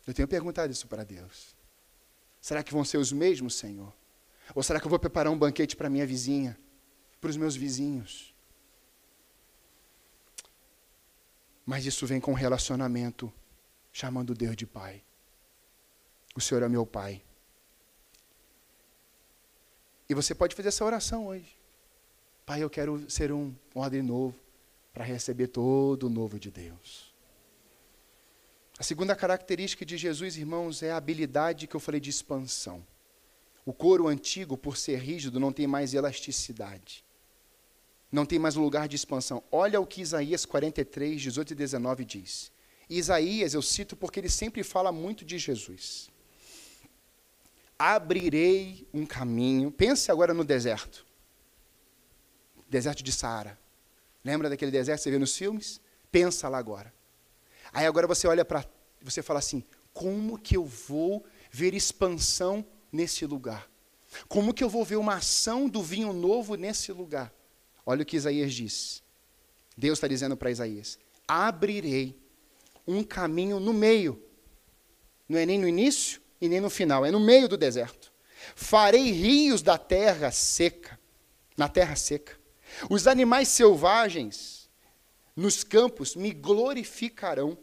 Eu 0.06 0.14
tenho 0.14 0.28
perguntado 0.28 0.72
isso 0.72 0.88
para 0.88 1.04
Deus. 1.04 1.56
Será 2.40 2.64
que 2.64 2.72
vão 2.72 2.86
ser 2.86 2.98
os 2.98 3.12
mesmos, 3.12 3.56
Senhor? 3.56 3.94
Ou 4.56 4.64
será 4.64 4.80
que 4.80 4.86
eu 4.86 4.90
vou 4.90 5.00
preparar 5.00 5.34
um 5.34 5.38
banquete 5.38 5.76
para 5.76 5.90
minha 5.90 6.06
vizinha, 6.06 6.58
para 7.20 7.30
os 7.30 7.36
meus 7.36 7.56
vizinhos? 7.56 8.34
Mas 11.68 11.86
isso 11.86 12.08
vem 12.08 12.22
com 12.22 12.32
relacionamento 12.32 13.32
chamando 13.92 14.34
Deus 14.34 14.56
de 14.56 14.66
Pai. 14.66 15.04
O 16.34 16.40
Senhor 16.40 16.64
é 16.64 16.70
meu 16.70 16.86
Pai. 16.86 17.22
E 20.08 20.14
você 20.14 20.34
pode 20.34 20.56
fazer 20.56 20.70
essa 20.70 20.86
oração 20.86 21.28
hoje. 21.28 21.58
Pai, 22.46 22.64
eu 22.64 22.70
quero 22.70 23.10
ser 23.12 23.34
um 23.34 23.54
ordem 23.76 24.02
novo 24.02 24.34
para 24.94 25.04
receber 25.04 25.48
todo 25.48 26.08
o 26.08 26.10
novo 26.10 26.40
de 26.40 26.50
Deus. 26.50 27.14
A 28.80 28.84
segunda 28.84 29.14
característica 29.14 29.86
de 29.86 29.98
Jesus, 29.98 30.38
irmãos, 30.38 30.82
é 30.82 30.92
a 30.92 30.98
habilidade 30.98 31.68
que 31.68 31.76
eu 31.76 31.82
falei 31.82 32.00
de 32.00 32.10
expansão. 32.10 32.82
O 33.66 33.74
couro 33.74 34.08
antigo, 34.08 34.56
por 34.56 34.78
ser 34.78 35.00
rígido, 35.00 35.38
não 35.38 35.52
tem 35.52 35.68
mais 35.68 35.94
elasticidade. 35.94 37.04
Não 38.12 38.26
tem 38.26 38.40
mais 38.40 38.56
lugar 38.56 38.88
de 38.88 38.96
expansão. 38.96 39.44
Olha 39.52 39.80
o 39.80 39.86
que 39.86 40.02
Isaías 40.02 40.46
43, 40.46 41.22
18 41.22 41.52
e 41.52 41.56
19 41.56 42.06
diz. 42.06 42.52
Isaías 42.90 43.54
eu 43.54 43.62
cito 43.62 43.96
porque 43.96 44.20
ele 44.20 44.30
sempre 44.30 44.64
fala 44.64 44.92
muito 44.92 45.26
de 45.26 45.38
Jesus. 45.38 46.10
Abrirei 47.78 48.88
um 48.94 49.06
caminho. 49.06 49.72
Pense 49.72 50.10
agora 50.10 50.34
no 50.34 50.44
deserto. 50.44 51.06
Deserto 52.70 53.04
de 53.04 53.12
Saara. 53.12 53.60
Lembra 54.24 54.50
daquele 54.50 54.72
deserto 54.72 55.00
que 55.00 55.04
você 55.04 55.12
vê 55.12 55.20
nos 55.20 55.36
filmes? 55.36 55.82
Pensa 56.12 56.50
lá 56.50 56.58
agora. 56.58 56.94
Aí 57.74 57.86
agora 57.86 58.08
você 58.08 58.28
olha 58.28 58.46
para. 58.46 58.66
Você 59.02 59.22
fala 59.22 59.40
assim: 59.40 59.64
como 59.94 60.40
que 60.40 60.56
eu 60.56 60.66
vou 60.66 61.26
ver 61.52 61.74
expansão 61.74 62.66
nesse 62.92 63.26
lugar? 63.26 63.70
Como 64.28 64.54
que 64.54 64.64
eu 64.64 64.70
vou 64.70 64.86
ver 64.86 64.96
uma 64.96 65.16
ação 65.16 65.68
do 65.68 65.84
vinho 65.84 66.14
novo 66.14 66.56
nesse 66.56 66.92
lugar? 66.92 67.34
Olha 67.90 68.04
o 68.04 68.06
que 68.06 68.18
Isaías 68.18 68.54
diz. 68.54 69.02
Deus 69.78 69.98
está 69.98 70.10
dizendo 70.10 70.36
para 70.36 70.52
Isaías: 70.52 71.00
abrirei 71.26 72.20
um 72.86 73.02
caminho 73.02 73.62
no 73.62 73.72
meio. 73.72 74.22
Não 75.28 75.40
é 75.40 75.46
nem 75.46 75.58
no 75.58 75.66
início 75.66 76.22
e 76.42 76.50
nem 76.50 76.60
no 76.60 76.70
final, 76.70 77.06
é 77.06 77.12
no 77.12 77.20
meio 77.20 77.48
do 77.48 77.56
deserto. 77.56 78.12
Farei 78.54 79.12
rios 79.12 79.62
da 79.62 79.78
terra 79.78 80.32
seca, 80.32 81.00
na 81.56 81.70
terra 81.70 81.96
seca. 81.96 82.38
Os 82.90 83.08
animais 83.08 83.48
selvagens 83.48 84.70
nos 85.34 85.64
campos 85.64 86.14
me 86.14 86.34
glorificarão. 86.34 87.58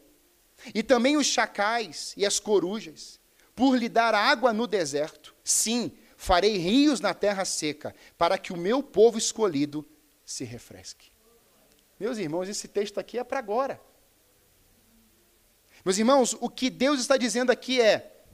E 0.74 0.82
também 0.82 1.18
os 1.18 1.26
chacais 1.26 2.14
e 2.16 2.24
as 2.24 2.40
corujas, 2.40 3.20
por 3.54 3.76
lhe 3.76 3.90
dar 3.90 4.14
água 4.14 4.54
no 4.54 4.66
deserto. 4.66 5.34
Sim, 5.44 5.92
farei 6.16 6.56
rios 6.56 7.00
na 7.00 7.12
terra 7.12 7.44
seca, 7.44 7.94
para 8.16 8.38
que 8.38 8.54
o 8.54 8.56
meu 8.56 8.82
povo 8.82 9.18
escolhido 9.18 9.86
se 10.24 10.44
refresque. 10.44 11.10
Meus 11.98 12.18
irmãos, 12.18 12.48
esse 12.48 12.68
texto 12.68 12.98
aqui 12.98 13.18
é 13.18 13.24
para 13.24 13.38
agora. 13.38 13.80
Meus 15.84 15.98
irmãos, 15.98 16.36
o 16.40 16.48
que 16.48 16.70
Deus 16.70 17.00
está 17.00 17.16
dizendo 17.16 17.50
aqui 17.50 17.80
é: 17.80 18.24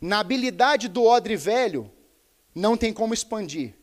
na 0.00 0.20
habilidade 0.20 0.88
do 0.88 1.02
odre 1.04 1.36
velho, 1.36 1.90
não 2.54 2.76
tem 2.76 2.92
como 2.92 3.14
expandir. 3.14 3.74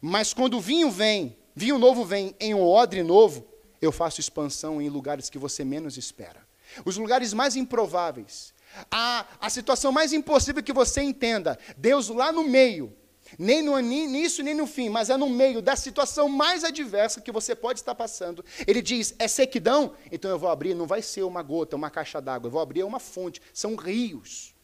Mas 0.00 0.34
quando 0.34 0.58
o 0.58 0.60
vinho 0.60 0.90
vem, 0.90 1.38
vinho 1.54 1.78
novo 1.78 2.04
vem 2.04 2.34
em 2.40 2.52
um 2.52 2.66
odre 2.66 3.02
novo, 3.02 3.46
eu 3.80 3.92
faço 3.92 4.20
expansão 4.20 4.82
em 4.82 4.88
lugares 4.88 5.30
que 5.30 5.38
você 5.38 5.64
menos 5.64 5.96
espera. 5.96 6.46
Os 6.84 6.96
lugares 6.96 7.32
mais 7.32 7.56
improváveis. 7.56 8.52
A, 8.90 9.26
a 9.40 9.50
situação 9.50 9.92
mais 9.92 10.12
impossível 10.12 10.62
que 10.62 10.72
você 10.72 11.02
entenda. 11.02 11.58
Deus 11.76 12.08
lá 12.08 12.32
no 12.32 12.44
meio, 12.44 12.96
nem 13.38 13.62
no 13.62 13.78
início, 13.78 14.44
nem 14.44 14.54
no 14.54 14.66
fim, 14.66 14.88
mas 14.88 15.10
é 15.10 15.16
no 15.16 15.28
meio 15.28 15.62
da 15.62 15.76
situação 15.76 16.28
mais 16.28 16.64
adversa 16.64 17.20
que 17.20 17.32
você 17.32 17.54
pode 17.54 17.80
estar 17.80 17.94
passando. 17.94 18.44
Ele 18.66 18.82
diz: 18.82 19.14
é 19.18 19.28
sequidão? 19.28 19.94
Então 20.10 20.30
eu 20.30 20.38
vou 20.38 20.50
abrir, 20.50 20.74
não 20.74 20.86
vai 20.86 21.02
ser 21.02 21.22
uma 21.22 21.42
gota, 21.42 21.76
uma 21.76 21.90
caixa 21.90 22.20
d'água, 22.20 22.48
eu 22.48 22.52
vou 22.52 22.60
abrir 22.60 22.82
uma 22.84 23.00
fonte, 23.00 23.40
são 23.52 23.76
rios. 23.76 24.54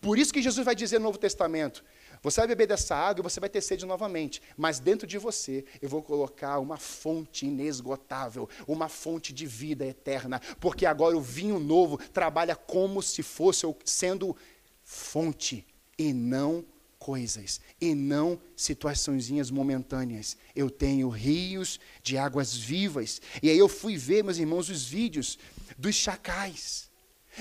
Por 0.00 0.18
isso 0.18 0.32
que 0.32 0.42
Jesus 0.42 0.64
vai 0.64 0.74
dizer 0.74 0.98
no 0.98 1.04
Novo 1.04 1.18
Testamento: 1.18 1.84
você 2.22 2.40
vai 2.40 2.48
beber 2.48 2.66
dessa 2.66 2.94
água 2.94 3.22
e 3.22 3.28
você 3.28 3.40
vai 3.40 3.48
ter 3.48 3.60
sede 3.60 3.86
novamente, 3.86 4.42
mas 4.56 4.78
dentro 4.78 5.06
de 5.06 5.16
você 5.16 5.64
eu 5.80 5.88
vou 5.88 6.02
colocar 6.02 6.58
uma 6.58 6.76
fonte 6.76 7.46
inesgotável, 7.46 8.48
uma 8.66 8.88
fonte 8.88 9.32
de 9.32 9.46
vida 9.46 9.86
eterna, 9.86 10.40
porque 10.58 10.84
agora 10.84 11.16
o 11.16 11.20
vinho 11.20 11.58
novo 11.58 11.98
trabalha 12.12 12.54
como 12.54 13.02
se 13.02 13.22
fosse 13.22 13.66
sendo 13.84 14.36
fonte 14.82 15.66
e 15.98 16.12
não 16.12 16.64
coisas 17.00 17.60
e 17.80 17.94
não 17.94 18.38
situaçõezinhas 18.54 19.50
momentâneas. 19.50 20.36
Eu 20.54 20.70
tenho 20.70 21.08
rios 21.08 21.80
de 22.02 22.18
águas 22.18 22.54
vivas. 22.54 23.20
E 23.42 23.48
aí 23.48 23.58
eu 23.58 23.68
fui 23.68 23.96
ver, 23.96 24.22
meus 24.22 24.36
irmãos, 24.36 24.68
os 24.68 24.84
vídeos 24.84 25.38
dos 25.76 25.94
chacais. 25.94 26.90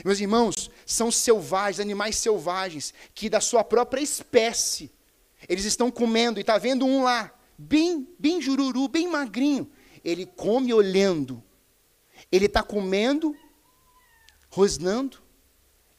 Meus 0.03 0.19
irmãos, 0.19 0.71
são 0.85 1.11
selvagens, 1.11 1.81
animais 1.81 2.15
selvagens, 2.15 2.93
que 3.13 3.29
da 3.29 3.41
sua 3.41 3.63
própria 3.63 4.01
espécie, 4.01 4.89
eles 5.47 5.65
estão 5.65 5.91
comendo, 5.91 6.39
e 6.39 6.41
está 6.41 6.57
vendo 6.57 6.85
um 6.85 7.03
lá, 7.03 7.33
bem, 7.57 8.07
bem 8.17 8.41
jururu, 8.41 8.87
bem 8.87 9.09
magrinho. 9.09 9.69
Ele 10.05 10.25
come 10.25 10.73
olhando. 10.73 11.43
Ele 12.31 12.45
está 12.45 12.63
comendo, 12.63 13.35
rosnando, 14.49 15.21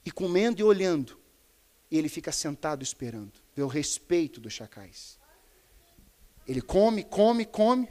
e 0.04 0.10
comendo 0.10 0.60
e 0.60 0.64
olhando. 0.64 1.18
E 1.90 1.98
ele 1.98 2.08
fica 2.08 2.32
sentado 2.32 2.82
esperando 2.82 3.39
ver 3.60 3.64
o 3.64 3.68
respeito 3.68 4.40
dos 4.40 4.54
chacais. 4.54 5.18
Ele 6.46 6.62
come, 6.62 7.04
come, 7.04 7.44
come, 7.44 7.88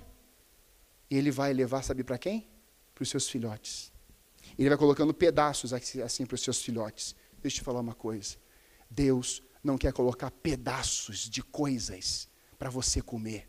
e 1.09 1.15
ele 1.15 1.29
vai 1.29 1.53
levar, 1.53 1.83
sabe 1.83 2.03
para 2.03 2.17
quem? 2.17 2.49
Para 2.95 3.03
os 3.03 3.09
seus 3.09 3.29
filhotes. 3.29 3.91
Ele 4.57 4.67
vai 4.67 4.77
colocando 4.77 5.13
pedaços 5.13 5.71
assim 5.71 6.25
para 6.25 6.35
os 6.35 6.41
seus 6.41 6.61
filhotes. 6.61 7.15
Deixa 7.41 7.57
eu 7.57 7.61
te 7.61 7.63
falar 7.63 7.81
uma 7.81 7.93
coisa. 7.93 8.37
Deus 8.89 9.43
não 9.63 9.77
quer 9.77 9.93
colocar 9.93 10.31
pedaços 10.31 11.29
de 11.29 11.43
coisas 11.43 12.27
para 12.57 12.69
você 12.69 13.01
comer. 13.01 13.47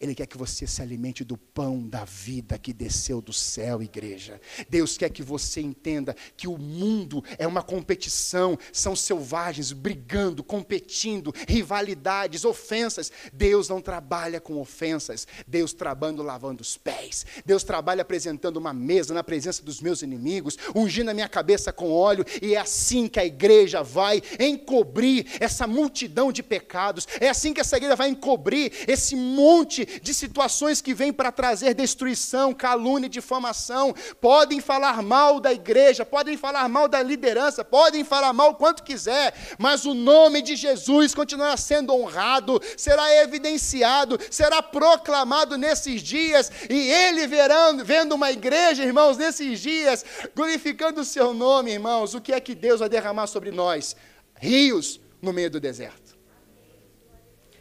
Ele 0.00 0.14
quer 0.14 0.26
que 0.26 0.38
você 0.38 0.66
se 0.66 0.80
alimente 0.80 1.24
do 1.24 1.36
pão 1.36 1.86
da 1.86 2.04
vida 2.04 2.56
que 2.56 2.72
desceu 2.72 3.20
do 3.20 3.32
céu, 3.32 3.82
igreja. 3.82 4.40
Deus 4.68 4.96
quer 4.96 5.10
que 5.10 5.22
você 5.22 5.60
entenda 5.60 6.14
que 6.36 6.46
o 6.46 6.56
mundo 6.56 7.22
é 7.36 7.46
uma 7.46 7.62
competição, 7.62 8.56
são 8.72 8.94
selvagens 8.94 9.72
brigando, 9.72 10.44
competindo, 10.44 11.34
rivalidades, 11.48 12.44
ofensas. 12.44 13.10
Deus 13.32 13.68
não 13.68 13.80
trabalha 13.80 14.40
com 14.40 14.60
ofensas, 14.60 15.26
Deus 15.46 15.72
trabalha 15.72 15.98
lavando 16.22 16.62
os 16.62 16.76
pés. 16.76 17.26
Deus 17.44 17.64
trabalha 17.64 18.02
apresentando 18.02 18.56
uma 18.56 18.72
mesa 18.72 19.12
na 19.12 19.24
presença 19.24 19.62
dos 19.62 19.80
meus 19.80 20.00
inimigos, 20.02 20.56
ungindo 20.74 21.10
a 21.10 21.14
minha 21.14 21.28
cabeça 21.28 21.72
com 21.72 21.90
óleo, 21.90 22.24
e 22.40 22.54
é 22.54 22.58
assim 22.58 23.08
que 23.08 23.18
a 23.18 23.24
igreja 23.24 23.82
vai 23.82 24.22
encobrir 24.38 25.26
essa 25.40 25.66
multidão 25.66 26.30
de 26.30 26.42
pecados. 26.42 27.06
É 27.20 27.28
assim 27.28 27.52
que 27.52 27.60
essa 27.60 27.76
igreja 27.76 27.96
vai 27.96 28.10
encobrir 28.10 28.72
esse 28.86 29.16
monte 29.16 29.87
de 30.02 30.12
situações 30.12 30.80
que 30.80 30.94
vêm 30.94 31.12
para 31.12 31.32
trazer 31.32 31.74
destruição, 31.74 32.52
calúnia 32.52 33.08
difamação. 33.08 33.94
Podem 34.20 34.60
falar 34.60 35.02
mal 35.02 35.40
da 35.40 35.52
igreja, 35.52 36.04
podem 36.04 36.36
falar 36.36 36.68
mal 36.68 36.88
da 36.88 37.02
liderança, 37.02 37.64
podem 37.64 38.04
falar 38.04 38.32
mal 38.32 38.54
quanto 38.54 38.82
quiser, 38.82 39.34
mas 39.58 39.84
o 39.84 39.94
nome 39.94 40.42
de 40.42 40.56
Jesus 40.56 41.14
continuará 41.14 41.56
sendo 41.56 41.94
honrado, 41.94 42.60
será 42.76 43.14
evidenciado, 43.22 44.18
será 44.30 44.62
proclamado 44.62 45.56
nesses 45.56 46.02
dias, 46.02 46.50
e 46.68 46.90
ele 46.90 47.26
verão, 47.26 47.84
vendo 47.84 48.14
uma 48.14 48.30
igreja, 48.30 48.84
irmãos, 48.84 49.16
nesses 49.16 49.60
dias, 49.60 50.04
glorificando 50.34 51.00
o 51.00 51.04
seu 51.04 51.32
nome, 51.32 51.72
irmãos, 51.72 52.14
o 52.14 52.20
que 52.20 52.32
é 52.32 52.40
que 52.40 52.54
Deus 52.54 52.80
vai 52.80 52.88
derramar 52.88 53.26
sobre 53.26 53.50
nós? 53.50 53.96
Rios 54.34 55.00
no 55.20 55.32
meio 55.32 55.50
do 55.50 55.60
deserto. 55.60 56.07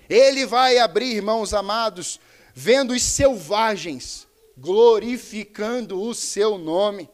Ele 0.10 0.45
vai 0.45 0.78
abrir, 0.78 1.16
irmãos 1.16 1.53
amados, 1.53 2.20
vendo 2.53 2.93
os 2.93 3.03
selvagens 3.03 4.28
glorificando 4.58 6.01
o 6.01 6.14
seu 6.16 6.58
nome. 6.58 7.10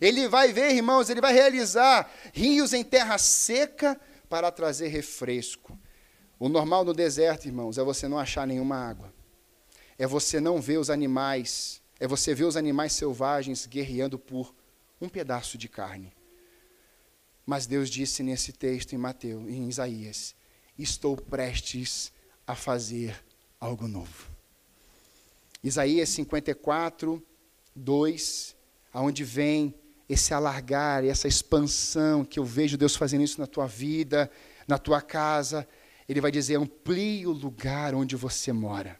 Ele 0.00 0.28
vai 0.28 0.52
ver, 0.52 0.74
irmãos, 0.74 1.08
ele 1.08 1.20
vai 1.20 1.32
realizar 1.32 2.10
rios 2.32 2.72
em 2.72 2.84
terra 2.84 3.16
seca 3.18 3.98
para 4.28 4.50
trazer 4.50 4.88
refresco. 4.88 5.78
O 6.38 6.48
normal 6.48 6.84
no 6.84 6.92
deserto, 6.92 7.46
irmãos, 7.46 7.78
é 7.78 7.82
você 7.82 8.06
não 8.06 8.18
achar 8.18 8.46
nenhuma 8.46 8.76
água. 8.76 9.14
É 9.98 10.06
você 10.06 10.38
não 10.38 10.60
ver 10.60 10.76
os 10.78 10.90
animais, 10.90 11.80
é 11.98 12.06
você 12.06 12.34
ver 12.34 12.44
os 12.44 12.56
animais 12.56 12.92
selvagens 12.92 13.64
guerreando 13.64 14.18
por 14.18 14.54
um 15.00 15.08
pedaço 15.08 15.56
de 15.56 15.68
carne. 15.68 16.12
Mas 17.46 17.66
Deus 17.66 17.88
disse 17.88 18.22
nesse 18.22 18.52
texto 18.52 18.92
em 18.92 18.98
Mateus, 18.98 19.48
em 19.48 19.68
Isaías: 19.68 20.34
Estou 20.76 21.16
prestes 21.16 22.12
a 22.46 22.54
fazer 22.54 23.22
algo 23.60 23.88
novo. 23.88 24.30
Isaías 25.62 26.08
54, 26.10 27.22
2 27.74 28.56
aonde 28.92 29.24
vem 29.24 29.74
esse 30.08 30.32
alargar 30.32 31.04
essa 31.04 31.28
expansão 31.28 32.24
que 32.24 32.38
eu 32.38 32.44
vejo 32.44 32.78
Deus 32.78 32.96
fazendo 32.96 33.24
isso 33.24 33.40
na 33.40 33.46
tua 33.46 33.66
vida, 33.66 34.30
na 34.66 34.78
tua 34.78 35.02
casa. 35.02 35.68
Ele 36.08 36.20
vai 36.20 36.30
dizer: 36.30 36.56
amplie 36.56 37.26
o 37.26 37.32
lugar 37.32 37.94
onde 37.94 38.16
você 38.16 38.52
mora. 38.52 38.98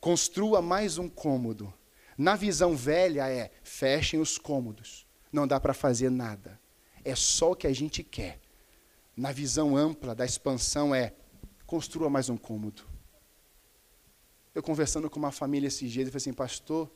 Construa 0.00 0.60
mais 0.60 0.98
um 0.98 1.08
cômodo. 1.08 1.72
Na 2.18 2.36
visão 2.36 2.76
velha 2.76 3.28
é: 3.28 3.50
fechem 3.62 4.20
os 4.20 4.36
cômodos. 4.36 5.06
Não 5.32 5.46
dá 5.46 5.58
para 5.58 5.72
fazer 5.72 6.10
nada. 6.10 6.60
É 7.04 7.14
só 7.14 7.52
o 7.52 7.56
que 7.56 7.66
a 7.66 7.72
gente 7.72 8.02
quer. 8.02 8.38
Na 9.16 9.32
visão 9.32 9.76
ampla 9.76 10.14
da 10.14 10.26
expansão 10.26 10.94
é: 10.94 11.14
construa 11.72 12.10
mais 12.10 12.28
um 12.28 12.36
cômodo. 12.36 12.82
Eu 14.54 14.62
conversando 14.62 15.08
com 15.08 15.18
uma 15.18 15.32
família 15.32 15.68
esses 15.68 15.90
dias, 15.90 16.06
eu 16.06 16.12
falei 16.12 16.20
assim, 16.20 16.32
pastor, 16.34 16.92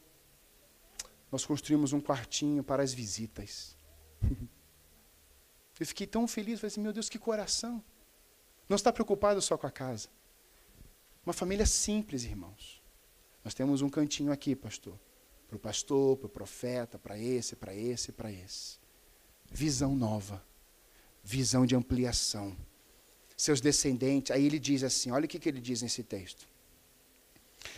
nós 1.32 1.46
construímos 1.46 1.94
um 1.94 2.00
quartinho 2.08 2.62
para 2.62 2.82
as 2.82 2.92
visitas. 2.92 3.74
Eu 5.80 5.86
fiquei 5.86 6.06
tão 6.06 6.26
feliz, 6.26 6.60
falei 6.60 6.68
assim, 6.68 6.80
meu 6.80 6.92
Deus, 6.92 7.08
que 7.08 7.18
coração. 7.18 7.82
Não 8.66 8.76
está 8.76 8.90
preocupado 8.90 9.40
só 9.42 9.58
com 9.58 9.66
a 9.66 9.70
casa. 9.70 10.08
Uma 11.24 11.34
família 11.34 11.66
simples, 11.66 12.24
irmãos. 12.24 12.82
Nós 13.44 13.52
temos 13.52 13.82
um 13.82 13.88
cantinho 13.90 14.32
aqui, 14.32 14.54
pastor. 14.54 14.98
Para 15.48 15.56
o 15.56 15.58
pastor, 15.58 16.16
para 16.16 16.26
o 16.26 16.30
profeta, 16.30 16.98
para 16.98 17.18
esse, 17.18 17.56
para 17.56 17.74
esse, 17.74 18.12
para 18.12 18.32
esse. 18.32 18.78
Visão 19.50 19.94
nova. 19.94 20.42
Visão 21.22 21.64
de 21.66 21.74
ampliação. 21.74 22.56
Seus 23.36 23.60
descendentes. 23.60 24.30
Aí 24.30 24.46
ele 24.46 24.58
diz 24.58 24.82
assim: 24.82 25.10
olha 25.10 25.26
o 25.26 25.28
que, 25.28 25.38
que 25.38 25.48
ele 25.48 25.60
diz 25.60 25.82
nesse 25.82 26.02
texto 26.02 26.46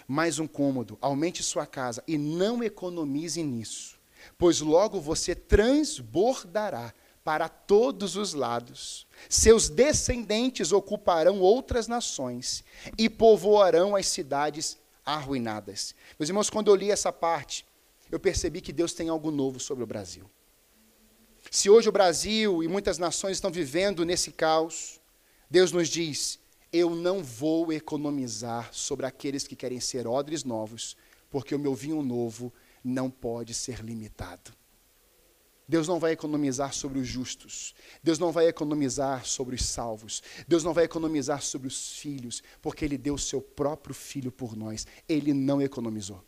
mais 0.06 0.38
um 0.38 0.46
cômodo, 0.46 0.96
aumente 1.00 1.42
sua 1.42 1.66
casa 1.66 2.02
e 2.06 2.16
não 2.16 2.62
economize 2.62 3.42
nisso, 3.42 3.98
pois 4.38 4.60
logo 4.60 5.00
você 5.00 5.34
transbordará 5.34 6.92
para 7.22 7.48
todos 7.48 8.16
os 8.16 8.32
lados. 8.32 9.06
Seus 9.28 9.68
descendentes 9.68 10.72
ocuparão 10.72 11.40
outras 11.40 11.86
nações 11.86 12.64
e 12.96 13.08
povoarão 13.08 13.94
as 13.94 14.06
cidades 14.06 14.78
arruinadas. 15.04 15.94
Meus 16.18 16.30
irmãos, 16.30 16.48
quando 16.48 16.70
eu 16.70 16.74
li 16.74 16.90
essa 16.90 17.12
parte, 17.12 17.66
eu 18.10 18.18
percebi 18.18 18.62
que 18.62 18.72
Deus 18.72 18.94
tem 18.94 19.10
algo 19.10 19.30
novo 19.30 19.60
sobre 19.60 19.84
o 19.84 19.86
Brasil. 19.86 20.24
Se 21.50 21.68
hoje 21.68 21.88
o 21.88 21.92
Brasil 21.92 22.62
e 22.62 22.68
muitas 22.68 22.96
nações 22.96 23.36
estão 23.36 23.50
vivendo 23.50 24.06
nesse 24.06 24.32
caos, 24.32 24.97
Deus 25.50 25.72
nos 25.72 25.88
diz: 25.88 26.38
eu 26.72 26.90
não 26.90 27.22
vou 27.22 27.72
economizar 27.72 28.68
sobre 28.72 29.06
aqueles 29.06 29.46
que 29.46 29.56
querem 29.56 29.80
ser 29.80 30.06
odres 30.06 30.44
novos, 30.44 30.96
porque 31.30 31.54
o 31.54 31.58
meu 31.58 31.74
vinho 31.74 32.02
novo 32.02 32.52
não 32.84 33.10
pode 33.10 33.54
ser 33.54 33.80
limitado. 33.80 34.52
Deus 35.66 35.86
não 35.86 35.98
vai 35.98 36.12
economizar 36.12 36.72
sobre 36.72 36.98
os 36.98 37.06
justos. 37.06 37.74
Deus 38.02 38.18
não 38.18 38.32
vai 38.32 38.46
economizar 38.48 39.26
sobre 39.26 39.54
os 39.54 39.64
salvos. 39.66 40.22
Deus 40.46 40.64
não 40.64 40.72
vai 40.72 40.84
economizar 40.84 41.42
sobre 41.42 41.68
os 41.68 41.92
filhos, 41.92 42.42
porque 42.62 42.84
Ele 42.84 42.96
deu 42.96 43.14
o 43.14 43.18
seu 43.18 43.42
próprio 43.42 43.94
filho 43.94 44.32
por 44.32 44.56
nós. 44.56 44.86
Ele 45.06 45.34
não 45.34 45.60
economizou. 45.60 46.24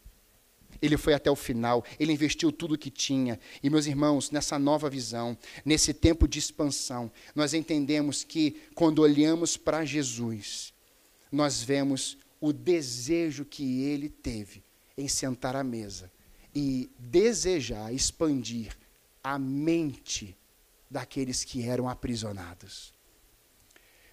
Ele 0.83 0.97
foi 0.97 1.13
até 1.13 1.31
o 1.31 1.37
final, 1.37 1.85
ele 1.99 2.13
investiu 2.13 2.51
tudo 2.51 2.75
o 2.75 2.79
que 2.79 2.91
tinha. 2.91 3.39
E, 3.63 3.69
meus 3.69 3.87
irmãos, 3.87 4.31
nessa 4.31 4.59
nova 4.59 4.89
visão, 4.89 5.37
nesse 5.65 5.93
tempo 5.93 6.27
de 6.27 6.39
expansão, 6.39 7.11
nós 7.35 7.53
entendemos 7.53 8.25
que, 8.25 8.57
quando 8.75 9.01
olhamos 9.01 9.57
para 9.57 9.85
Jesus, 9.85 10.73
nós 11.31 11.63
vemos 11.63 12.17
o 12.41 12.53
desejo 12.53 13.45
que 13.45 13.83
ele 13.83 14.09
teve 14.09 14.65
em 14.97 15.07
sentar 15.07 15.55
à 15.55 15.63
mesa 15.63 16.11
e 16.55 16.91
desejar 16.99 17.93
expandir 17.93 18.77
a 19.23 19.39
mente 19.39 20.37
daqueles 20.91 21.45
que 21.45 21.63
eram 21.63 21.89
aprisionados. 21.89 22.93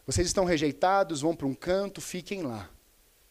Vocês 0.05 0.27
estão 0.27 0.45
rejeitados, 0.45 1.21
vão 1.21 1.35
para 1.35 1.47
um 1.47 1.53
canto, 1.53 1.99
fiquem 1.99 2.41
lá. 2.43 2.69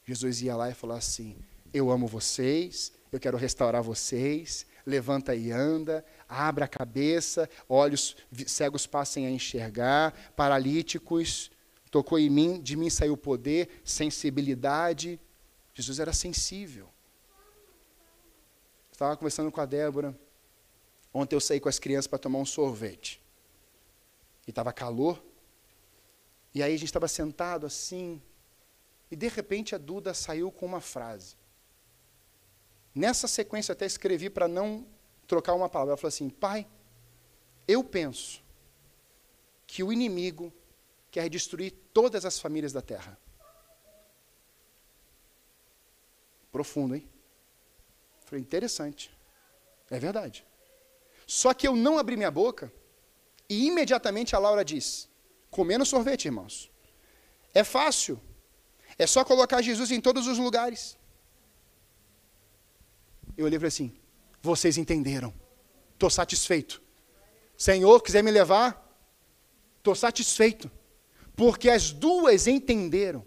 Jesus 0.04 0.42
ia 0.42 0.56
lá 0.56 0.70
e 0.70 0.74
falou 0.74 0.96
assim: 0.96 1.36
Eu 1.72 1.90
amo 1.90 2.06
vocês, 2.06 2.92
eu 3.16 3.20
quero 3.20 3.36
restaurar 3.36 3.82
vocês. 3.82 4.66
Levanta 4.84 5.34
e 5.34 5.50
anda, 5.50 6.04
abra 6.28 6.66
a 6.66 6.68
cabeça, 6.68 7.50
olhos 7.68 8.16
cegos 8.46 8.86
passem 8.86 9.26
a 9.26 9.30
enxergar, 9.30 10.12
paralíticos, 10.36 11.50
tocou 11.90 12.20
em 12.20 12.30
mim, 12.30 12.60
de 12.60 12.76
mim 12.76 12.88
saiu 12.88 13.16
poder, 13.16 13.80
sensibilidade. 13.84 15.18
Jesus 15.74 15.98
era 15.98 16.12
sensível. 16.12 16.88
Estava 18.92 19.16
conversando 19.16 19.50
com 19.50 19.60
a 19.60 19.66
Débora. 19.66 20.16
Ontem 21.12 21.34
eu 21.34 21.40
saí 21.40 21.58
com 21.58 21.68
as 21.68 21.80
crianças 21.80 22.06
para 22.06 22.18
tomar 22.18 22.38
um 22.38 22.46
sorvete. 22.46 23.20
E 24.46 24.50
estava 24.50 24.72
calor. 24.72 25.20
E 26.54 26.62
aí 26.62 26.72
a 26.72 26.78
gente 26.78 26.88
estava 26.88 27.08
sentado 27.08 27.66
assim. 27.66 28.22
E 29.10 29.16
de 29.16 29.28
repente 29.28 29.74
a 29.74 29.78
Duda 29.78 30.14
saiu 30.14 30.50
com 30.50 30.64
uma 30.64 30.80
frase. 30.80 31.34
Nessa 32.96 33.28
sequência, 33.28 33.72
eu 33.72 33.74
até 33.74 33.84
escrevi 33.84 34.30
para 34.30 34.48
não 34.48 34.86
trocar 35.26 35.52
uma 35.52 35.68
palavra. 35.68 35.90
Ela 35.90 35.98
falou 35.98 36.08
assim: 36.08 36.30
Pai, 36.30 36.66
eu 37.68 37.84
penso 37.84 38.42
que 39.66 39.82
o 39.82 39.92
inimigo 39.92 40.50
quer 41.10 41.28
destruir 41.28 41.74
todas 41.92 42.24
as 42.24 42.38
famílias 42.38 42.72
da 42.72 42.80
terra. 42.80 43.18
Profundo, 46.50 46.94
hein? 46.94 47.06
Falei, 48.24 48.40
interessante. 48.40 49.14
É 49.90 49.98
verdade. 49.98 50.46
Só 51.26 51.52
que 51.52 51.68
eu 51.68 51.76
não 51.76 51.98
abri 51.98 52.16
minha 52.16 52.30
boca 52.30 52.72
e 53.46 53.66
imediatamente 53.66 54.34
a 54.34 54.38
Laura 54.38 54.64
disse: 54.64 55.06
comendo 55.50 55.84
sorvete, 55.84 56.24
irmãos. 56.24 56.70
É 57.52 57.62
fácil. 57.62 58.18
É 58.98 59.06
só 59.06 59.22
colocar 59.22 59.60
Jesus 59.60 59.90
em 59.90 60.00
todos 60.00 60.26
os 60.26 60.38
lugares. 60.38 60.96
Eu 63.36 63.44
olhei 63.44 63.56
e 63.56 63.60
falei 63.60 63.68
assim: 63.68 63.92
vocês 64.42 64.78
entenderam. 64.78 65.32
Estou 65.92 66.10
satisfeito. 66.10 66.82
Senhor, 67.56 68.02
quiser 68.02 68.22
me 68.22 68.30
levar, 68.30 68.82
estou 69.78 69.94
satisfeito. 69.94 70.70
Porque 71.34 71.68
as 71.68 71.90
duas 71.90 72.46
entenderam. 72.46 73.26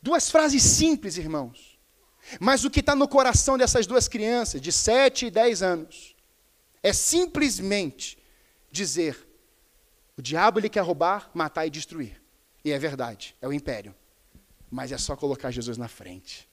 Duas 0.00 0.30
frases 0.30 0.62
simples, 0.62 1.16
irmãos. 1.16 1.78
Mas 2.40 2.64
o 2.64 2.70
que 2.70 2.80
está 2.80 2.94
no 2.94 3.08
coração 3.08 3.58
dessas 3.58 3.86
duas 3.86 4.08
crianças, 4.08 4.60
de 4.60 4.72
7 4.72 5.26
e 5.26 5.30
10 5.30 5.62
anos, 5.62 6.16
é 6.82 6.92
simplesmente 6.92 8.18
dizer: 8.70 9.28
o 10.16 10.22
diabo 10.22 10.58
ele 10.58 10.68
quer 10.68 10.80
roubar, 10.80 11.30
matar 11.34 11.66
e 11.66 11.70
destruir. 11.70 12.20
E 12.64 12.70
é 12.70 12.78
verdade, 12.78 13.36
é 13.40 13.48
o 13.48 13.52
império. 13.52 13.94
Mas 14.70 14.92
é 14.92 14.98
só 14.98 15.16
colocar 15.16 15.50
Jesus 15.50 15.76
na 15.76 15.88
frente. 15.88 16.48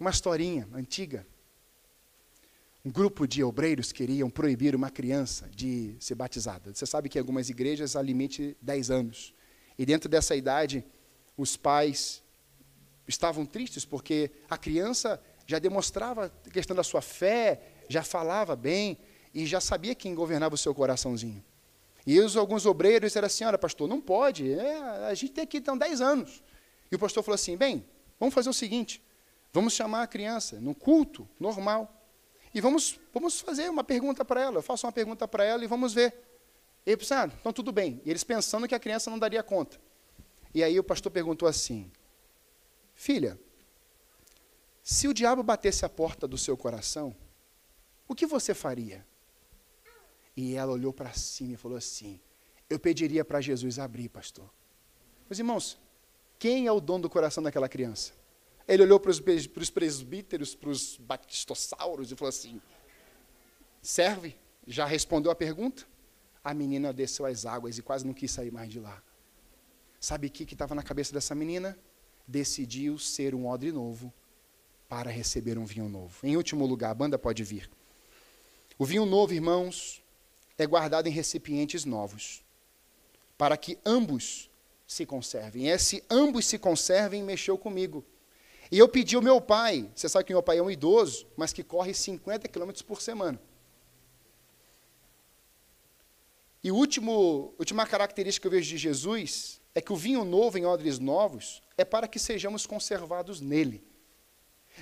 Uma 0.00 0.08
historinha 0.08 0.66
antiga. 0.72 1.26
Um 2.82 2.90
grupo 2.90 3.28
de 3.28 3.44
obreiros 3.44 3.92
queriam 3.92 4.30
proibir 4.30 4.74
uma 4.74 4.88
criança 4.88 5.46
de 5.54 5.94
ser 6.00 6.14
batizada. 6.14 6.72
Você 6.74 6.86
sabe 6.86 7.10
que 7.10 7.18
em 7.18 7.20
algumas 7.20 7.50
igrejas 7.50 7.94
há 7.94 8.00
limite 8.00 8.56
10 8.62 8.90
anos. 8.90 9.34
E 9.78 9.84
dentro 9.84 10.08
dessa 10.08 10.34
idade, 10.34 10.82
os 11.36 11.54
pais 11.54 12.22
estavam 13.06 13.44
tristes 13.44 13.84
porque 13.84 14.30
a 14.48 14.56
criança 14.56 15.22
já 15.46 15.58
demonstrava 15.58 16.32
a 16.46 16.50
questão 16.50 16.74
da 16.74 16.82
sua 16.82 17.02
fé, 17.02 17.60
já 17.86 18.02
falava 18.02 18.56
bem 18.56 18.96
e 19.34 19.44
já 19.44 19.60
sabia 19.60 19.94
quem 19.94 20.14
governava 20.14 20.54
o 20.54 20.58
seu 20.58 20.74
coraçãozinho. 20.74 21.44
E 22.06 22.18
os, 22.18 22.38
alguns 22.38 22.64
obreiros 22.64 23.08
disseram 23.08 23.26
assim: 23.26 23.44
Olha, 23.44 23.58
pastor, 23.58 23.86
não 23.86 24.00
pode, 24.00 24.50
é, 24.50 24.78
a 25.04 25.12
gente 25.12 25.32
tem 25.32 25.44
aqui 25.44 25.58
então 25.58 25.76
10 25.76 26.00
anos. 26.00 26.42
E 26.90 26.96
o 26.96 26.98
pastor 26.98 27.22
falou 27.22 27.34
assim: 27.34 27.54
Bem, 27.54 27.84
vamos 28.18 28.34
fazer 28.34 28.48
o 28.48 28.54
seguinte: 28.54 29.02
Vamos 29.52 29.72
chamar 29.72 30.02
a 30.02 30.06
criança 30.06 30.60
no 30.60 30.74
culto 30.74 31.28
normal. 31.38 31.96
E 32.54 32.60
vamos, 32.60 32.98
vamos 33.12 33.40
fazer 33.40 33.68
uma 33.68 33.84
pergunta 33.84 34.24
para 34.24 34.40
ela. 34.40 34.58
Eu 34.58 34.62
faço 34.62 34.86
uma 34.86 34.92
pergunta 34.92 35.26
para 35.26 35.44
ela 35.44 35.64
e 35.64 35.66
vamos 35.66 35.94
ver. 35.94 36.14
E 36.86 36.90
eles 36.92 37.12
ah, 37.12 37.30
então 37.40 37.52
tudo 37.52 37.72
bem. 37.72 38.00
E 38.04 38.10
eles 38.10 38.24
pensando 38.24 38.66
que 38.66 38.74
a 38.74 38.80
criança 38.80 39.10
não 39.10 39.18
daria 39.18 39.42
conta. 39.42 39.80
E 40.54 40.64
aí 40.64 40.78
o 40.78 40.84
pastor 40.84 41.12
perguntou 41.12 41.48
assim: 41.48 41.90
Filha, 42.94 43.38
se 44.82 45.06
o 45.06 45.14
diabo 45.14 45.42
batesse 45.42 45.84
a 45.84 45.88
porta 45.88 46.26
do 46.26 46.38
seu 46.38 46.56
coração, 46.56 47.14
o 48.08 48.14
que 48.14 48.26
você 48.26 48.54
faria? 48.54 49.06
E 50.36 50.54
ela 50.54 50.72
olhou 50.72 50.92
para 50.92 51.12
cima 51.12 51.54
e 51.54 51.56
falou 51.56 51.76
assim: 51.76 52.20
Eu 52.68 52.78
pediria 52.78 53.24
para 53.24 53.40
Jesus 53.40 53.78
abrir, 53.78 54.08
pastor. 54.08 54.48
Meus 55.28 55.38
irmãos, 55.38 55.78
quem 56.38 56.66
é 56.66 56.72
o 56.72 56.80
dono 56.80 57.02
do 57.02 57.10
coração 57.10 57.42
daquela 57.42 57.68
criança? 57.68 58.19
Ele 58.70 58.84
olhou 58.84 59.00
para 59.00 59.10
os 59.10 59.18
presbíteros, 59.68 60.54
para 60.54 60.70
os 60.70 60.96
batistossauros 60.96 62.12
e 62.12 62.14
falou 62.14 62.28
assim: 62.28 62.62
Serve? 63.82 64.36
Já 64.64 64.86
respondeu 64.86 65.32
a 65.32 65.34
pergunta? 65.34 65.84
A 66.44 66.54
menina 66.54 66.92
desceu 66.92 67.26
as 67.26 67.44
águas 67.44 67.78
e 67.78 67.82
quase 67.82 68.06
não 68.06 68.14
quis 68.14 68.30
sair 68.30 68.52
mais 68.52 68.70
de 68.70 68.78
lá. 68.78 69.02
Sabe 69.98 70.28
o 70.28 70.30
que 70.30 70.44
estava 70.44 70.72
na 70.72 70.84
cabeça 70.84 71.12
dessa 71.12 71.34
menina? 71.34 71.76
Decidiu 72.28 72.96
ser 72.96 73.34
um 73.34 73.48
odre 73.48 73.72
novo 73.72 74.14
para 74.88 75.10
receber 75.10 75.58
um 75.58 75.64
vinho 75.64 75.88
novo. 75.88 76.16
Em 76.22 76.36
último 76.36 76.64
lugar, 76.64 76.92
a 76.92 76.94
banda 76.94 77.18
pode 77.18 77.42
vir. 77.42 77.68
O 78.78 78.84
vinho 78.84 79.04
novo, 79.04 79.34
irmãos, 79.34 80.00
é 80.56 80.64
guardado 80.64 81.08
em 81.08 81.10
recipientes 81.10 81.84
novos, 81.84 82.44
para 83.36 83.56
que 83.56 83.78
ambos 83.84 84.48
se 84.86 85.04
conservem. 85.04 85.66
Esse 85.66 86.04
ambos 86.08 86.46
se 86.46 86.56
conservem 86.56 87.20
mexeu 87.20 87.58
comigo. 87.58 88.06
E 88.70 88.78
eu 88.78 88.88
pedi 88.88 89.16
ao 89.16 89.22
meu 89.22 89.40
pai, 89.40 89.90
você 89.94 90.08
sabe 90.08 90.24
que 90.24 90.32
meu 90.32 90.42
pai 90.42 90.58
é 90.58 90.62
um 90.62 90.70
idoso, 90.70 91.26
mas 91.36 91.52
que 91.52 91.64
corre 91.64 91.92
50 91.92 92.46
quilômetros 92.48 92.82
por 92.82 93.02
semana. 93.02 93.40
E 96.62 96.68
a 96.68 96.74
última 96.74 97.86
característica 97.86 98.42
que 98.42 98.46
eu 98.46 98.58
vejo 98.58 98.68
de 98.68 98.76
Jesus 98.76 99.60
é 99.74 99.80
que 99.80 99.92
o 99.92 99.96
vinho 99.96 100.24
novo 100.24 100.58
em 100.58 100.66
odres 100.66 100.98
novos 100.98 101.62
é 101.76 101.84
para 101.84 102.06
que 102.06 102.18
sejamos 102.18 102.66
conservados 102.66 103.40
nele. 103.40 103.82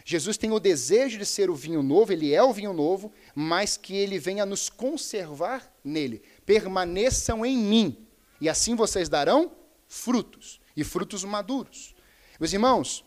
Jesus 0.05 0.37
tem 0.37 0.53
o 0.53 0.61
desejo 0.61 1.19
de 1.19 1.25
ser 1.25 1.49
o 1.49 1.55
vinho 1.55 1.83
novo, 1.83 2.13
ele 2.13 2.35
é 2.35 2.43
o 2.43 2.53
vinho 2.53 2.73
novo, 2.73 3.13
mas 3.35 3.77
que 3.77 3.97
ele 3.97 4.19
venha 4.19 4.45
nos 4.45 4.69
conservar 4.69 5.73
nele. 5.83 6.23
Permaneçam 6.45 7.45
em 7.45 7.57
mim, 7.57 8.07
e 8.41 8.49
assim 8.49 8.75
vocês 8.75 9.09
darão 9.09 9.53
frutos, 9.87 10.61
e 10.77 10.85
frutos 10.85 11.25
maduros. 11.25 11.95
Meus 12.39 12.53
irmãos, 12.53 13.05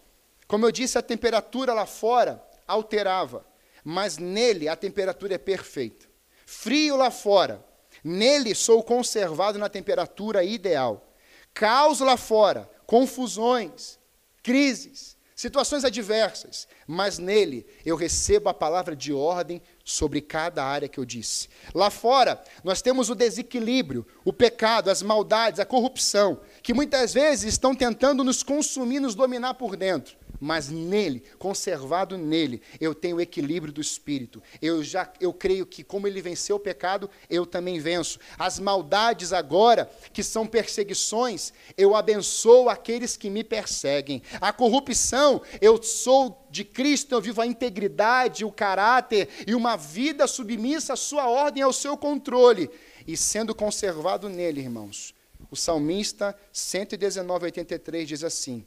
como 0.51 0.65
eu 0.65 0.71
disse, 0.73 0.97
a 0.97 1.01
temperatura 1.01 1.73
lá 1.73 1.85
fora 1.85 2.45
alterava, 2.67 3.45
mas 3.85 4.17
nele 4.17 4.67
a 4.67 4.75
temperatura 4.75 5.35
é 5.35 5.37
perfeita. 5.37 6.05
Frio 6.45 6.97
lá 6.97 7.09
fora, 7.09 7.63
nele 8.03 8.53
sou 8.53 8.83
conservado 8.83 9.57
na 9.57 9.69
temperatura 9.69 10.43
ideal. 10.43 11.09
Caos 11.53 12.01
lá 12.01 12.17
fora, 12.17 12.69
confusões, 12.85 13.97
crises, 14.43 15.15
situações 15.33 15.85
adversas, 15.85 16.67
mas 16.85 17.17
nele 17.17 17.65
eu 17.85 17.95
recebo 17.95 18.49
a 18.49 18.53
palavra 18.53 18.93
de 18.93 19.13
ordem 19.13 19.61
sobre 19.85 20.19
cada 20.19 20.65
área 20.65 20.89
que 20.89 20.99
eu 20.99 21.05
disse. 21.05 21.47
Lá 21.73 21.89
fora, 21.89 22.43
nós 22.61 22.81
temos 22.81 23.09
o 23.09 23.15
desequilíbrio, 23.15 24.05
o 24.25 24.33
pecado, 24.33 24.91
as 24.91 25.01
maldades, 25.01 25.61
a 25.61 25.65
corrupção, 25.65 26.41
que 26.61 26.73
muitas 26.73 27.13
vezes 27.13 27.53
estão 27.53 27.73
tentando 27.73 28.21
nos 28.21 28.43
consumir, 28.43 28.99
nos 28.99 29.15
dominar 29.15 29.53
por 29.53 29.77
dentro 29.77 30.19
mas 30.41 30.69
nele, 30.69 31.23
conservado 31.37 32.17
nele, 32.17 32.63
eu 32.79 32.95
tenho 32.95 33.17
o 33.17 33.21
equilíbrio 33.21 33.71
do 33.71 33.79
espírito. 33.79 34.41
Eu 34.59 34.83
já 34.83 35.07
eu 35.19 35.31
creio 35.31 35.67
que 35.67 35.83
como 35.83 36.07
ele 36.07 36.19
venceu 36.19 36.55
o 36.55 36.59
pecado, 36.59 37.07
eu 37.29 37.45
também 37.45 37.79
venço. 37.79 38.19
As 38.39 38.57
maldades 38.57 39.31
agora, 39.31 39.87
que 40.11 40.23
são 40.23 40.47
perseguições, 40.47 41.53
eu 41.77 41.95
abençoo 41.95 42.69
aqueles 42.69 43.15
que 43.15 43.29
me 43.29 43.43
perseguem. 43.43 44.23
A 44.41 44.51
corrupção, 44.51 45.43
eu 45.61 45.81
sou 45.83 46.47
de 46.49 46.65
Cristo, 46.65 47.13
eu 47.13 47.21
vivo 47.21 47.39
a 47.39 47.45
integridade, 47.45 48.43
o 48.43 48.51
caráter 48.51 49.29
e 49.45 49.53
uma 49.53 49.75
vida 49.77 50.25
submissa 50.25 50.93
à 50.93 50.97
sua 50.97 51.29
ordem, 51.29 51.61
ao 51.61 51.71
seu 51.71 51.95
controle. 51.95 52.67
E 53.05 53.15
sendo 53.15 53.53
conservado 53.53 54.27
nele, 54.27 54.61
irmãos, 54.61 55.13
o 55.51 55.55
salmista 55.55 56.35
119, 56.51 57.45
83 57.45 58.07
diz 58.07 58.23
assim: 58.23 58.65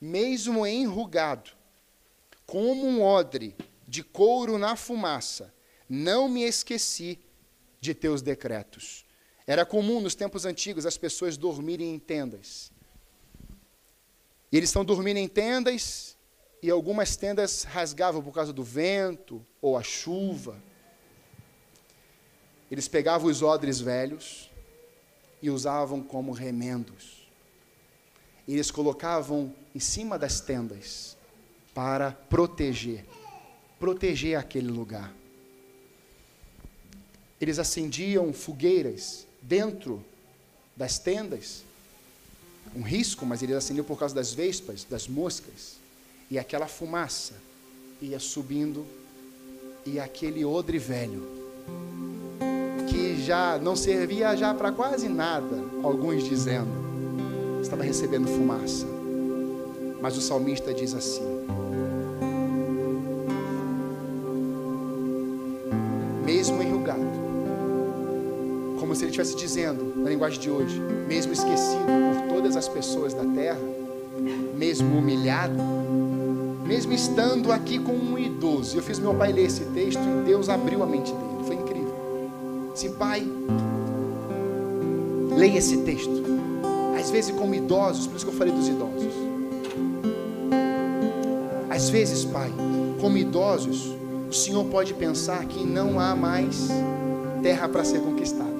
mesmo 0.00 0.66
enrugado, 0.66 1.50
como 2.46 2.86
um 2.86 3.02
odre 3.02 3.54
de 3.86 4.02
couro 4.02 4.58
na 4.58 4.76
fumaça, 4.76 5.52
não 5.88 6.28
me 6.28 6.42
esqueci 6.42 7.18
de 7.80 7.94
teus 7.94 8.22
decretos. 8.22 9.04
Era 9.46 9.64
comum 9.64 10.00
nos 10.00 10.14
tempos 10.14 10.44
antigos 10.44 10.86
as 10.86 10.96
pessoas 10.96 11.36
dormirem 11.36 11.94
em 11.94 11.98
tendas. 11.98 12.70
E 14.52 14.56
eles 14.56 14.68
estão 14.68 14.84
dormindo 14.84 15.16
em 15.16 15.28
tendas, 15.28 16.16
e 16.62 16.70
algumas 16.70 17.16
tendas 17.16 17.62
rasgavam 17.62 18.22
por 18.22 18.32
causa 18.32 18.52
do 18.52 18.64
vento 18.64 19.44
ou 19.60 19.76
a 19.76 19.82
chuva. 19.82 20.62
Eles 22.70 22.88
pegavam 22.88 23.30
os 23.30 23.42
odres 23.42 23.80
velhos 23.80 24.50
e 25.40 25.50
usavam 25.50 26.02
como 26.02 26.32
remendos 26.32 27.17
eles 28.54 28.70
colocavam 28.70 29.52
em 29.74 29.80
cima 29.80 30.18
das 30.18 30.40
tendas 30.40 31.16
para 31.74 32.10
proteger 32.10 33.04
proteger 33.78 34.36
aquele 34.36 34.68
lugar. 34.68 35.12
Eles 37.40 37.58
acendiam 37.58 38.32
fogueiras 38.32 39.26
dentro 39.40 40.04
das 40.76 40.98
tendas, 40.98 41.62
um 42.74 42.82
risco, 42.82 43.24
mas 43.24 43.42
eles 43.42 43.56
acendiam 43.56 43.84
por 43.84 43.98
causa 43.98 44.14
das 44.14 44.32
vespas, 44.32 44.84
das 44.84 45.06
moscas, 45.06 45.76
e 46.30 46.38
aquela 46.38 46.66
fumaça 46.66 47.34
ia 48.02 48.18
subindo, 48.18 48.84
e 49.86 49.98
aquele 49.98 50.44
odre 50.44 50.78
velho, 50.78 51.26
que 52.90 53.22
já 53.22 53.58
não 53.58 53.76
servia 53.76 54.36
já 54.36 54.52
para 54.52 54.72
quase 54.72 55.08
nada, 55.08 55.56
alguns 55.82 56.24
dizendo, 56.24 56.87
estava 57.60 57.82
recebendo 57.82 58.28
fumaça. 58.28 58.86
Mas 60.00 60.16
o 60.16 60.20
salmista 60.20 60.72
diz 60.72 60.94
assim: 60.94 61.22
mesmo 66.24 66.62
enrugado, 66.62 67.00
como 68.78 68.94
se 68.94 69.02
ele 69.02 69.10
estivesse 69.10 69.36
dizendo, 69.36 69.94
na 69.96 70.10
linguagem 70.10 70.40
de 70.40 70.50
hoje, 70.50 70.80
mesmo 71.08 71.32
esquecido 71.32 71.84
por 71.86 72.34
todas 72.34 72.56
as 72.56 72.68
pessoas 72.68 73.12
da 73.12 73.24
terra, 73.24 73.60
mesmo 74.54 74.98
humilhado, 74.98 75.54
mesmo 76.64 76.92
estando 76.92 77.50
aqui 77.50 77.78
com 77.78 77.92
um 77.92 78.18
idoso. 78.18 78.76
Eu 78.76 78.82
fiz 78.82 78.98
meu 78.98 79.14
pai 79.14 79.32
ler 79.32 79.46
esse 79.46 79.64
texto 79.66 80.00
e 80.00 80.26
Deus 80.26 80.48
abriu 80.48 80.82
a 80.82 80.86
mente 80.86 81.12
dele. 81.12 81.44
Foi 81.44 81.56
incrível. 81.56 81.94
Sim, 82.74 82.92
pai, 82.92 83.26
leia 85.36 85.58
esse 85.58 85.78
texto 85.78 86.37
às 87.08 87.12
vezes 87.12 87.34
como 87.34 87.54
idosos, 87.54 88.06
por 88.06 88.16
isso 88.16 88.26
que 88.26 88.32
eu 88.32 88.36
falei 88.36 88.52
dos 88.52 88.68
idosos. 88.68 89.14
Às 91.70 91.88
vezes, 91.88 92.22
Pai, 92.22 92.52
como 93.00 93.16
idosos, 93.16 93.96
o 94.28 94.32
Senhor 94.32 94.62
pode 94.66 94.92
pensar 94.92 95.42
que 95.46 95.64
não 95.64 95.98
há 95.98 96.14
mais 96.14 96.68
terra 97.42 97.66
para 97.66 97.82
ser 97.82 98.00
conquistada. 98.00 98.52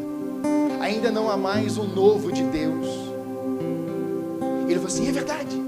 Ainda 0.81 1.11
não 1.11 1.31
há 1.31 1.37
mais 1.37 1.77
o 1.77 1.85
novo 1.85 2.33
de 2.33 2.43
Deus. 2.45 2.87
Ele 4.65 4.77
falou 4.77 4.87
assim: 4.87 5.09
é 5.09 5.13
verdade. 5.13 5.63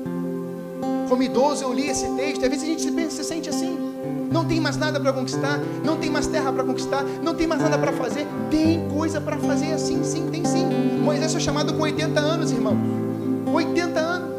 Como 1.06 1.22
idoso, 1.22 1.64
eu 1.64 1.74
li 1.74 1.86
esse 1.86 2.06
texto. 2.16 2.42
Às 2.44 2.48
vezes 2.48 2.64
a 2.64 2.66
gente 2.66 2.82
se, 2.82 2.92
pensa, 2.92 3.22
se 3.22 3.24
sente 3.24 3.50
assim. 3.50 3.89
Não 4.30 4.44
tem 4.44 4.60
mais 4.60 4.76
nada 4.76 5.00
para 5.00 5.12
conquistar, 5.12 5.58
não 5.84 5.96
tem 5.96 6.10
mais 6.10 6.26
terra 6.26 6.52
para 6.52 6.64
conquistar, 6.64 7.04
não 7.22 7.34
tem 7.34 7.46
mais 7.46 7.60
nada 7.60 7.76
para 7.78 7.92
fazer. 7.92 8.26
Tem 8.50 8.88
coisa 8.88 9.20
para 9.20 9.36
fazer 9.38 9.72
assim, 9.72 10.02
sim, 10.04 10.28
tem 10.30 10.44
sim. 10.44 10.66
Moisés 11.02 11.32
foi 11.32 11.40
chamado 11.40 11.74
com 11.74 11.82
80 11.82 12.20
anos, 12.20 12.52
irmão. 12.52 12.76
80 13.52 13.98
anos. 14.00 14.30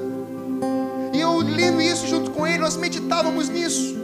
E 1.13 1.19
eu 1.19 1.37
lendo 1.39 1.81
isso 1.81 2.07
junto 2.07 2.31
com 2.31 2.47
ele, 2.47 2.59
nós 2.59 2.77
meditávamos 2.77 3.49
nisso. 3.49 3.97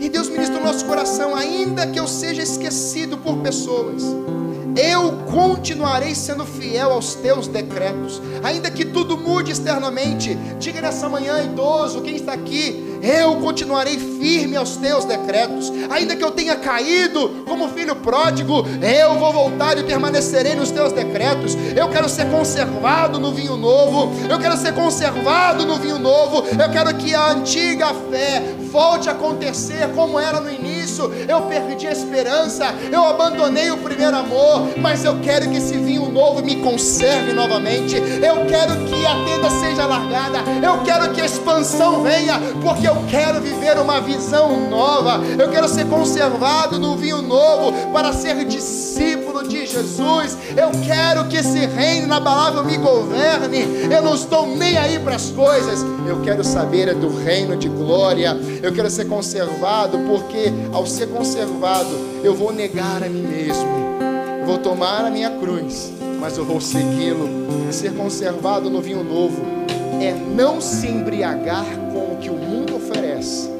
E 0.00 0.08
Deus 0.08 0.28
ministrou 0.28 0.60
no 0.60 0.66
nosso 0.66 0.84
coração, 0.86 1.34
ainda 1.34 1.86
que 1.86 2.00
eu 2.00 2.08
seja 2.08 2.42
esquecido 2.42 3.18
por 3.18 3.36
pessoas, 3.38 4.02
eu 4.74 5.12
continuarei 5.30 6.14
sendo 6.14 6.46
fiel 6.46 6.92
aos 6.92 7.14
teus 7.14 7.46
decretos, 7.46 8.20
ainda 8.42 8.70
que 8.70 8.84
tudo 8.84 9.18
mude 9.18 9.52
externamente. 9.52 10.34
Diga 10.58 10.80
nessa 10.80 11.08
manhã, 11.08 11.42
idoso, 11.44 12.00
quem 12.00 12.16
está 12.16 12.32
aqui, 12.32 12.91
eu 13.02 13.36
continuarei 13.36 13.98
firme 13.98 14.56
aos 14.56 14.76
teus 14.76 15.04
decretos, 15.04 15.72
ainda 15.90 16.14
que 16.14 16.22
eu 16.22 16.30
tenha 16.30 16.54
caído 16.54 17.44
como 17.46 17.68
filho 17.68 17.96
pródigo, 17.96 18.64
eu 18.80 19.18
vou 19.18 19.32
voltar 19.32 19.76
e 19.76 19.82
permanecerei 19.82 20.54
nos 20.54 20.70
teus 20.70 20.92
decretos. 20.92 21.56
Eu 21.76 21.88
quero 21.88 22.08
ser 22.08 22.30
conservado 22.30 23.18
no 23.18 23.32
vinho 23.32 23.56
novo, 23.56 24.12
eu 24.30 24.38
quero 24.38 24.56
ser 24.56 24.72
conservado 24.72 25.66
no 25.66 25.76
vinho 25.76 25.98
novo, 25.98 26.44
eu 26.46 26.70
quero 26.70 26.94
que 26.94 27.12
a 27.14 27.32
antiga 27.32 27.88
fé 28.10 28.42
volte 28.70 29.08
a 29.08 29.12
acontecer 29.12 29.88
como 29.94 30.18
era 30.18 30.40
no 30.40 30.50
início. 30.50 30.71
Eu 31.28 31.42
perdi 31.42 31.86
a 31.86 31.92
esperança, 31.92 32.74
eu 32.90 33.04
abandonei 33.04 33.70
o 33.70 33.76
primeiro 33.78 34.16
amor, 34.16 34.68
mas 34.78 35.04
eu 35.04 35.20
quero 35.20 35.48
que 35.48 35.56
esse 35.56 35.76
vinho 35.78 36.10
novo 36.10 36.42
me 36.42 36.56
conserve 36.56 37.32
novamente. 37.32 37.96
Eu 37.96 38.46
quero 38.46 38.76
que 38.84 39.06
a 39.06 39.24
tenda 39.24 39.50
seja 39.50 39.86
largada, 39.86 40.38
eu 40.62 40.82
quero 40.84 41.12
que 41.12 41.20
a 41.20 41.24
expansão 41.24 42.02
venha, 42.02 42.40
porque 42.62 42.88
eu 42.88 42.96
quero 43.08 43.40
viver 43.40 43.78
uma 43.78 44.00
visão 44.00 44.68
nova, 44.68 45.20
eu 45.38 45.48
quero 45.50 45.68
ser 45.68 45.86
conservado 45.86 46.78
no 46.78 46.96
vinho 46.96 47.22
novo 47.22 47.92
para 47.92 48.12
ser 48.12 48.44
discípulo 48.44 49.21
de 49.42 49.66
Jesus. 49.66 50.36
Eu 50.56 50.70
quero 50.84 51.26
que 51.28 51.36
esse 51.36 51.66
reino 51.66 52.06
inabalável 52.06 52.64
me 52.64 52.76
governe. 52.76 53.60
Eu 53.90 54.02
não 54.02 54.14
estou 54.14 54.46
nem 54.46 54.76
aí 54.76 54.98
para 54.98 55.16
as 55.16 55.30
coisas, 55.30 55.84
eu 56.06 56.20
quero 56.22 56.44
saber 56.44 56.88
é 56.88 56.94
do 56.94 57.08
reino 57.16 57.56
de 57.56 57.68
glória. 57.68 58.36
Eu 58.62 58.72
quero 58.72 58.90
ser 58.90 59.06
conservado, 59.06 59.98
porque 60.00 60.52
ao 60.72 60.86
ser 60.86 61.08
conservado, 61.08 61.90
eu 62.22 62.34
vou 62.34 62.52
negar 62.52 63.02
a 63.02 63.08
mim 63.08 63.22
mesmo, 63.22 63.66
vou 64.44 64.58
tomar 64.58 65.04
a 65.04 65.10
minha 65.10 65.30
cruz, 65.30 65.92
mas 66.20 66.36
eu 66.36 66.44
vou 66.44 66.60
segui-lo. 66.60 67.28
Ser 67.70 67.94
conservado 67.94 68.68
no 68.68 68.80
vinho 68.80 69.02
novo 69.02 69.42
é 70.00 70.12
não 70.12 70.60
se 70.60 70.86
embriagar 70.86 71.64
com 71.92 72.14
o 72.14 72.18
que 72.20 72.28
o 72.28 72.34
mundo 72.34 72.76
oferece, 72.76 73.50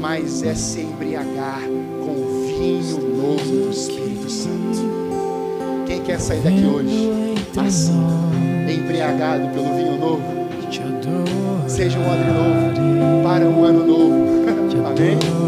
mas 0.00 0.42
é 0.42 0.54
se 0.54 0.80
embriagar 0.80 1.60
com 1.60 2.12
o 2.12 2.46
vinho 2.46 2.98
novo 3.16 3.66
do 3.66 3.70
Espírito 3.70 4.30
Santo. 4.30 4.71
Quem 5.86 6.02
quer 6.02 6.20
sair 6.20 6.40
daqui 6.40 6.64
hoje 6.64 7.34
assim, 7.58 7.92
embriagado 8.68 9.48
pelo 9.48 9.74
vinho 9.74 9.98
novo? 9.98 10.22
Seja 11.66 11.98
um 11.98 12.10
ano 12.10 12.34
novo 12.34 13.22
para 13.22 13.44
um 13.44 13.64
ano 13.64 13.86
novo. 13.86 14.12
Amém? 14.86 15.41